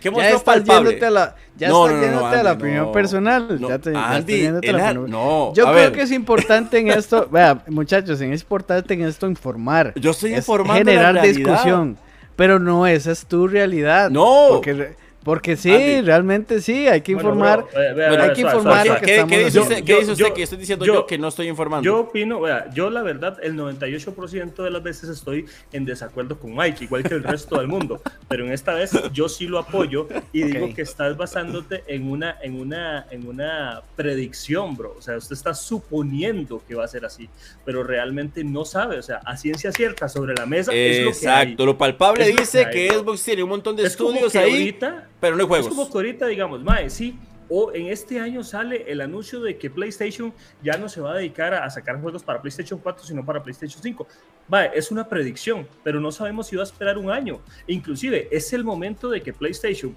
¿Qué 0.00 0.10
mostró 0.10 0.30
ya 0.30 0.36
estás 0.36 0.42
palpable? 0.42 1.04
A 1.04 1.10
la, 1.10 1.36
ya 1.56 1.68
no, 1.68 1.88
estás 1.88 2.12
no, 2.12 2.20
no, 2.20 2.26
a 2.26 2.42
la 2.42 2.52
opinión 2.52 2.92
personal. 2.92 3.58
ya 3.58 3.78
te, 3.78 3.94
Andy, 3.94 4.42
ya 4.42 4.48
estás 4.50 4.72
la 4.72 4.94
no. 4.94 5.52
Yo 5.54 5.66
creo 5.72 5.92
que 5.92 6.02
es 6.02 6.12
importante 6.12 6.78
en 6.78 6.88
esto, 6.88 7.28
vea, 7.32 7.62
muchachos, 7.66 8.20
es 8.20 8.40
importante 8.40 8.94
en 8.94 9.02
esto 9.02 9.26
informar. 9.26 9.92
Yo 9.96 10.12
estoy 10.12 10.34
informando 10.34 10.90
generar 10.90 11.14
la 11.14 11.22
discusión, 11.22 11.98
pero 12.36 12.58
no 12.58 12.86
esa 12.86 13.10
es 13.10 13.26
tu 13.26 13.48
realidad. 13.48 14.10
No. 14.10 14.46
Porque 14.50 14.94
porque 15.28 15.58
sí, 15.58 16.00
realmente 16.00 16.62
sí, 16.62 16.88
hay 16.88 17.02
que 17.02 17.12
informar. 17.12 17.66
hay 17.76 18.32
que 18.32 18.40
informar 18.40 18.86
lo 18.86 18.94
que 18.94 19.04
¿Qué, 19.04 19.26
¿qué, 19.28 19.44
dice 19.44 19.60
usted, 19.60 19.84
¿qué 19.84 19.96
dice 19.96 20.12
usted 20.12 20.32
que 20.32 20.42
estoy 20.42 20.56
diciendo 20.56 20.86
yo, 20.86 21.06
que 21.06 21.18
no 21.18 21.28
estoy 21.28 21.48
informando? 21.48 21.84
Yo 21.84 21.98
opino, 21.98 22.40
vea, 22.40 22.70
yo 22.72 22.88
la 22.88 23.02
verdad, 23.02 23.36
el 23.42 23.54
98% 23.54 24.54
de 24.54 24.70
las 24.70 24.82
veces 24.82 25.10
estoy 25.10 25.44
en 25.70 25.84
desacuerdo 25.84 26.38
con 26.38 26.56
Mike, 26.56 26.84
igual 26.84 27.02
que 27.02 27.12
el 27.12 27.22
resto 27.22 27.58
del 27.58 27.68
mundo. 27.68 28.00
Pero 28.26 28.46
en 28.46 28.52
esta 28.52 28.72
vez 28.72 28.90
yo 29.12 29.28
sí 29.28 29.46
lo 29.46 29.58
apoyo 29.58 30.08
y 30.32 30.44
digo 30.44 30.72
que 30.74 30.80
estás 30.80 31.14
basándote 31.14 31.84
en 31.88 32.10
una, 32.10 32.38
en, 32.40 32.58
una, 32.58 33.04
en 33.10 33.28
una 33.28 33.82
predicción, 33.96 34.78
bro. 34.78 34.94
O 34.96 35.02
sea, 35.02 35.18
usted 35.18 35.34
está 35.34 35.52
suponiendo 35.52 36.62
que 36.66 36.74
va 36.74 36.86
a 36.86 36.88
ser 36.88 37.04
así, 37.04 37.28
pero 37.66 37.84
realmente 37.84 38.42
no 38.44 38.64
sabe. 38.64 38.98
O 38.98 39.02
sea, 39.02 39.18
a 39.26 39.36
ciencia 39.36 39.72
cierta 39.72 40.08
sobre 40.08 40.32
la 40.34 40.46
mesa 40.46 40.72
es 40.72 41.04
lo 41.04 41.12
que 41.12 41.28
hay. 41.28 41.54
lo 41.54 41.76
palpable 41.76 42.24
dice 42.32 42.66
que, 42.72 42.88
Xbox 42.92 43.22
tiene 43.22 43.42
un 43.42 43.50
montón 43.50 43.76
de 43.76 43.82
estudios 43.82 44.34
ahí. 44.34 44.52
Ahorita, 44.52 45.08
pero 45.20 45.36
no 45.36 45.42
hay 45.42 45.48
juegos. 45.48 45.66
Es 45.68 45.74
como 45.74 45.90
que 45.90 45.98
ahorita, 45.98 46.26
digamos, 46.26 46.62
mae, 46.62 46.90
sí, 46.90 47.18
o 47.48 47.72
en 47.72 47.86
este 47.86 48.20
año 48.20 48.44
sale 48.44 48.84
el 48.90 49.00
anuncio 49.00 49.40
de 49.40 49.56
que 49.56 49.70
PlayStation 49.70 50.32
ya 50.62 50.76
no 50.76 50.88
se 50.88 51.00
va 51.00 51.12
a 51.12 51.16
dedicar 51.16 51.54
a, 51.54 51.68
sacar 51.70 52.00
juegos 52.00 52.22
para 52.22 52.40
PlayStation 52.40 52.78
4, 52.78 53.06
sino 53.06 53.24
para 53.24 53.42
PlayStation 53.42 53.82
5. 53.82 54.06
Vale, 54.48 54.70
es 54.74 54.90
una 54.90 55.08
predicción, 55.08 55.66
pero 55.82 56.00
no 56.00 56.12
sabemos 56.12 56.48
si 56.48 56.56
va 56.56 56.62
a 56.62 56.66
esperar 56.66 56.98
un 56.98 57.10
año. 57.10 57.40
Inclusive 57.66 58.28
es 58.30 58.52
el 58.52 58.64
momento 58.64 59.08
de 59.08 59.22
que 59.22 59.32
PlayStation 59.32 59.94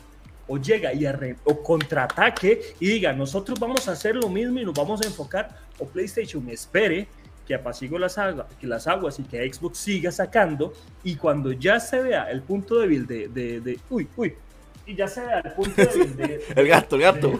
o 0.48 0.58
llega 0.58 0.94
y 0.94 1.06
o 1.44 1.64
contraataque 1.64 2.76
y 2.80 2.88
diga, 2.88 3.14
nosotros 3.14 3.60
vamos 3.60 3.88
a 3.88 3.94
hacer 3.94 4.16
lo 4.16 4.28
mismo 4.28 4.60
y 4.60 4.66
nos 4.66 4.74
vamos 4.74 5.02
a 5.02 5.08
enfocar, 5.08 5.58
o 5.80 5.86
PlayStation 5.86 6.48
espere 6.50 7.08
que 7.48 7.56
apacigue 7.56 7.98
las, 7.98 8.18
aguas, 8.18 8.48
que 8.60 8.68
las 8.68 8.88
aguas 8.88 9.20
y 9.20 9.24
que 9.24 9.52
Xbox 9.52 9.78
siga 9.78 10.12
sacando 10.12 10.74
y 11.04 11.16
cuando 11.16 11.52
ya 11.52 11.80
se 11.80 12.02
vea 12.02 12.30
el 12.30 12.42
punto 12.42 12.80
débil 12.80 13.08
de, 13.08 13.28
de, 13.30 13.62
de 13.62 13.80
uy, 13.90 14.08
uy, 14.16 14.34
y 14.86 14.96
ya 14.96 15.08
se 15.08 15.22
da 15.22 15.40
el 15.40 15.52
punto 15.52 15.76
débil 15.76 16.16
de, 16.16 16.44
el 16.56 16.68
gato, 16.68 16.96
el 16.96 17.02
gato. 17.02 17.40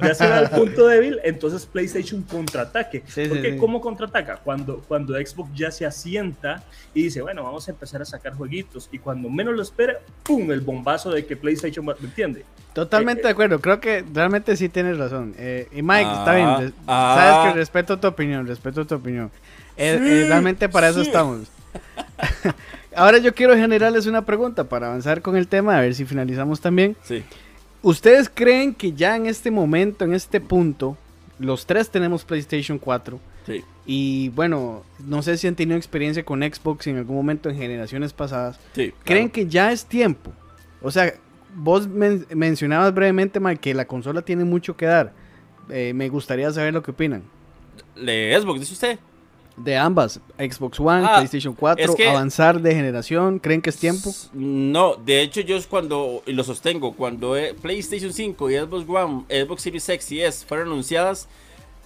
ya 0.00 0.14
se 0.14 0.28
da 0.28 0.40
el 0.40 0.50
punto 0.50 0.86
débil, 0.86 1.20
entonces 1.24 1.66
PlayStation 1.66 2.22
contraataque. 2.22 3.02
Porque 3.28 3.56
¿cómo 3.56 3.80
contraataca? 3.80 4.36
Cuando, 4.36 4.82
cuando 4.86 5.14
Xbox 5.14 5.50
ya 5.54 5.70
se 5.70 5.86
asienta 5.86 6.62
y 6.92 7.04
dice, 7.04 7.22
bueno, 7.22 7.42
vamos 7.42 7.66
a 7.68 7.70
empezar 7.70 8.02
a 8.02 8.04
sacar 8.04 8.34
jueguitos. 8.34 8.88
Y 8.92 8.98
cuando 8.98 9.28
menos 9.28 9.54
lo 9.54 9.62
espera, 9.62 9.98
¡pum! 10.22 10.50
El 10.52 10.60
bombazo 10.60 11.10
de 11.10 11.24
que 11.24 11.36
PlayStation, 11.36 11.84
¿me 11.84 11.92
entiende? 12.02 12.44
Totalmente 12.72 13.22
eh, 13.22 13.24
de 13.24 13.30
acuerdo, 13.30 13.60
creo 13.60 13.80
que 13.80 14.04
realmente 14.12 14.56
sí 14.56 14.68
tienes 14.68 14.98
razón. 14.98 15.34
Eh, 15.38 15.68
y 15.72 15.82
Mike, 15.82 16.10
está 16.12 16.34
bien, 16.34 16.74
ah, 16.86 17.14
sabes 17.16 17.44
que 17.44 17.48
ah. 17.50 17.52
respeto 17.54 17.98
tu 17.98 18.08
opinión, 18.08 18.46
respeto 18.46 18.86
tu 18.86 18.96
opinión. 18.96 19.30
Eh, 19.76 20.26
realmente 20.28 20.68
para 20.68 20.88
eso 20.88 21.00
estamos. 21.00 21.48
Ahora 22.96 23.18
yo 23.18 23.34
quiero 23.34 23.56
generarles 23.56 24.06
una 24.06 24.24
pregunta 24.24 24.64
para 24.64 24.88
avanzar 24.88 25.22
con 25.22 25.36
el 25.36 25.48
tema, 25.48 25.76
a 25.76 25.80
ver 25.80 25.94
si 25.94 26.04
finalizamos 26.04 26.60
también. 26.60 26.96
Sí. 27.02 27.22
¿Ustedes 27.82 28.30
creen 28.32 28.74
que 28.74 28.92
ya 28.92 29.16
en 29.16 29.26
este 29.26 29.50
momento, 29.50 30.04
en 30.04 30.14
este 30.14 30.40
punto, 30.40 30.96
los 31.38 31.66
tres 31.66 31.90
tenemos 31.90 32.24
PlayStation 32.24 32.78
4? 32.78 33.20
Sí. 33.46 33.62
Y 33.86 34.28
bueno, 34.30 34.82
no 35.06 35.22
sé 35.22 35.36
si 35.36 35.46
han 35.46 35.54
tenido 35.54 35.76
experiencia 35.76 36.24
con 36.24 36.40
Xbox 36.40 36.86
en 36.86 36.96
algún 36.96 37.16
momento 37.16 37.50
en 37.50 37.56
generaciones 37.56 38.12
pasadas. 38.12 38.58
Sí, 38.74 38.92
¿Creen 39.04 39.28
que 39.28 39.46
ya 39.46 39.70
es 39.70 39.84
tiempo? 39.84 40.32
O 40.80 40.90
sea, 40.90 41.12
vos 41.54 41.86
mencionabas 41.88 42.94
brevemente, 42.94 43.40
Mike, 43.40 43.60
que 43.60 43.74
la 43.74 43.84
consola 43.84 44.22
tiene 44.22 44.44
mucho 44.44 44.76
que 44.76 44.86
dar. 44.86 45.12
Eh, 45.68 45.92
me 45.94 46.08
gustaría 46.08 46.50
saber 46.52 46.72
lo 46.72 46.82
que 46.82 46.90
opinan. 46.90 47.22
¿Le 47.96 48.38
Xbox, 48.38 48.60
dice 48.60 48.72
usted? 48.72 48.98
De 49.56 49.76
ambas, 49.76 50.20
Xbox 50.36 50.80
One, 50.80 51.04
Ah, 51.06 51.14
PlayStation 51.18 51.54
4, 51.54 51.84
es 51.84 51.94
que- 51.94 52.08
avanzar 52.08 52.60
de 52.60 52.74
generación, 52.74 53.38
¿creen 53.38 53.62
que 53.62 53.70
es 53.70 53.76
tiempo? 53.76 54.12
No, 54.32 54.96
de 54.96 55.22
hecho 55.22 55.40
yo 55.42 55.56
es 55.56 55.66
cuando, 55.68 56.22
y 56.26 56.32
lo 56.32 56.42
sostengo, 56.42 56.92
cuando 56.94 57.36
eh, 57.36 57.54
PlayStation 57.62 58.12
5 58.12 58.50
y 58.50 58.56
Xbox 58.58 58.84
One, 58.88 59.24
Xbox 59.28 59.62
Series 59.62 59.88
X 59.88 60.10
y 60.12 60.22
S 60.22 60.44
fueron 60.44 60.66
anunciadas 60.68 61.28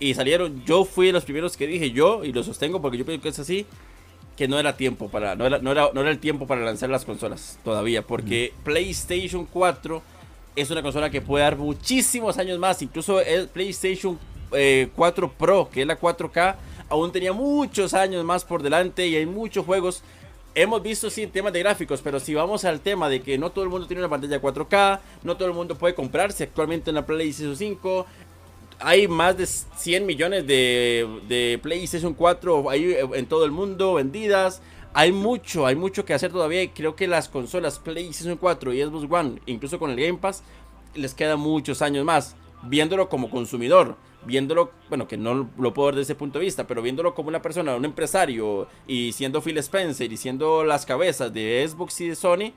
y 0.00 0.14
salieron, 0.14 0.64
yo 0.64 0.86
fui 0.86 1.08
de 1.08 1.12
los 1.12 1.24
primeros 1.24 1.58
que 1.58 1.66
dije 1.66 1.90
yo, 1.90 2.24
y 2.24 2.32
lo 2.32 2.42
sostengo 2.42 2.80
porque 2.80 2.96
yo 2.96 3.04
pienso 3.04 3.22
que 3.22 3.28
es 3.28 3.38
así, 3.38 3.66
que 4.36 4.48
no 4.48 4.58
era 4.58 4.76
tiempo 4.76 5.08
para, 5.10 5.34
no 5.36 5.44
era, 5.44 5.58
no 5.58 5.70
era, 5.72 5.90
no 5.92 6.00
era 6.00 6.10
el 6.10 6.20
tiempo 6.20 6.46
para 6.46 6.62
lanzar 6.62 6.88
las 6.88 7.04
consolas 7.04 7.58
todavía, 7.64 8.00
porque 8.00 8.54
PlayStation 8.64 9.44
4 9.44 10.00
es 10.56 10.70
una 10.70 10.80
consola 10.80 11.10
que 11.10 11.20
puede 11.20 11.44
dar 11.44 11.56
muchísimos 11.58 12.38
años 12.38 12.58
más, 12.58 12.80
incluso 12.80 13.20
el 13.20 13.48
PlayStation 13.48 14.18
eh, 14.52 14.88
4 14.96 15.32
Pro, 15.32 15.68
que 15.70 15.82
es 15.82 15.86
la 15.86 15.98
4K, 16.00 16.56
aún 16.88 17.12
tenía 17.12 17.32
muchos 17.32 17.94
años 17.94 18.24
más 18.24 18.44
por 18.44 18.62
delante 18.62 19.06
y 19.06 19.16
hay 19.16 19.26
muchos 19.26 19.64
juegos 19.64 20.02
hemos 20.54 20.82
visto 20.82 21.08
sí 21.08 21.26
temas 21.28 21.52
de 21.52 21.60
gráficos, 21.60 22.00
pero 22.02 22.18
si 22.18 22.34
vamos 22.34 22.64
al 22.64 22.80
tema 22.80 23.08
de 23.08 23.22
que 23.22 23.38
no 23.38 23.50
todo 23.50 23.62
el 23.64 23.70
mundo 23.70 23.86
tiene 23.86 24.00
una 24.02 24.08
pantalla 24.08 24.40
4K, 24.40 25.00
no 25.22 25.36
todo 25.36 25.46
el 25.46 25.54
mundo 25.54 25.76
puede 25.76 25.94
comprarse 25.94 26.44
actualmente 26.44 26.90
en 26.90 26.96
la 26.96 27.06
PlayStation 27.06 27.56
5, 27.56 28.06
hay 28.80 29.08
más 29.08 29.36
de 29.36 29.46
100 29.46 30.06
millones 30.06 30.46
de, 30.46 31.58
PlayStation 31.62 32.14
4 32.14 32.70
ahí 32.70 32.96
en 33.14 33.26
todo 33.26 33.44
el 33.44 33.50
mundo 33.50 33.94
vendidas. 33.94 34.62
Hay 34.94 35.12
mucho, 35.12 35.66
hay 35.66 35.76
mucho 35.76 36.04
que 36.04 36.14
hacer 36.14 36.32
todavía. 36.32 36.72
Creo 36.72 36.96
que 36.96 37.06
las 37.06 37.28
consolas 37.28 37.78
PlayStation 37.78 38.36
4 38.36 38.72
y 38.72 38.82
Xbox 38.82 39.06
One, 39.10 39.40
incluso 39.46 39.78
con 39.78 39.90
el 39.90 40.00
Game 40.00 40.18
Pass, 40.18 40.42
les 40.94 41.14
quedan 41.14 41.40
muchos 41.40 41.82
años 41.82 42.04
más. 42.04 42.36
Viéndolo 42.62 43.08
como 43.08 43.30
consumidor, 43.30 43.96
viéndolo, 44.24 44.72
bueno, 44.88 45.06
que 45.06 45.16
no 45.16 45.50
lo 45.58 45.74
puedo 45.74 45.86
ver 45.86 45.96
desde 45.96 46.12
ese 46.12 46.18
punto 46.18 46.38
de 46.38 46.44
vista, 46.44 46.66
pero 46.66 46.82
viéndolo 46.82 47.14
como 47.14 47.28
una 47.28 47.42
persona, 47.42 47.76
un 47.76 47.84
empresario, 47.84 48.68
y 48.86 49.12
siendo 49.12 49.40
Phil 49.40 49.58
Spencer 49.58 50.12
y 50.12 50.16
siendo 50.16 50.64
las 50.64 50.86
cabezas 50.86 51.32
de 51.32 51.66
Xbox 51.66 52.00
y 52.00 52.08
de 52.08 52.16
Sony, 52.16 52.52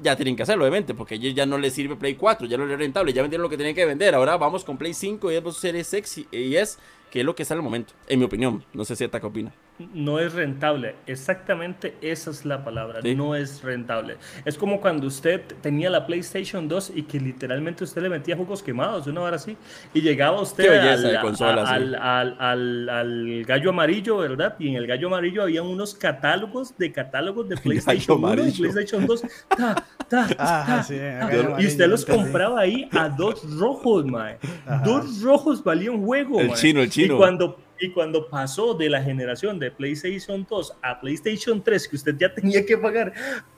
ya 0.00 0.16
tienen 0.16 0.36
que 0.36 0.42
hacerlo, 0.42 0.64
obviamente, 0.64 0.94
porque 0.94 1.16
ellos 1.16 1.34
ya 1.34 1.46
no 1.46 1.58
les 1.58 1.74
sirve 1.74 1.96
Play 1.96 2.14
4, 2.14 2.46
ya 2.46 2.56
no 2.56 2.64
les 2.64 2.74
es 2.74 2.78
rentable, 2.78 3.12
ya 3.12 3.22
vendieron 3.22 3.42
lo 3.42 3.48
que 3.48 3.56
tenían 3.56 3.74
que 3.74 3.84
vender. 3.84 4.14
Ahora 4.14 4.36
vamos 4.36 4.64
con 4.64 4.78
Play 4.78 4.94
5 4.94 5.30
y 5.30 5.36
Xbox 5.36 5.56
Series 5.56 5.92
X 5.92 6.18
y, 6.18 6.36
y 6.36 6.56
S, 6.56 6.78
que 7.12 7.20
es 7.20 7.26
lo 7.26 7.34
que 7.34 7.42
está 7.42 7.52
en 7.52 7.58
el 7.58 7.62
momento, 7.64 7.92
en 8.08 8.18
mi 8.20 8.24
opinión. 8.24 8.64
No 8.72 8.86
sé 8.86 8.96
si 8.96 9.04
Eta 9.04 9.20
qué 9.20 9.26
opina. 9.26 9.52
No 9.94 10.18
es 10.18 10.32
rentable. 10.32 10.94
Exactamente 11.06 11.94
esa 12.00 12.30
es 12.30 12.44
la 12.46 12.64
palabra. 12.64 13.00
Sí. 13.02 13.14
No 13.14 13.34
es 13.34 13.62
rentable. 13.62 14.16
Es 14.46 14.56
como 14.56 14.80
cuando 14.80 15.06
usted 15.08 15.42
tenía 15.60 15.90
la 15.90 16.06
PlayStation 16.06 16.68
2 16.68 16.92
y 16.94 17.02
que 17.02 17.20
literalmente 17.20 17.84
usted 17.84 18.00
le 18.00 18.08
metía 18.08 18.34
juegos 18.36 18.62
quemados, 18.62 19.06
una 19.08 19.20
hora 19.20 19.36
así. 19.36 19.56
Y 19.92 20.00
llegaba 20.00 20.40
usted 20.40 20.68
al, 20.88 21.02
de 21.02 21.20
consola, 21.20 21.62
a- 21.62 21.66
sí. 21.66 21.72
al, 21.74 21.94
al- 21.96 22.36
al- 22.38 22.88
al 22.88 23.44
gallo 23.44 23.70
amarillo, 23.70 24.16
¿verdad? 24.18 24.56
Y 24.58 24.68
en 24.68 24.76
el 24.76 24.86
gallo 24.86 25.08
amarillo 25.08 25.42
había 25.42 25.62
unos 25.62 25.94
catálogos 25.94 26.76
de 26.78 26.92
catálogos 26.92 27.46
de 27.48 27.56
PlayStation 27.62 28.24
1 28.24 28.46
y. 28.46 28.52
PlayStation 28.52 29.06
2. 29.06 29.22
Ta, 29.56 29.84
ta, 30.08 30.28
Ajá, 30.38 30.82
sí, 30.82 30.96
gallo 30.96 31.58
y 31.58 31.66
usted 31.66 31.88
los 31.88 32.04
compraba 32.06 32.60
ahí 32.60 32.88
a 32.92 33.08
dos 33.10 33.42
rojos, 33.58 34.06
mae. 34.06 34.38
Ajá. 34.66 34.82
Dos 34.84 35.20
rojos 35.22 35.62
valía 35.62 35.90
un 35.90 36.04
juego. 36.06 36.40
El 36.40 36.48
mae. 36.48 36.56
chino, 36.56 36.80
el 36.82 36.88
chino. 36.90 37.01
Y 37.04 37.08
cuando, 37.16 37.58
y 37.80 37.90
cuando 37.90 38.28
pasó 38.28 38.74
de 38.74 38.88
la 38.90 39.02
generación 39.02 39.58
de 39.58 39.70
PlayStation 39.70 40.46
2 40.48 40.74
a 40.82 41.00
PlayStation 41.00 41.62
3, 41.62 41.88
que 41.88 41.96
usted 41.96 42.16
ya 42.18 42.32
tenía 42.34 42.64
que 42.64 42.78
pagar 42.78 43.12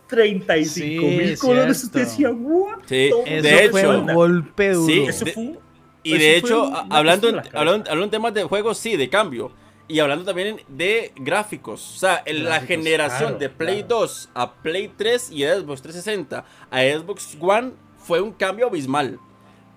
35 0.09 1.03
mil 1.07 1.37
Sí, 1.37 1.47
dólares, 1.47 1.79
cierto. 1.81 1.87
usted 1.87 2.01
decía, 2.01 2.31
¿what? 2.31 2.79
Sí, 2.87 3.11
de 3.25 3.69
fue 3.71 3.81
hecho, 3.81 3.91
un 4.01 4.07
golpe 4.15 4.71
duro. 4.73 4.87
Sí, 4.87 5.03
Eso 5.09 5.25
de- 5.25 5.33
fue, 5.33 5.59
Y 6.03 6.13
eso 6.15 6.19
de 6.23 6.37
hecho, 6.37 6.65
a- 6.75 6.87
hablando, 6.91 7.29
en, 7.29 7.39
hablando, 7.39 7.91
hablando 7.91 8.05
en 8.05 8.11
temas 8.11 8.35
de 8.35 8.45
juegos, 8.45 8.79
sí, 8.79 8.97
de 8.97 9.09
cambio. 9.09 9.51
Y 9.87 9.99
hablando 9.99 10.25
también 10.25 10.61
de 10.69 11.13
gráficos. 11.17 11.97
O 11.97 11.99
sea, 11.99 12.23
en 12.25 12.45
la 12.45 12.61
generación 12.61 13.33
claro, 13.33 13.39
de 13.39 13.49
Play 13.51 13.83
claro. 13.83 14.01
2 14.01 14.31
a 14.35 14.55
Play 14.55 14.91
3 14.97 15.31
y 15.31 15.43
Xbox 15.45 15.83
360 15.83 16.45
a 16.71 16.81
Xbox 16.83 17.37
One 17.39 17.73
fue 17.99 18.21
un 18.23 18.33
cambio 18.33 18.67
abismal. 18.69 19.19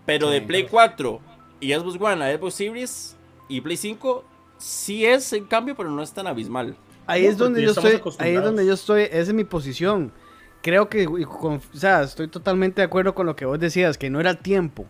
Pero 0.05 0.29
de. 0.29 0.41
Play 0.41 0.63
4 0.63 1.19
y 1.59 1.73
Xbox 1.73 1.99
One 1.99 2.23
a 2.23 2.37
Xbox 2.37 2.53
Series 2.53 3.16
y 3.49 3.61
Play 3.61 3.77
5 3.77 4.23
sí 4.57 5.05
es 5.05 5.31
en 5.33 5.45
cambio, 5.45 5.75
pero 5.75 5.89
no 5.89 6.01
es 6.01 6.11
tan 6.11 6.27
abismal. 6.27 6.75
Ahí 7.05 7.23
No, 7.23 7.29
es 7.29 7.37
donde 7.37 7.61
yo 7.61 7.71
estoy, 7.71 7.91
ahí 8.19 8.35
es 8.35 8.43
donde 8.43 8.65
yo 8.65 8.73
estoy, 8.73 9.03
esa 9.03 9.17
es 9.17 9.33
mi 9.33 9.43
posición. 9.43 10.11
Creo 10.61 10.89
que, 10.89 11.05
con- 11.05 11.61
o 11.73 11.77
sea, 11.77 12.03
estoy 12.03 12.27
totalmente 12.27 12.81
de 12.81 12.85
acuerdo 12.85 13.15
con 13.15 13.25
lo 13.25 13.35
que 13.35 13.45
vos 13.45 13.59
decías, 13.59 13.97
que 13.97 14.09
no 14.09 14.19
era 14.19 14.35
tiempo. 14.35 14.85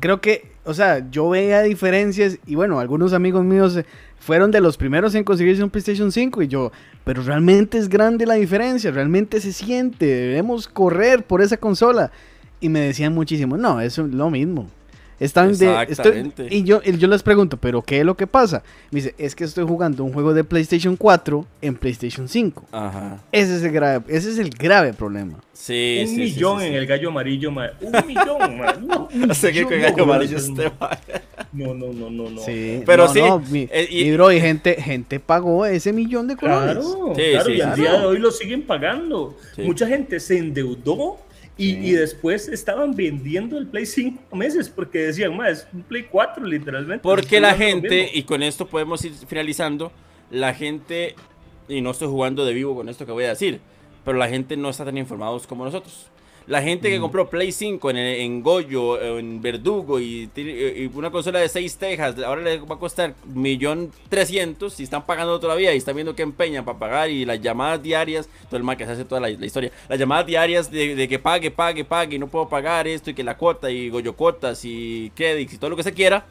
Creo 0.00 0.20
que, 0.20 0.52
o 0.64 0.74
sea, 0.74 1.08
yo 1.10 1.30
veía 1.30 1.62
diferencias 1.62 2.38
y 2.44 2.54
bueno, 2.54 2.80
algunos 2.80 3.14
amigos 3.14 3.44
míos 3.44 3.76
eh, 3.78 3.86
fueron 4.18 4.50
de 4.50 4.60
los 4.60 4.76
primeros 4.76 5.14
en 5.14 5.24
conseguirse 5.24 5.62
un 5.64 5.70
PlayStation 5.70 6.12
5 6.12 6.42
y 6.42 6.48
yo, 6.48 6.70
pero 7.04 7.22
realmente 7.22 7.78
es 7.78 7.88
grande 7.88 8.26
la 8.26 8.34
diferencia, 8.34 8.90
realmente 8.90 9.40
se 9.40 9.52
siente, 9.54 10.04
debemos 10.04 10.68
correr 10.68 11.24
por 11.24 11.40
esa 11.40 11.56
consola. 11.56 12.10
Y 12.60 12.68
me 12.68 12.80
decían 12.80 13.14
muchísimo, 13.14 13.56
no, 13.56 13.80
eso 13.80 14.04
es 14.04 14.12
lo 14.12 14.28
mismo. 14.28 14.66
Están 15.20 15.48
de, 15.48 15.54
estoy- 15.66 15.82
Exactamente. 15.90 16.46
y 16.50 16.64
yo, 16.64 16.80
les 16.82 17.22
pregunto, 17.22 17.58
¿pero 17.58 17.82
qué 17.82 18.00
es 18.00 18.04
lo 18.06 18.16
que 18.16 18.26
pasa? 18.26 18.62
Me 18.90 19.00
dice, 19.00 19.14
es 19.18 19.34
que 19.36 19.44
estoy 19.44 19.66
jugando 19.66 20.02
un 20.02 20.12
juego 20.14 20.32
de 20.32 20.42
PlayStation 20.44 20.96
4 20.96 21.46
en 21.60 21.74
PlayStation 21.76 22.26
5. 22.26 22.64
Ajá. 22.72 23.22
Ese 23.30 23.56
es 23.56 23.62
el 23.62 23.70
grave, 23.72 24.02
ese 24.08 24.30
es 24.30 24.38
el 24.38 24.48
grave 24.50 24.94
problema. 24.94 25.38
Sí, 25.52 25.98
un 26.00 26.08
sí, 26.08 26.16
millón 26.16 26.58
sí, 26.60 26.64
sí. 26.64 26.70
en 26.70 26.74
el 26.78 26.86
gallo 26.86 27.10
amarillo, 27.10 27.50
mae. 27.50 27.70
Un 27.82 28.06
millón. 28.06 29.08
Un 29.12 29.28
No 29.28 29.34
sé 29.34 29.52
qué 29.52 29.58
millón 29.64 29.64
con 29.68 29.76
de 29.78 29.90
gallo 29.90 30.02
amarillo 30.04 30.36
este, 30.38 30.72
mae. 30.80 30.98
No, 31.52 31.74
no, 31.74 31.92
no, 31.92 32.08
no, 32.10 32.30
no. 32.30 32.40
Sí, 32.40 32.82
Pero 32.86 33.04
no, 33.06 33.12
sí, 33.12 33.20
no, 33.20 33.40
mi, 33.40 33.68
eh, 33.70 33.86
y- 33.90 34.04
mi 34.04 34.12
bro, 34.12 34.32
y 34.32 34.40
gente, 34.40 34.76
gente 34.80 35.20
pagó 35.20 35.66
ese 35.66 35.92
millón 35.92 36.28
de 36.28 36.36
colores. 36.36 36.82
Claro, 36.82 37.12
Sí, 37.14 37.22
claro, 37.32 37.44
sí, 37.44 37.52
y 37.52 37.60
al 37.60 37.74
día 37.76 37.92
de 38.00 38.06
hoy 38.06 38.18
lo 38.18 38.30
siguen 38.30 38.62
pagando. 38.62 39.36
Sí. 39.54 39.62
Mucha 39.62 39.86
gente 39.86 40.18
se 40.18 40.38
endeudó 40.38 41.18
y, 41.60 41.90
y 41.90 41.92
después 41.92 42.48
estaban 42.48 42.94
vendiendo 42.94 43.58
el 43.58 43.66
Play 43.66 43.84
5 43.84 44.34
meses 44.34 44.70
porque 44.70 44.98
decían, 45.00 45.36
más 45.36 45.50
es 45.50 45.68
un 45.72 45.82
Play 45.82 46.06
4 46.10 46.44
literalmente. 46.44 47.02
Porque 47.02 47.38
la 47.38 47.54
gente, 47.54 48.04
mismo". 48.04 48.10
y 48.14 48.22
con 48.22 48.42
esto 48.42 48.66
podemos 48.66 49.04
ir 49.04 49.12
finalizando, 49.26 49.92
la 50.30 50.54
gente, 50.54 51.14
y 51.68 51.82
no 51.82 51.90
estoy 51.90 52.08
jugando 52.08 52.46
de 52.46 52.54
vivo 52.54 52.74
con 52.74 52.88
esto 52.88 53.04
que 53.04 53.12
voy 53.12 53.24
a 53.24 53.30
decir, 53.30 53.60
pero 54.06 54.16
la 54.16 54.28
gente 54.28 54.56
no 54.56 54.70
está 54.70 54.86
tan 54.86 54.96
informados 54.96 55.46
como 55.46 55.64
nosotros. 55.64 56.06
La 56.50 56.60
gente 56.60 56.90
que 56.90 56.98
compró 56.98 57.30
Play 57.30 57.52
5 57.52 57.90
en, 57.90 57.96
en 57.96 58.42
Goyo, 58.42 59.00
en 59.00 59.40
Verdugo 59.40 60.00
y, 60.00 60.28
y 60.34 60.90
una 60.92 61.12
consola 61.12 61.38
de 61.38 61.48
6 61.48 61.76
tejas, 61.76 62.18
ahora 62.18 62.42
le 62.42 62.58
va 62.58 62.74
a 62.74 62.78
costar 62.80 63.14
1.300.000 63.32 64.80
y 64.80 64.82
están 64.82 65.06
pagando 65.06 65.38
todavía 65.38 65.72
y 65.72 65.76
están 65.76 65.94
viendo 65.94 66.16
que 66.16 66.22
empeñan 66.22 66.64
para 66.64 66.76
pagar 66.76 67.08
y 67.08 67.24
las 67.24 67.40
llamadas 67.40 67.80
diarias, 67.80 68.28
todo 68.48 68.56
el 68.56 68.64
mal 68.64 68.76
que 68.76 68.84
se 68.84 68.90
hace 68.90 69.04
toda 69.04 69.20
la, 69.20 69.28
la 69.30 69.46
historia, 69.46 69.70
las 69.88 69.96
llamadas 69.96 70.26
diarias 70.26 70.72
de, 70.72 70.96
de 70.96 71.06
que 71.06 71.20
pague, 71.20 71.52
pague, 71.52 71.84
pague 71.84 72.16
y 72.16 72.18
no 72.18 72.26
puedo 72.26 72.48
pagar 72.48 72.88
esto 72.88 73.10
y 73.10 73.14
que 73.14 73.22
la 73.22 73.36
cuota 73.36 73.70
y 73.70 73.88
Goyo 73.88 74.16
cuotas 74.16 74.64
y 74.64 75.12
credits 75.14 75.54
y 75.54 75.58
todo 75.58 75.70
lo 75.70 75.76
que 75.76 75.84
se 75.84 75.92
quiera. 75.92 76.26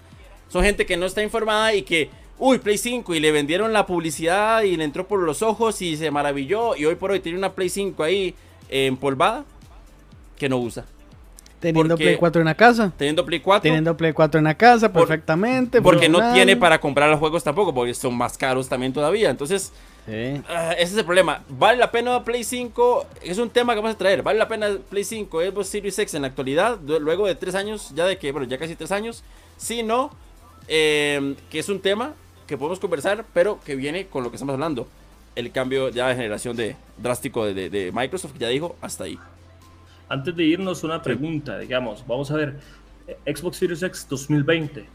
Son 0.50 0.66
gente 0.66 0.86
que 0.86 0.98
no 0.98 1.06
está 1.06 1.24
informada 1.24 1.74
y 1.74 1.84
que, 1.84 2.10
uy, 2.38 2.58
Play 2.58 2.78
5 2.78 3.16
y 3.16 3.22
le 3.22 3.32
vendieron 3.32 3.72
la 3.72 3.86
publicidad 3.86 4.64
y 4.64 4.76
le 4.76 4.84
entró 4.84 5.08
por 5.08 5.22
los 5.22 5.42
ojos 5.42 5.82
y 5.82 5.96
se 5.96 6.12
maravilló 6.12 6.76
y 6.76 6.84
hoy 6.84 6.96
por 6.96 7.12
hoy 7.12 7.22
tiene 7.22 7.38
una 7.38 7.54
Play 7.54 7.70
5 7.70 8.04
ahí 8.04 8.36
eh, 8.70 8.88
empolvada 8.88 9.46
que 10.40 10.50
no 10.50 10.58
usa. 10.58 10.86
Teniendo 11.60 11.96
Porque- 11.96 12.06
Play 12.06 12.16
4 12.16 12.42
en 12.42 12.46
la 12.46 12.56
casa. 12.56 12.94
Teniendo 12.98 13.26
Play 13.26 13.42
4 13.42 13.62
Teniendo 13.64 13.98
Play 13.98 14.14
4 14.14 14.38
en 14.38 14.46
la 14.46 14.56
casa 14.56 14.94
Por- 14.94 15.06
perfectamente. 15.08 15.82
porque 15.82 16.08
no 16.08 16.32
tiene 16.34 16.56
para 16.56 16.80
comprar 16.80 17.10
los 17.10 17.20
juegos 17.20 17.44
tampoco 17.44 17.74
porque 17.74 17.94
son 17.94 18.16
más 18.18 18.38
caros 18.38 18.70
también 18.70 18.94
todavía. 18.94 19.30
Entonces, 19.30 19.74
Sí. 20.06 20.42
ah, 20.48 20.72
ese 20.74 20.94
es 20.94 20.98
el 20.98 21.04
problema. 21.06 21.44
¿Vale 21.50 21.78
la 21.78 21.92
pena 21.92 22.24
Play 22.24 22.46
5? 22.46 23.06
Es 23.22 23.38
un 23.40 23.50
tema 23.50 23.74
que 23.74 23.82
vamos 23.82 23.94
a 23.96 23.98
traer. 23.98 24.24
¿Vale 24.24 24.40
la 24.40 24.48
pena 24.48 24.70
Play 24.90 25.04
5 25.04 25.42
Xbox 25.42 25.68
Series 25.68 26.00
X 26.00 26.14
en 26.14 26.22
la 26.22 26.30
actualidad? 26.30 26.80
Luego 26.82 27.28
de 27.28 27.36
tres 27.36 27.54
años, 27.56 27.92
ya 27.94 28.06
de 28.06 28.18
que, 28.18 28.32
bueno, 28.32 28.48
ya 28.48 28.58
casi 28.58 28.76
tres 28.78 28.94
años. 28.94 29.24
Si 29.58 29.84
no, 29.84 30.12
eh, 30.70 31.36
que 31.50 31.60
es 31.60 31.68
un 31.68 31.82
tema 31.82 32.14
que 32.48 32.58
podemos 32.58 32.80
conversar, 32.80 33.26
pero 33.34 33.60
que 33.66 33.76
viene 33.76 34.08
con 34.08 34.24
lo 34.24 34.30
que 34.30 34.38
estamos 34.38 34.54
hablando. 34.54 34.88
El 35.36 35.52
cambio 35.52 35.90
ya 35.90 36.08
de 36.08 36.16
generación 36.16 36.56
de 36.56 36.76
drástico 36.98 37.46
de, 37.46 37.54
de- 37.54 37.70
de 37.70 37.92
Microsoft, 37.92 38.32
que 38.34 38.40
ya 38.40 38.48
dijo, 38.48 38.78
hasta 38.82 39.04
ahí. 39.04 39.20
Antes 40.10 40.36
de 40.36 40.44
irnos, 40.44 40.84
una 40.84 41.02
pregunta, 41.02 41.60
digamos, 41.60 42.06
vamos 42.08 42.32
a 42.32 42.36
ver, 42.36 42.60
Xbox 43.26 43.58
Series 43.58 43.84
X 43.84 44.08
2020. 44.10 44.86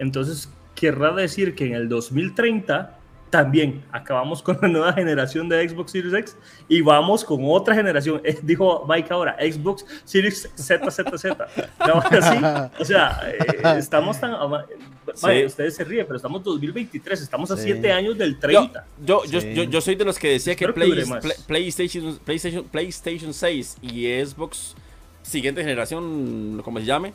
Entonces, 0.00 0.52
querrá 0.74 1.12
decir 1.12 1.54
que 1.54 1.66
en 1.66 1.74
el 1.74 1.88
2030 1.88 2.98
también 3.30 3.82
acabamos 3.90 4.40
con 4.42 4.56
la 4.62 4.68
nueva 4.68 4.92
generación 4.92 5.48
de 5.48 5.68
Xbox 5.68 5.90
Series 5.90 6.14
X 6.14 6.36
y 6.68 6.80
vamos 6.80 7.24
con 7.24 7.40
otra 7.44 7.74
generación. 7.74 8.20
Eh, 8.24 8.38
dijo 8.42 8.86
Mike 8.88 9.12
ahora, 9.12 9.36
Xbox 9.40 9.84
Series 10.04 10.48
ZZZ. 10.56 11.24
No, 11.86 11.94
así, 12.10 12.36
o 12.78 12.84
sea, 12.84 13.20
eh, 13.28 13.78
estamos 13.78 14.20
tan... 14.20 14.34
ustedes 15.46 15.74
se 15.74 15.84
ríen, 15.84 16.06
pero 16.06 16.16
estamos 16.16 16.42
2023, 16.44 17.20
estamos 17.22 17.50
a 17.50 17.56
Sí. 17.56 17.64
7 17.64 17.92
años 17.92 18.16
del 18.18 18.34
Yo, 18.34 18.38
30. 18.40 18.86
yo, 19.04 19.24
yo, 19.24 19.40
Sí. 19.40 19.54
yo, 19.54 19.64
yo 19.64 19.80
soy 19.80 19.94
de 19.96 20.04
los 20.04 20.18
que 20.18 20.28
decía 20.30 20.54
que, 20.54 20.68
Play- 20.68 21.04
PlayStation, 21.46 22.18
PlayStation, 22.24 22.64
PlayStation 22.64 23.34
6 23.34 23.76
y 23.82 24.06
Xbox 24.24 24.74
siguiente 25.22 25.62
generación, 25.62 26.60
como 26.64 26.78
se 26.78 26.84
llame, 26.84 27.14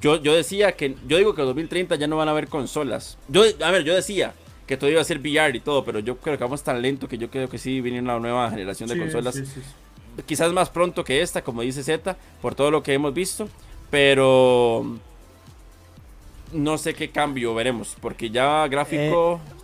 yo, 0.00 0.16
yo 0.20 0.34
decía 0.34 0.72
que, 0.72 0.96
yo 1.06 1.18
digo 1.18 1.34
que 1.34 1.42
en 1.42 1.46
2030 1.48 1.94
ya 1.96 2.06
no 2.08 2.16
van 2.16 2.26
a 2.28 2.32
haber 2.32 2.48
consolas. 2.48 3.18
Yo, 3.28 3.44
a 3.62 3.70
ver, 3.70 3.84
yo 3.84 3.94
decía 3.94 4.32
que 4.66 4.76
todo 4.76 4.90
iba 4.90 5.00
a 5.00 5.04
ser 5.04 5.18
VR 5.18 5.56
y 5.56 5.60
todo, 5.60 5.84
pero 5.84 5.98
yo 5.98 6.16
creo 6.16 6.38
que 6.38 6.44
vamos 6.44 6.62
tan 6.62 6.80
lento 6.80 7.08
que 7.08 7.18
yo 7.18 7.30
creo 7.30 7.48
que 7.48 7.58
sí 7.58 7.80
viene 7.80 8.00
una 8.00 8.18
nueva 8.18 8.50
generación 8.50 8.88
de 8.88 8.98
consolas. 8.98 9.42
Quizás 10.26 10.52
más 10.52 10.70
pronto 10.70 11.04
que 11.04 11.22
esta, 11.22 11.42
como 11.42 11.62
dice 11.62 11.82
Z, 11.82 12.16
por 12.40 12.54
todo 12.54 12.70
lo 12.70 12.82
que 12.82 12.94
hemos 12.94 13.12
visto, 13.12 13.48
pero 13.90 14.98
no 16.52 16.78
sé 16.78 16.94
qué 16.94 17.10
cambio 17.10 17.54
veremos, 17.54 17.96
porque 18.00 18.30
ya 18.30 18.66
gráfico... 18.68 19.40
Eh, 19.44 19.54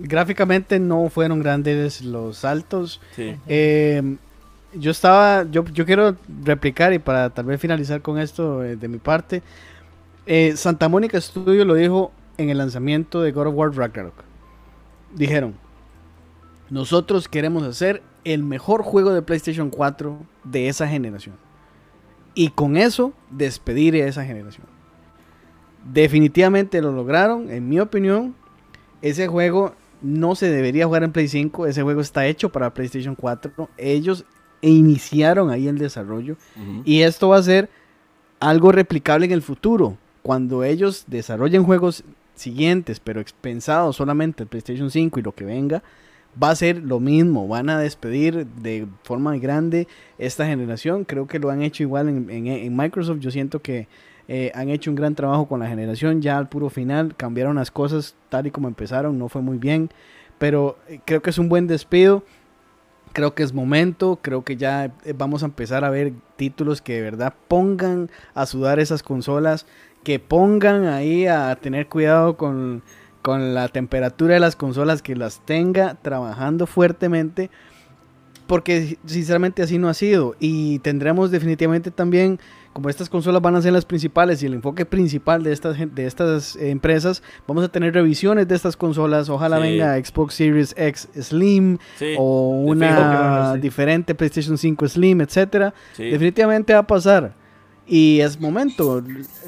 gráficamente 0.00 0.78
no 0.78 1.08
fueron 1.08 1.40
grandes 1.40 2.02
los 2.02 2.38
saltos. 2.38 3.00
Eh, 3.16 4.16
yo 4.74 4.90
estaba, 4.90 5.44
yo, 5.50 5.64
yo 5.66 5.86
quiero 5.86 6.16
replicar 6.44 6.92
y 6.92 6.98
para 6.98 7.30
tal 7.30 7.46
vez 7.46 7.60
finalizar 7.60 8.02
con 8.02 8.18
esto 8.18 8.62
eh, 8.62 8.76
de 8.76 8.88
mi 8.88 8.98
parte, 8.98 9.42
Santa 10.54 10.88
Mónica 10.88 11.20
Studio 11.20 11.64
lo 11.64 11.74
dijo 11.74 12.12
en 12.36 12.50
el 12.50 12.58
lanzamiento 12.58 13.20
de 13.20 13.32
God 13.32 13.48
of 13.48 13.54
War 13.54 13.74
Ragnarok. 13.74 14.29
Dijeron, 15.14 15.54
nosotros 16.68 17.28
queremos 17.28 17.62
hacer 17.64 18.02
el 18.24 18.42
mejor 18.42 18.82
juego 18.82 19.12
de 19.12 19.22
PlayStation 19.22 19.70
4 19.70 20.18
de 20.44 20.68
esa 20.68 20.86
generación. 20.86 21.36
Y 22.34 22.50
con 22.50 22.76
eso 22.76 23.12
despedir 23.30 23.94
a 23.96 24.06
esa 24.06 24.24
generación. 24.24 24.66
Definitivamente 25.92 26.80
lo 26.80 26.92
lograron, 26.92 27.50
en 27.50 27.68
mi 27.68 27.80
opinión. 27.80 28.34
Ese 29.02 29.26
juego 29.26 29.74
no 30.02 30.34
se 30.34 30.50
debería 30.50 30.86
jugar 30.86 31.02
en 31.02 31.12
Play 31.12 31.28
5, 31.28 31.66
ese 31.66 31.82
juego 31.82 32.00
está 32.00 32.26
hecho 32.26 32.50
para 32.50 32.72
PlayStation 32.72 33.14
4. 33.14 33.68
Ellos 33.76 34.24
iniciaron 34.62 35.50
ahí 35.50 35.68
el 35.68 35.78
desarrollo 35.78 36.36
y 36.84 37.00
esto 37.00 37.30
va 37.30 37.38
a 37.38 37.42
ser 37.42 37.70
algo 38.40 38.72
replicable 38.72 39.26
en 39.26 39.32
el 39.32 39.42
futuro. 39.42 39.96
Cuando 40.22 40.64
ellos 40.64 41.04
desarrollen 41.06 41.64
juegos 41.64 42.04
siguientes, 42.40 43.00
pero 43.00 43.22
pensados 43.40 43.96
solamente 43.96 44.42
el 44.42 44.48
PlayStation 44.48 44.90
5 44.90 45.20
y 45.20 45.22
lo 45.22 45.32
que 45.32 45.44
venga, 45.44 45.82
va 46.40 46.50
a 46.50 46.54
ser 46.54 46.82
lo 46.82 47.00
mismo. 47.00 47.48
Van 47.48 47.70
a 47.70 47.78
despedir 47.78 48.46
de 48.46 48.86
forma 49.02 49.36
grande 49.36 49.88
esta 50.18 50.46
generación. 50.46 51.04
Creo 51.04 51.26
que 51.26 51.38
lo 51.38 51.50
han 51.50 51.62
hecho 51.62 51.82
igual 51.82 52.08
en, 52.08 52.76
Microsoft. 52.76 53.20
Yo 53.20 53.30
siento 53.30 53.60
que 53.60 53.88
eh, 54.28 54.52
han 54.54 54.68
hecho 54.68 54.90
un 54.90 54.96
gran 54.96 55.14
trabajo 55.14 55.46
con 55.46 55.60
la 55.60 55.68
generación. 55.68 56.22
Ya 56.22 56.38
al 56.38 56.48
puro 56.48 56.70
final 56.70 57.14
cambiaron 57.16 57.56
las 57.56 57.70
cosas 57.70 58.14
tal 58.28 58.46
y 58.46 58.50
como 58.50 58.68
empezaron. 58.68 59.18
No 59.18 59.28
fue 59.28 59.42
muy 59.42 59.58
bien. 59.58 59.90
Pero 60.38 60.78
eh, 60.88 61.00
creo 61.04 61.22
que 61.22 61.30
es 61.30 61.38
un 61.38 61.48
buen 61.48 61.66
despido. 61.66 62.24
Creo 63.12 63.34
que 63.34 63.42
es 63.42 63.52
momento. 63.52 64.18
Creo 64.22 64.44
que 64.44 64.56
ya 64.56 64.92
eh, 65.04 65.14
vamos 65.16 65.42
a 65.42 65.46
empezar 65.46 65.84
a 65.84 65.90
ver 65.90 66.12
títulos 66.36 66.80
que 66.80 66.94
de 66.94 67.02
verdad 67.02 67.34
pongan 67.48 68.10
a 68.34 68.46
sudar 68.46 68.80
esas 68.80 69.02
consolas. 69.02 69.66
Que 70.04 70.18
pongan 70.18 70.86
ahí 70.86 71.26
a 71.26 71.54
tener 71.56 71.88
cuidado 71.88 72.36
con 72.36 72.82
con 73.22 73.54
la 73.54 73.68
temperatura 73.68 74.34
de 74.34 74.40
las 74.40 74.56
consolas 74.56 75.02
que 75.02 75.14
las 75.14 75.44
tenga 75.44 75.94
trabajando 75.94 76.66
fuertemente 76.66 77.50
porque 78.46 78.98
sinceramente 79.06 79.62
así 79.62 79.78
no 79.78 79.88
ha 79.88 79.94
sido 79.94 80.34
y 80.40 80.80
tendremos 80.80 81.30
definitivamente 81.30 81.90
también 81.90 82.40
como 82.72 82.88
estas 82.88 83.08
consolas 83.08 83.42
van 83.42 83.56
a 83.56 83.62
ser 83.62 83.72
las 83.72 83.84
principales 83.84 84.42
y 84.42 84.46
el 84.46 84.54
enfoque 84.54 84.86
principal 84.86 85.42
de 85.42 85.52
estas 85.52 85.76
de 85.94 86.06
estas 86.06 86.56
empresas 86.56 87.22
vamos 87.46 87.64
a 87.64 87.68
tener 87.68 87.94
revisiones 87.94 88.46
de 88.46 88.54
estas 88.54 88.76
consolas 88.76 89.28
ojalá 89.28 89.58
venga 89.58 89.96
Xbox 89.96 90.34
Series 90.34 90.74
X 90.76 91.08
Slim 91.20 91.78
o 92.16 92.62
una 92.64 93.56
diferente 93.56 94.14
PlayStation 94.14 94.56
5 94.56 94.88
Slim 94.88 95.20
etcétera 95.20 95.74
definitivamente 95.98 96.72
va 96.72 96.80
a 96.80 96.86
pasar 96.86 97.40
y 97.90 98.20
es 98.20 98.40
momento. 98.40 99.02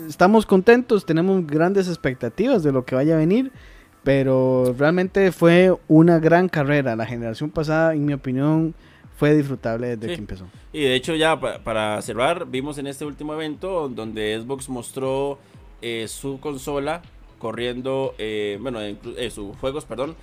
Estamos 0.09 0.47
contentos, 0.47 1.07
tenemos 1.07 1.47
grandes 1.47 1.87
expectativas 1.87 2.65
de 2.65 2.73
lo 2.73 2.85
que 2.85 2.97
vaya 2.97 3.15
a 3.15 3.19
venir. 3.19 3.53
Pero 4.03 4.75
realmente 4.77 5.31
fue 5.31 5.73
una 5.87 6.19
gran 6.19 6.49
carrera. 6.49 6.97
La 6.97 7.07
generación 7.07 7.51
pasada, 7.51 7.95
en 7.95 8.05
mi 8.05 8.13
opinión, 8.13 8.75
fue 9.23 9.37
disfrutable 9.37 9.97
desde 9.97 10.17
que 10.17 10.21
empezó. 10.21 10.49
Y 10.73 10.81
de 10.81 10.97
hecho, 10.97 11.15
ya 11.15 11.39
para 11.39 12.03
cerrar, 12.03 12.45
vimos 12.49 12.79
en 12.79 12.89
este 12.89 13.05
último 13.05 13.35
evento 13.35 13.89
donde 13.89 14.37
Xbox 14.37 14.69
mostró 14.69 15.39
eh, 15.81 16.09
su 16.09 16.41
consola 16.41 17.03
corriendo, 17.39 18.17
eh, 18.19 18.59
bueno, 18.61 18.81
eh, 18.81 19.31
sus 19.33 19.57
juegos, 19.59 19.85
perdón. 19.85 20.17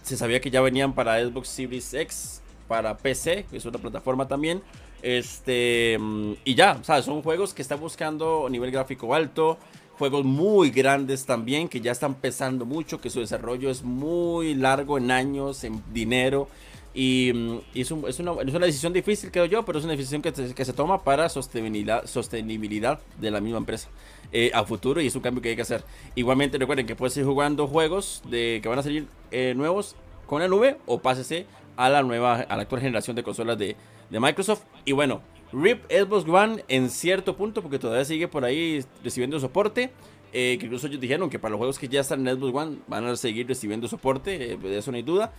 Se 0.00 0.16
sabía 0.16 0.40
que 0.40 0.50
ya 0.50 0.62
venían 0.62 0.94
para 0.94 1.22
Xbox 1.22 1.48
Series 1.48 1.92
X, 1.92 2.40
para 2.66 2.96
PC, 2.96 3.44
que 3.50 3.58
es 3.58 3.66
una 3.66 3.78
plataforma 3.78 4.26
también. 4.26 4.62
Este, 5.02 5.98
mm, 6.00 6.32
y 6.46 6.54
ya, 6.54 6.78
o 6.80 6.84
sea, 6.84 7.02
son 7.02 7.20
juegos 7.20 7.52
que 7.52 7.60
están 7.60 7.78
buscando 7.78 8.48
nivel 8.48 8.70
gráfico 8.70 9.14
alto, 9.14 9.58
juegos 9.98 10.24
muy 10.24 10.70
grandes 10.70 11.26
también, 11.26 11.68
que 11.68 11.82
ya 11.82 11.92
están 11.92 12.14
pesando 12.14 12.64
mucho, 12.64 13.02
que 13.02 13.10
su 13.10 13.20
desarrollo 13.20 13.68
es 13.68 13.82
muy 13.82 14.54
largo 14.54 14.96
en 14.96 15.10
años, 15.10 15.62
en 15.64 15.82
dinero. 15.92 16.48
Y, 16.94 17.32
mm, 17.32 17.58
es, 17.74 17.90
una, 17.90 18.66
decisión 18.66 18.92
difícil, 18.92 19.30
creo 19.30 19.46
yo, 19.46 19.64
pero 19.64 19.78
es 19.78 19.84
una 19.84 19.94
decisión 19.94 20.22
que, 20.22 20.32
se 20.64 20.72
toma 20.72 21.02
para 21.02 21.28
sostenibilidad, 21.28 22.06
sostenibilidad 22.06 23.00
de 23.18 23.30
la 23.30 23.40
misma 23.40 23.58
empresa 23.58 23.88
eh, 24.32 24.50
a 24.54 24.64
futuro 24.64 25.00
y 25.00 25.06
es 25.06 25.16
un 25.16 25.22
cambio 25.22 25.42
que 25.42 25.50
hay 25.50 25.56
que 25.56 25.62
hacer. 25.62 25.84
Igualmente 26.14 26.58
recuerden 26.58 26.86
que 26.86 26.94
puedes 26.96 27.16
ir 27.16 27.24
jugando 27.24 27.66
juegos 27.66 28.22
de, 28.28 28.60
que 28.62 28.68
van 28.68 28.78
a 28.78 28.82
salir 28.82 29.06
eh, 29.30 29.54
nuevos 29.56 29.96
con 30.26 30.40
la 30.40 30.48
nube 30.48 30.76
o 30.86 31.00
pásese 31.00 31.46
a 31.76 31.88
la 31.88 32.02
nueva, 32.02 32.34
a 32.34 32.56
la 32.56 32.62
actual 32.62 32.82
generación 32.82 33.16
de 33.16 33.22
consolas 33.22 33.58
de, 33.58 33.76
de 34.10 34.20
Microsoft. 34.20 34.62
Y 34.84 34.92
bueno, 34.92 35.22
RIP 35.52 35.84
Xbox 35.90 36.28
One 36.28 36.64
en 36.68 36.90
cierto 36.90 37.36
punto, 37.36 37.62
porque 37.62 37.78
todavía 37.78 38.04
sigue 38.04 38.28
por 38.28 38.44
ahí 38.44 38.84
recibiendo 39.02 39.38
soporte. 39.40 39.90
Eh, 40.34 40.56
que 40.58 40.64
incluso 40.64 40.86
ellos 40.86 40.98
dijeron 40.98 41.28
que 41.28 41.38
para 41.38 41.50
los 41.50 41.58
juegos 41.58 41.78
que 41.78 41.88
ya 41.88 42.00
están 42.00 42.26
en 42.26 42.38
Xbox 42.38 42.54
One 42.54 42.78
van 42.86 43.04
a 43.04 43.16
seguir 43.16 43.46
recibiendo 43.46 43.86
soporte, 43.86 44.52
eh, 44.52 44.56
de 44.56 44.78
eso 44.78 44.90
no 44.90 44.96
hay 44.96 45.02
duda. 45.02 45.32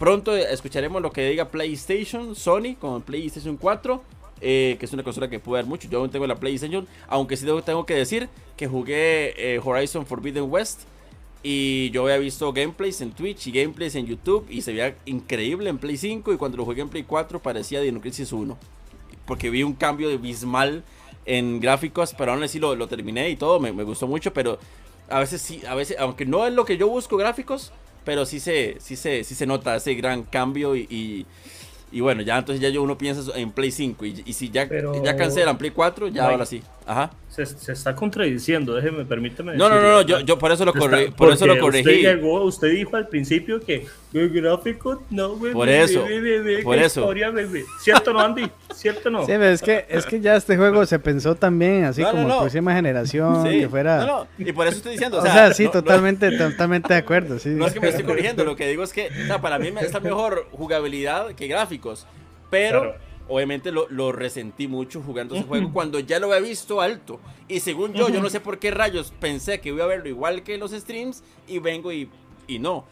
Pronto 0.00 0.34
escucharemos 0.34 1.00
lo 1.00 1.12
que 1.12 1.28
diga 1.28 1.50
PlayStation, 1.50 2.34
Sony 2.34 2.74
con 2.80 3.02
PlayStation 3.02 3.56
4, 3.56 4.02
eh, 4.40 4.76
que 4.80 4.86
es 4.86 4.92
una 4.92 5.04
consola 5.04 5.30
que 5.30 5.38
puede 5.38 5.62
dar 5.62 5.68
mucho. 5.68 5.88
Yo 5.88 5.98
aún 5.98 6.10
tengo 6.10 6.26
la 6.26 6.36
PlayStation, 6.36 6.88
aunque 7.06 7.36
sí 7.36 7.46
tengo 7.64 7.86
que 7.86 7.94
decir 7.94 8.28
que 8.56 8.66
jugué 8.66 9.60
Horizon 9.62 10.06
Forbidden 10.06 10.50
West 10.50 10.80
y 11.42 11.90
yo 11.90 12.04
había 12.04 12.18
visto 12.18 12.52
gameplays 12.52 13.00
en 13.00 13.12
Twitch 13.12 13.46
y 13.46 13.52
gameplays 13.52 13.94
en 13.94 14.06
YouTube 14.06 14.46
y 14.50 14.60
se 14.60 14.72
veía 14.72 14.94
increíble 15.06 15.70
en 15.70 15.78
Play 15.78 15.96
5 15.96 16.32
y 16.32 16.36
cuando 16.36 16.58
lo 16.58 16.64
jugué 16.64 16.82
en 16.82 16.88
Play 16.88 17.04
4 17.04 17.40
parecía 17.40 17.80
Dino 17.80 18.00
Crisis 18.00 18.32
1. 18.32 18.56
Porque 19.26 19.48
vi 19.48 19.62
un 19.62 19.72
cambio 19.72 20.10
abismal 20.10 20.82
en 21.24 21.60
gráficos, 21.60 22.14
pero 22.16 22.32
aún 22.32 22.42
así 22.42 22.58
lo, 22.58 22.74
lo 22.74 22.88
terminé 22.88 23.30
y 23.30 23.36
todo, 23.36 23.60
me, 23.60 23.72
me, 23.72 23.84
gustó 23.84 24.06
mucho, 24.06 24.32
pero 24.32 24.58
a 25.08 25.20
veces 25.20 25.40
sí, 25.40 25.62
a 25.66 25.74
veces, 25.74 25.96
aunque 25.98 26.26
no 26.26 26.46
es 26.46 26.52
lo 26.52 26.64
que 26.64 26.76
yo 26.76 26.88
busco 26.88 27.16
gráficos, 27.16 27.72
pero 28.04 28.26
sí 28.26 28.40
se, 28.40 28.76
sí 28.80 28.96
se, 28.96 29.24
sí 29.24 29.34
se 29.34 29.46
nota 29.46 29.76
ese 29.76 29.94
gran 29.94 30.22
cambio 30.22 30.76
y 30.76 31.26
y 31.92 32.00
bueno, 32.00 32.22
ya 32.22 32.38
entonces 32.38 32.60
ya 32.60 32.68
yo 32.68 32.82
uno 32.82 32.96
piensa 32.96 33.36
en 33.36 33.50
Play 33.50 33.72
5 33.72 34.04
y, 34.04 34.32
si 34.32 34.50
ya, 34.50 34.68
ya 35.02 35.16
cancelan 35.16 35.58
Play 35.58 35.70
4, 35.70 36.08
ya 36.08 36.28
ahora 36.28 36.46
sí. 36.46 36.62
Ajá. 36.86 37.10
Se, 37.30 37.46
se, 37.46 37.72
está 37.72 37.94
contradiciendo, 37.94 38.74
déjeme, 38.74 39.04
permíteme. 39.04 39.56
No, 39.56 39.68
no, 39.68 39.80
no, 39.80 40.02
yo, 40.02 40.18
yo 40.18 40.36
por 40.36 40.50
eso 40.50 40.64
lo, 40.64 40.74
corre, 40.74 41.12
por 41.12 41.32
eso 41.32 41.46
lo 41.46 41.56
corregí. 41.60 41.88
Usted, 41.88 42.16
llegó, 42.16 42.42
usted 42.42 42.70
dijo 42.72 42.96
al 42.96 43.06
principio 43.06 43.60
que 43.60 43.86
el 44.12 44.30
gráfico 44.30 45.04
no, 45.10 45.36
bebé, 45.38 45.52
Por 45.52 45.68
eso, 45.68 46.04
por 46.64 46.76
eso. 46.76 47.00
Historia, 47.02 47.32
¿Cierto 47.80 48.12
no, 48.12 48.18
Andy? 48.18 48.50
¿Cierto 48.74 49.10
no? 49.10 49.24
Sí, 49.26 49.32
es 49.32 49.62
que, 49.62 49.86
es 49.88 50.06
que 50.06 50.20
ya 50.20 50.34
este 50.34 50.56
juego 50.56 50.84
se 50.86 50.98
pensó 50.98 51.36
también 51.36 51.84
así 51.84 52.02
como 52.02 52.26
no, 52.26 52.40
próxima 52.40 52.74
generación, 52.74 53.44
que 53.44 53.68
fuera... 53.68 53.98
No, 53.98 54.06
no, 54.06 54.26
y 54.36 54.52
por 54.52 54.66
eso 54.66 54.78
estoy 54.78 54.92
diciendo, 54.92 55.18
o 55.18 55.22
sea... 55.22 55.30
O 55.30 55.34
sea 55.34 55.54
sí, 55.54 55.68
totalmente, 55.68 56.36
totalmente 56.36 56.92
de 56.92 56.98
acuerdo, 56.98 57.38
sí. 57.38 57.50
No 57.50 57.64
es 57.68 57.72
que 57.72 57.78
me 57.78 57.90
estoy 57.90 58.04
corrigiendo, 58.04 58.44
lo 58.44 58.56
que 58.56 58.66
digo 58.66 58.82
es 58.82 58.92
que, 58.92 59.06
o 59.06 59.26
sea, 59.26 59.40
para 59.40 59.60
mí 59.60 59.72
está 59.80 60.00
mejor 60.00 60.48
jugabilidad 60.50 61.32
que 61.36 61.46
gráficos. 61.46 62.08
Pero 62.50 62.96
obviamente 63.30 63.70
lo, 63.70 63.88
lo, 63.88 64.12
resentí 64.12 64.66
mucho 64.66 65.00
jugando 65.00 65.34
ese 65.34 65.44
juego 65.44 65.72
cuando 65.72 66.00
ya 66.00 66.18
lo 66.18 66.26
había 66.26 66.48
visto 66.48 66.80
alto. 66.80 67.20
Y 67.48 67.60
según 67.60 67.94
yo, 67.94 68.08
yo 68.08 68.20
no 68.20 68.28
sé 68.28 68.40
por 68.40 68.58
qué 68.58 68.70
rayos 68.70 69.12
pensé 69.20 69.60
que 69.60 69.70
iba 69.70 69.84
a 69.84 69.86
verlo 69.86 70.08
igual 70.08 70.42
que 70.42 70.58
los 70.58 70.72
streams 70.72 71.22
y 71.46 71.60
vengo 71.60 71.92
y, 71.92 72.10
y 72.46 72.58
no. 72.58 72.84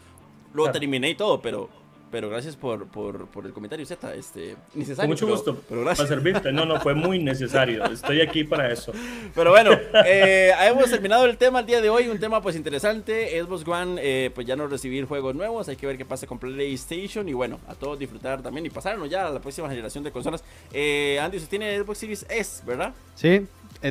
Lo 0.53 0.71
terminé 0.71 1.09
y 1.09 1.15
todo, 1.15 1.41
pero 1.41 1.69
pero 2.11 2.29
gracias 2.29 2.55
por, 2.55 2.87
por, 2.87 3.27
por 3.27 3.45
el 3.45 3.53
comentario, 3.53 3.85
Z. 3.85 4.13
Este, 4.15 4.55
necesario. 4.73 5.01
Con 5.03 5.09
mucho 5.09 5.27
gusto. 5.27 5.61
Pero 5.69 5.81
gracias. 5.81 6.07
Para 6.07 6.21
servirte. 6.21 6.51
No, 6.51 6.65
no, 6.65 6.79
fue 6.81 6.93
muy 6.95 7.19
necesario. 7.21 7.83
Estoy 7.85 8.21
aquí 8.21 8.43
para 8.43 8.71
eso. 8.71 8.91
Pero 9.35 9.51
bueno, 9.51 9.71
eh, 10.05 10.51
hemos 10.61 10.89
terminado 10.89 11.25
el 11.25 11.37
tema 11.37 11.59
el 11.59 11.65
día 11.65 11.81
de 11.81 11.89
hoy. 11.89 12.07
Un 12.07 12.19
tema 12.19 12.41
pues 12.41 12.55
interesante. 12.55 13.39
Xbox 13.41 13.67
One, 13.67 13.99
eh, 14.03 14.31
pues 14.33 14.47
ya 14.47 14.55
no 14.55 14.67
recibir 14.67 15.05
juegos 15.05 15.35
nuevos. 15.35 15.67
Hay 15.69 15.75
que 15.75 15.85
ver 15.87 15.97
qué 15.97 16.05
pasa 16.05 16.25
con 16.27 16.39
PlayStation. 16.39 17.27
Y 17.29 17.33
bueno, 17.33 17.59
a 17.67 17.75
todos 17.75 17.99
disfrutar 17.99 18.41
también. 18.41 18.65
Y 18.65 18.69
pasarnos 18.69 19.09
ya 19.09 19.27
a 19.27 19.31
la 19.31 19.39
próxima 19.39 19.69
generación 19.69 20.03
de 20.03 20.11
consolas. 20.11 20.43
Eh, 20.73 21.19
Andy, 21.21 21.37
usted 21.37 21.49
tiene 21.49 21.77
Xbox 21.79 21.97
Series 21.97 22.25
S, 22.29 22.63
¿verdad? 22.65 22.93
Sí, 23.15 23.45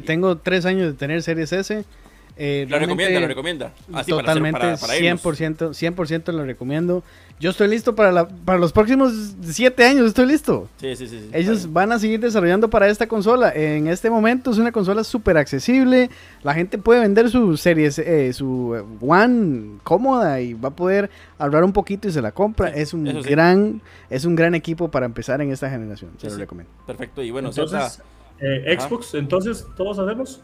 tengo 0.04 0.38
tres 0.38 0.64
años 0.66 0.86
de 0.92 0.92
tener 0.94 1.22
Series 1.22 1.52
S. 1.52 1.84
Eh, 2.40 2.66
lo 2.68 2.78
recomienda, 2.78 3.18
lo 3.18 3.26
recomienda. 3.26 3.66
Así 3.66 3.84
para 3.88 4.00
hacer- 4.00 4.14
Totalmente, 4.16 4.60
para- 4.60 4.76
para 4.76 4.96
irnos. 4.96 5.20
100%, 5.24 5.74
100% 5.74 6.32
lo 6.32 6.44
recomiendo. 6.44 7.02
Yo 7.40 7.50
estoy 7.50 7.68
listo 7.68 7.94
para, 7.94 8.10
la, 8.10 8.26
para 8.28 8.58
los 8.58 8.72
próximos 8.72 9.12
7 9.42 9.84
años, 9.84 10.06
estoy 10.06 10.26
listo. 10.26 10.68
Sí, 10.78 10.96
sí, 10.96 11.06
sí. 11.06 11.20
sí. 11.20 11.30
Ellos 11.32 11.72
van 11.72 11.92
a 11.92 11.98
seguir 12.00 12.18
desarrollando 12.18 12.68
para 12.68 12.88
esta 12.88 13.06
consola. 13.06 13.52
En 13.54 13.86
este 13.86 14.10
momento 14.10 14.50
es 14.50 14.58
una 14.58 14.72
consola 14.72 15.04
súper 15.04 15.36
accesible. 15.38 16.10
La 16.42 16.52
gente 16.52 16.78
puede 16.78 17.00
vender 17.00 17.30
su 17.30 17.56
serie, 17.56 17.90
eh, 17.98 18.32
su 18.32 18.74
One 19.00 19.78
cómoda 19.84 20.40
y 20.40 20.54
va 20.54 20.70
a 20.70 20.74
poder 20.74 21.10
ahorrar 21.38 21.62
un 21.62 21.72
poquito 21.72 22.08
y 22.08 22.12
se 22.12 22.20
la 22.20 22.32
compra. 22.32 22.72
Sí, 22.74 22.80
es 22.80 22.92
un 22.92 23.04
gran, 23.22 23.82
es 24.10 24.24
un 24.24 24.34
gran 24.34 24.56
equipo 24.56 24.90
para 24.90 25.06
empezar 25.06 25.40
en 25.40 25.52
esta 25.52 25.70
generación. 25.70 26.10
Se 26.16 26.22
Sí, 26.22 26.26
lo 26.26 26.34
sí. 26.34 26.40
recomiendo. 26.40 26.72
Perfecto. 26.86 27.22
Y 27.22 27.30
bueno, 27.30 27.50
entonces, 27.50 28.02
eh, 28.40 28.74
Ajá. 28.76 28.88
Xbox, 28.88 29.14
entonces 29.14 29.64
todos 29.76 29.98
hacemos 30.00 30.40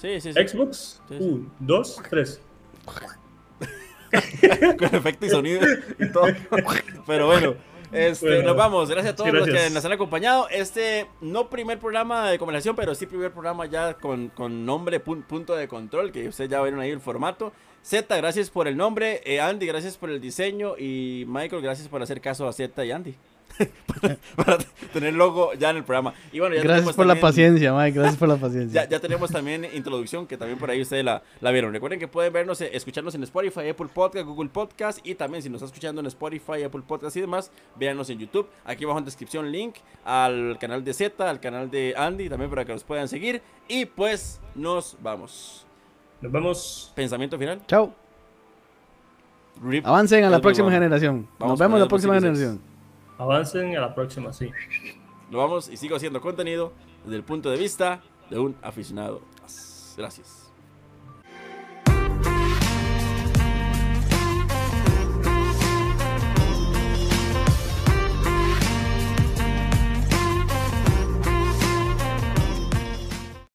Sí, 0.00 0.20
sí, 0.20 0.32
sí. 0.32 0.48
Xbox, 0.48 1.00
Sí, 1.08 1.16
sí. 1.18 1.24
un, 1.24 1.50
dos, 1.58 2.00
tres. 2.08 2.40
con 4.78 4.94
efecto 4.94 5.26
y 5.26 5.30
sonido 5.30 5.60
y 5.98 6.10
todo. 6.12 6.26
Pero 7.06 7.26
bueno, 7.26 7.54
este, 7.92 8.26
Bueno, 8.26 8.42
nos 8.48 8.56
vamos. 8.56 8.90
Gracias 8.90 9.14
a 9.14 9.16
todos 9.16 9.32
los 9.32 9.46
que 9.46 9.70
nos 9.70 9.84
han 9.84 9.92
acompañado. 9.92 10.48
Este, 10.50 11.06
no 11.20 11.48
primer 11.48 11.78
programa 11.78 12.30
de 12.30 12.38
conversación, 12.38 12.76
pero 12.76 12.94
sí 12.94 13.06
primer 13.06 13.32
programa 13.32 13.64
ya 13.66 13.94
con, 13.94 14.28
con 14.28 14.66
nombre 14.66 15.02
pun- 15.02 15.24
punto 15.24 15.56
de 15.56 15.68
control, 15.68 16.12
que 16.12 16.28
ustedes 16.28 16.50
ya 16.50 16.60
vieron 16.62 16.80
ahí 16.80 16.90
el 16.90 17.00
formato. 17.00 17.52
Z, 17.82 18.14
gracias 18.16 18.50
por 18.50 18.68
el 18.68 18.76
nombre. 18.76 19.22
Eh, 19.24 19.40
Andy, 19.40 19.66
gracias 19.66 19.96
por 19.96 20.10
el 20.10 20.20
diseño. 20.20 20.76
Y 20.76 21.24
Michael, 21.28 21.62
gracias 21.62 21.88
por 21.88 22.02
hacer 22.02 22.20
caso 22.20 22.46
a 22.46 22.52
Z 22.52 22.84
y 22.84 22.90
Andy. 22.90 23.14
Para, 23.86 24.16
para 24.36 24.58
tener 24.92 25.14
logo 25.14 25.52
ya 25.54 25.70
en 25.70 25.78
el 25.78 25.84
programa. 25.84 26.14
Y 26.32 26.40
bueno, 26.40 26.56
ya 26.56 26.62
Gracias 26.62 26.94
por 26.94 27.06
la 27.06 27.16
paciencia, 27.16 27.72
Mike. 27.72 27.98
Gracias 27.98 28.16
por 28.16 28.28
la 28.28 28.36
paciencia. 28.36 28.84
ya, 28.84 28.88
ya 28.88 29.00
tenemos 29.00 29.30
también 29.30 29.66
introducción 29.74 30.26
que 30.26 30.36
también 30.36 30.58
por 30.58 30.70
ahí 30.70 30.80
ustedes 30.82 31.04
la, 31.04 31.22
la 31.40 31.50
vieron. 31.50 31.72
Recuerden 31.72 31.98
que 31.98 32.08
pueden 32.08 32.32
vernos, 32.32 32.60
eh, 32.60 32.70
escucharnos 32.72 33.14
en 33.14 33.22
Spotify, 33.22 33.68
Apple 33.70 33.88
Podcast, 33.92 34.26
Google 34.26 34.50
Podcast 34.50 35.06
y 35.06 35.14
también 35.14 35.42
si 35.42 35.48
nos 35.48 35.62
está 35.62 35.66
escuchando 35.66 36.00
en 36.00 36.06
Spotify, 36.06 36.62
Apple 36.64 36.82
Podcast 36.86 37.16
y 37.16 37.20
demás, 37.20 37.50
véanos 37.76 38.10
en 38.10 38.18
YouTube. 38.18 38.48
Aquí 38.64 38.84
abajo 38.84 38.98
en 38.98 39.04
descripción 39.04 39.50
link 39.50 39.76
al 40.04 40.58
canal 40.58 40.84
de 40.84 40.94
Z, 40.94 41.28
al 41.28 41.40
canal 41.40 41.70
de 41.70 41.94
Andy 41.96 42.28
también 42.28 42.50
para 42.50 42.64
que 42.64 42.72
los 42.72 42.84
puedan 42.84 43.08
seguir. 43.08 43.42
Y 43.68 43.86
pues 43.86 44.40
nos 44.54 44.96
vamos. 45.02 45.66
Nos 46.20 46.32
vemos. 46.32 46.92
Pensamiento 46.94 47.38
final. 47.38 47.60
Chao. 47.66 47.92
Rip. 49.62 49.86
Avancen 49.86 50.24
a 50.24 50.30
la 50.30 50.40
próxima 50.40 50.70
generación. 50.70 51.28
Vamos 51.38 51.52
Nos 51.52 51.58
vemos 51.60 51.76
en 51.76 51.82
la 51.82 51.88
próxima 51.88 52.14
generación. 52.14 52.67
Avancen 53.18 53.76
a 53.76 53.80
la 53.80 53.94
próxima, 53.94 54.32
sí. 54.32 54.50
Lo 55.30 55.38
vamos 55.38 55.68
y 55.68 55.76
sigo 55.76 55.96
haciendo 55.96 56.20
contenido 56.20 56.72
desde 57.04 57.16
el 57.16 57.24
punto 57.24 57.50
de 57.50 57.58
vista 57.58 58.00
de 58.30 58.38
un 58.38 58.56
aficionado. 58.62 59.20
Gracias. 59.96 60.37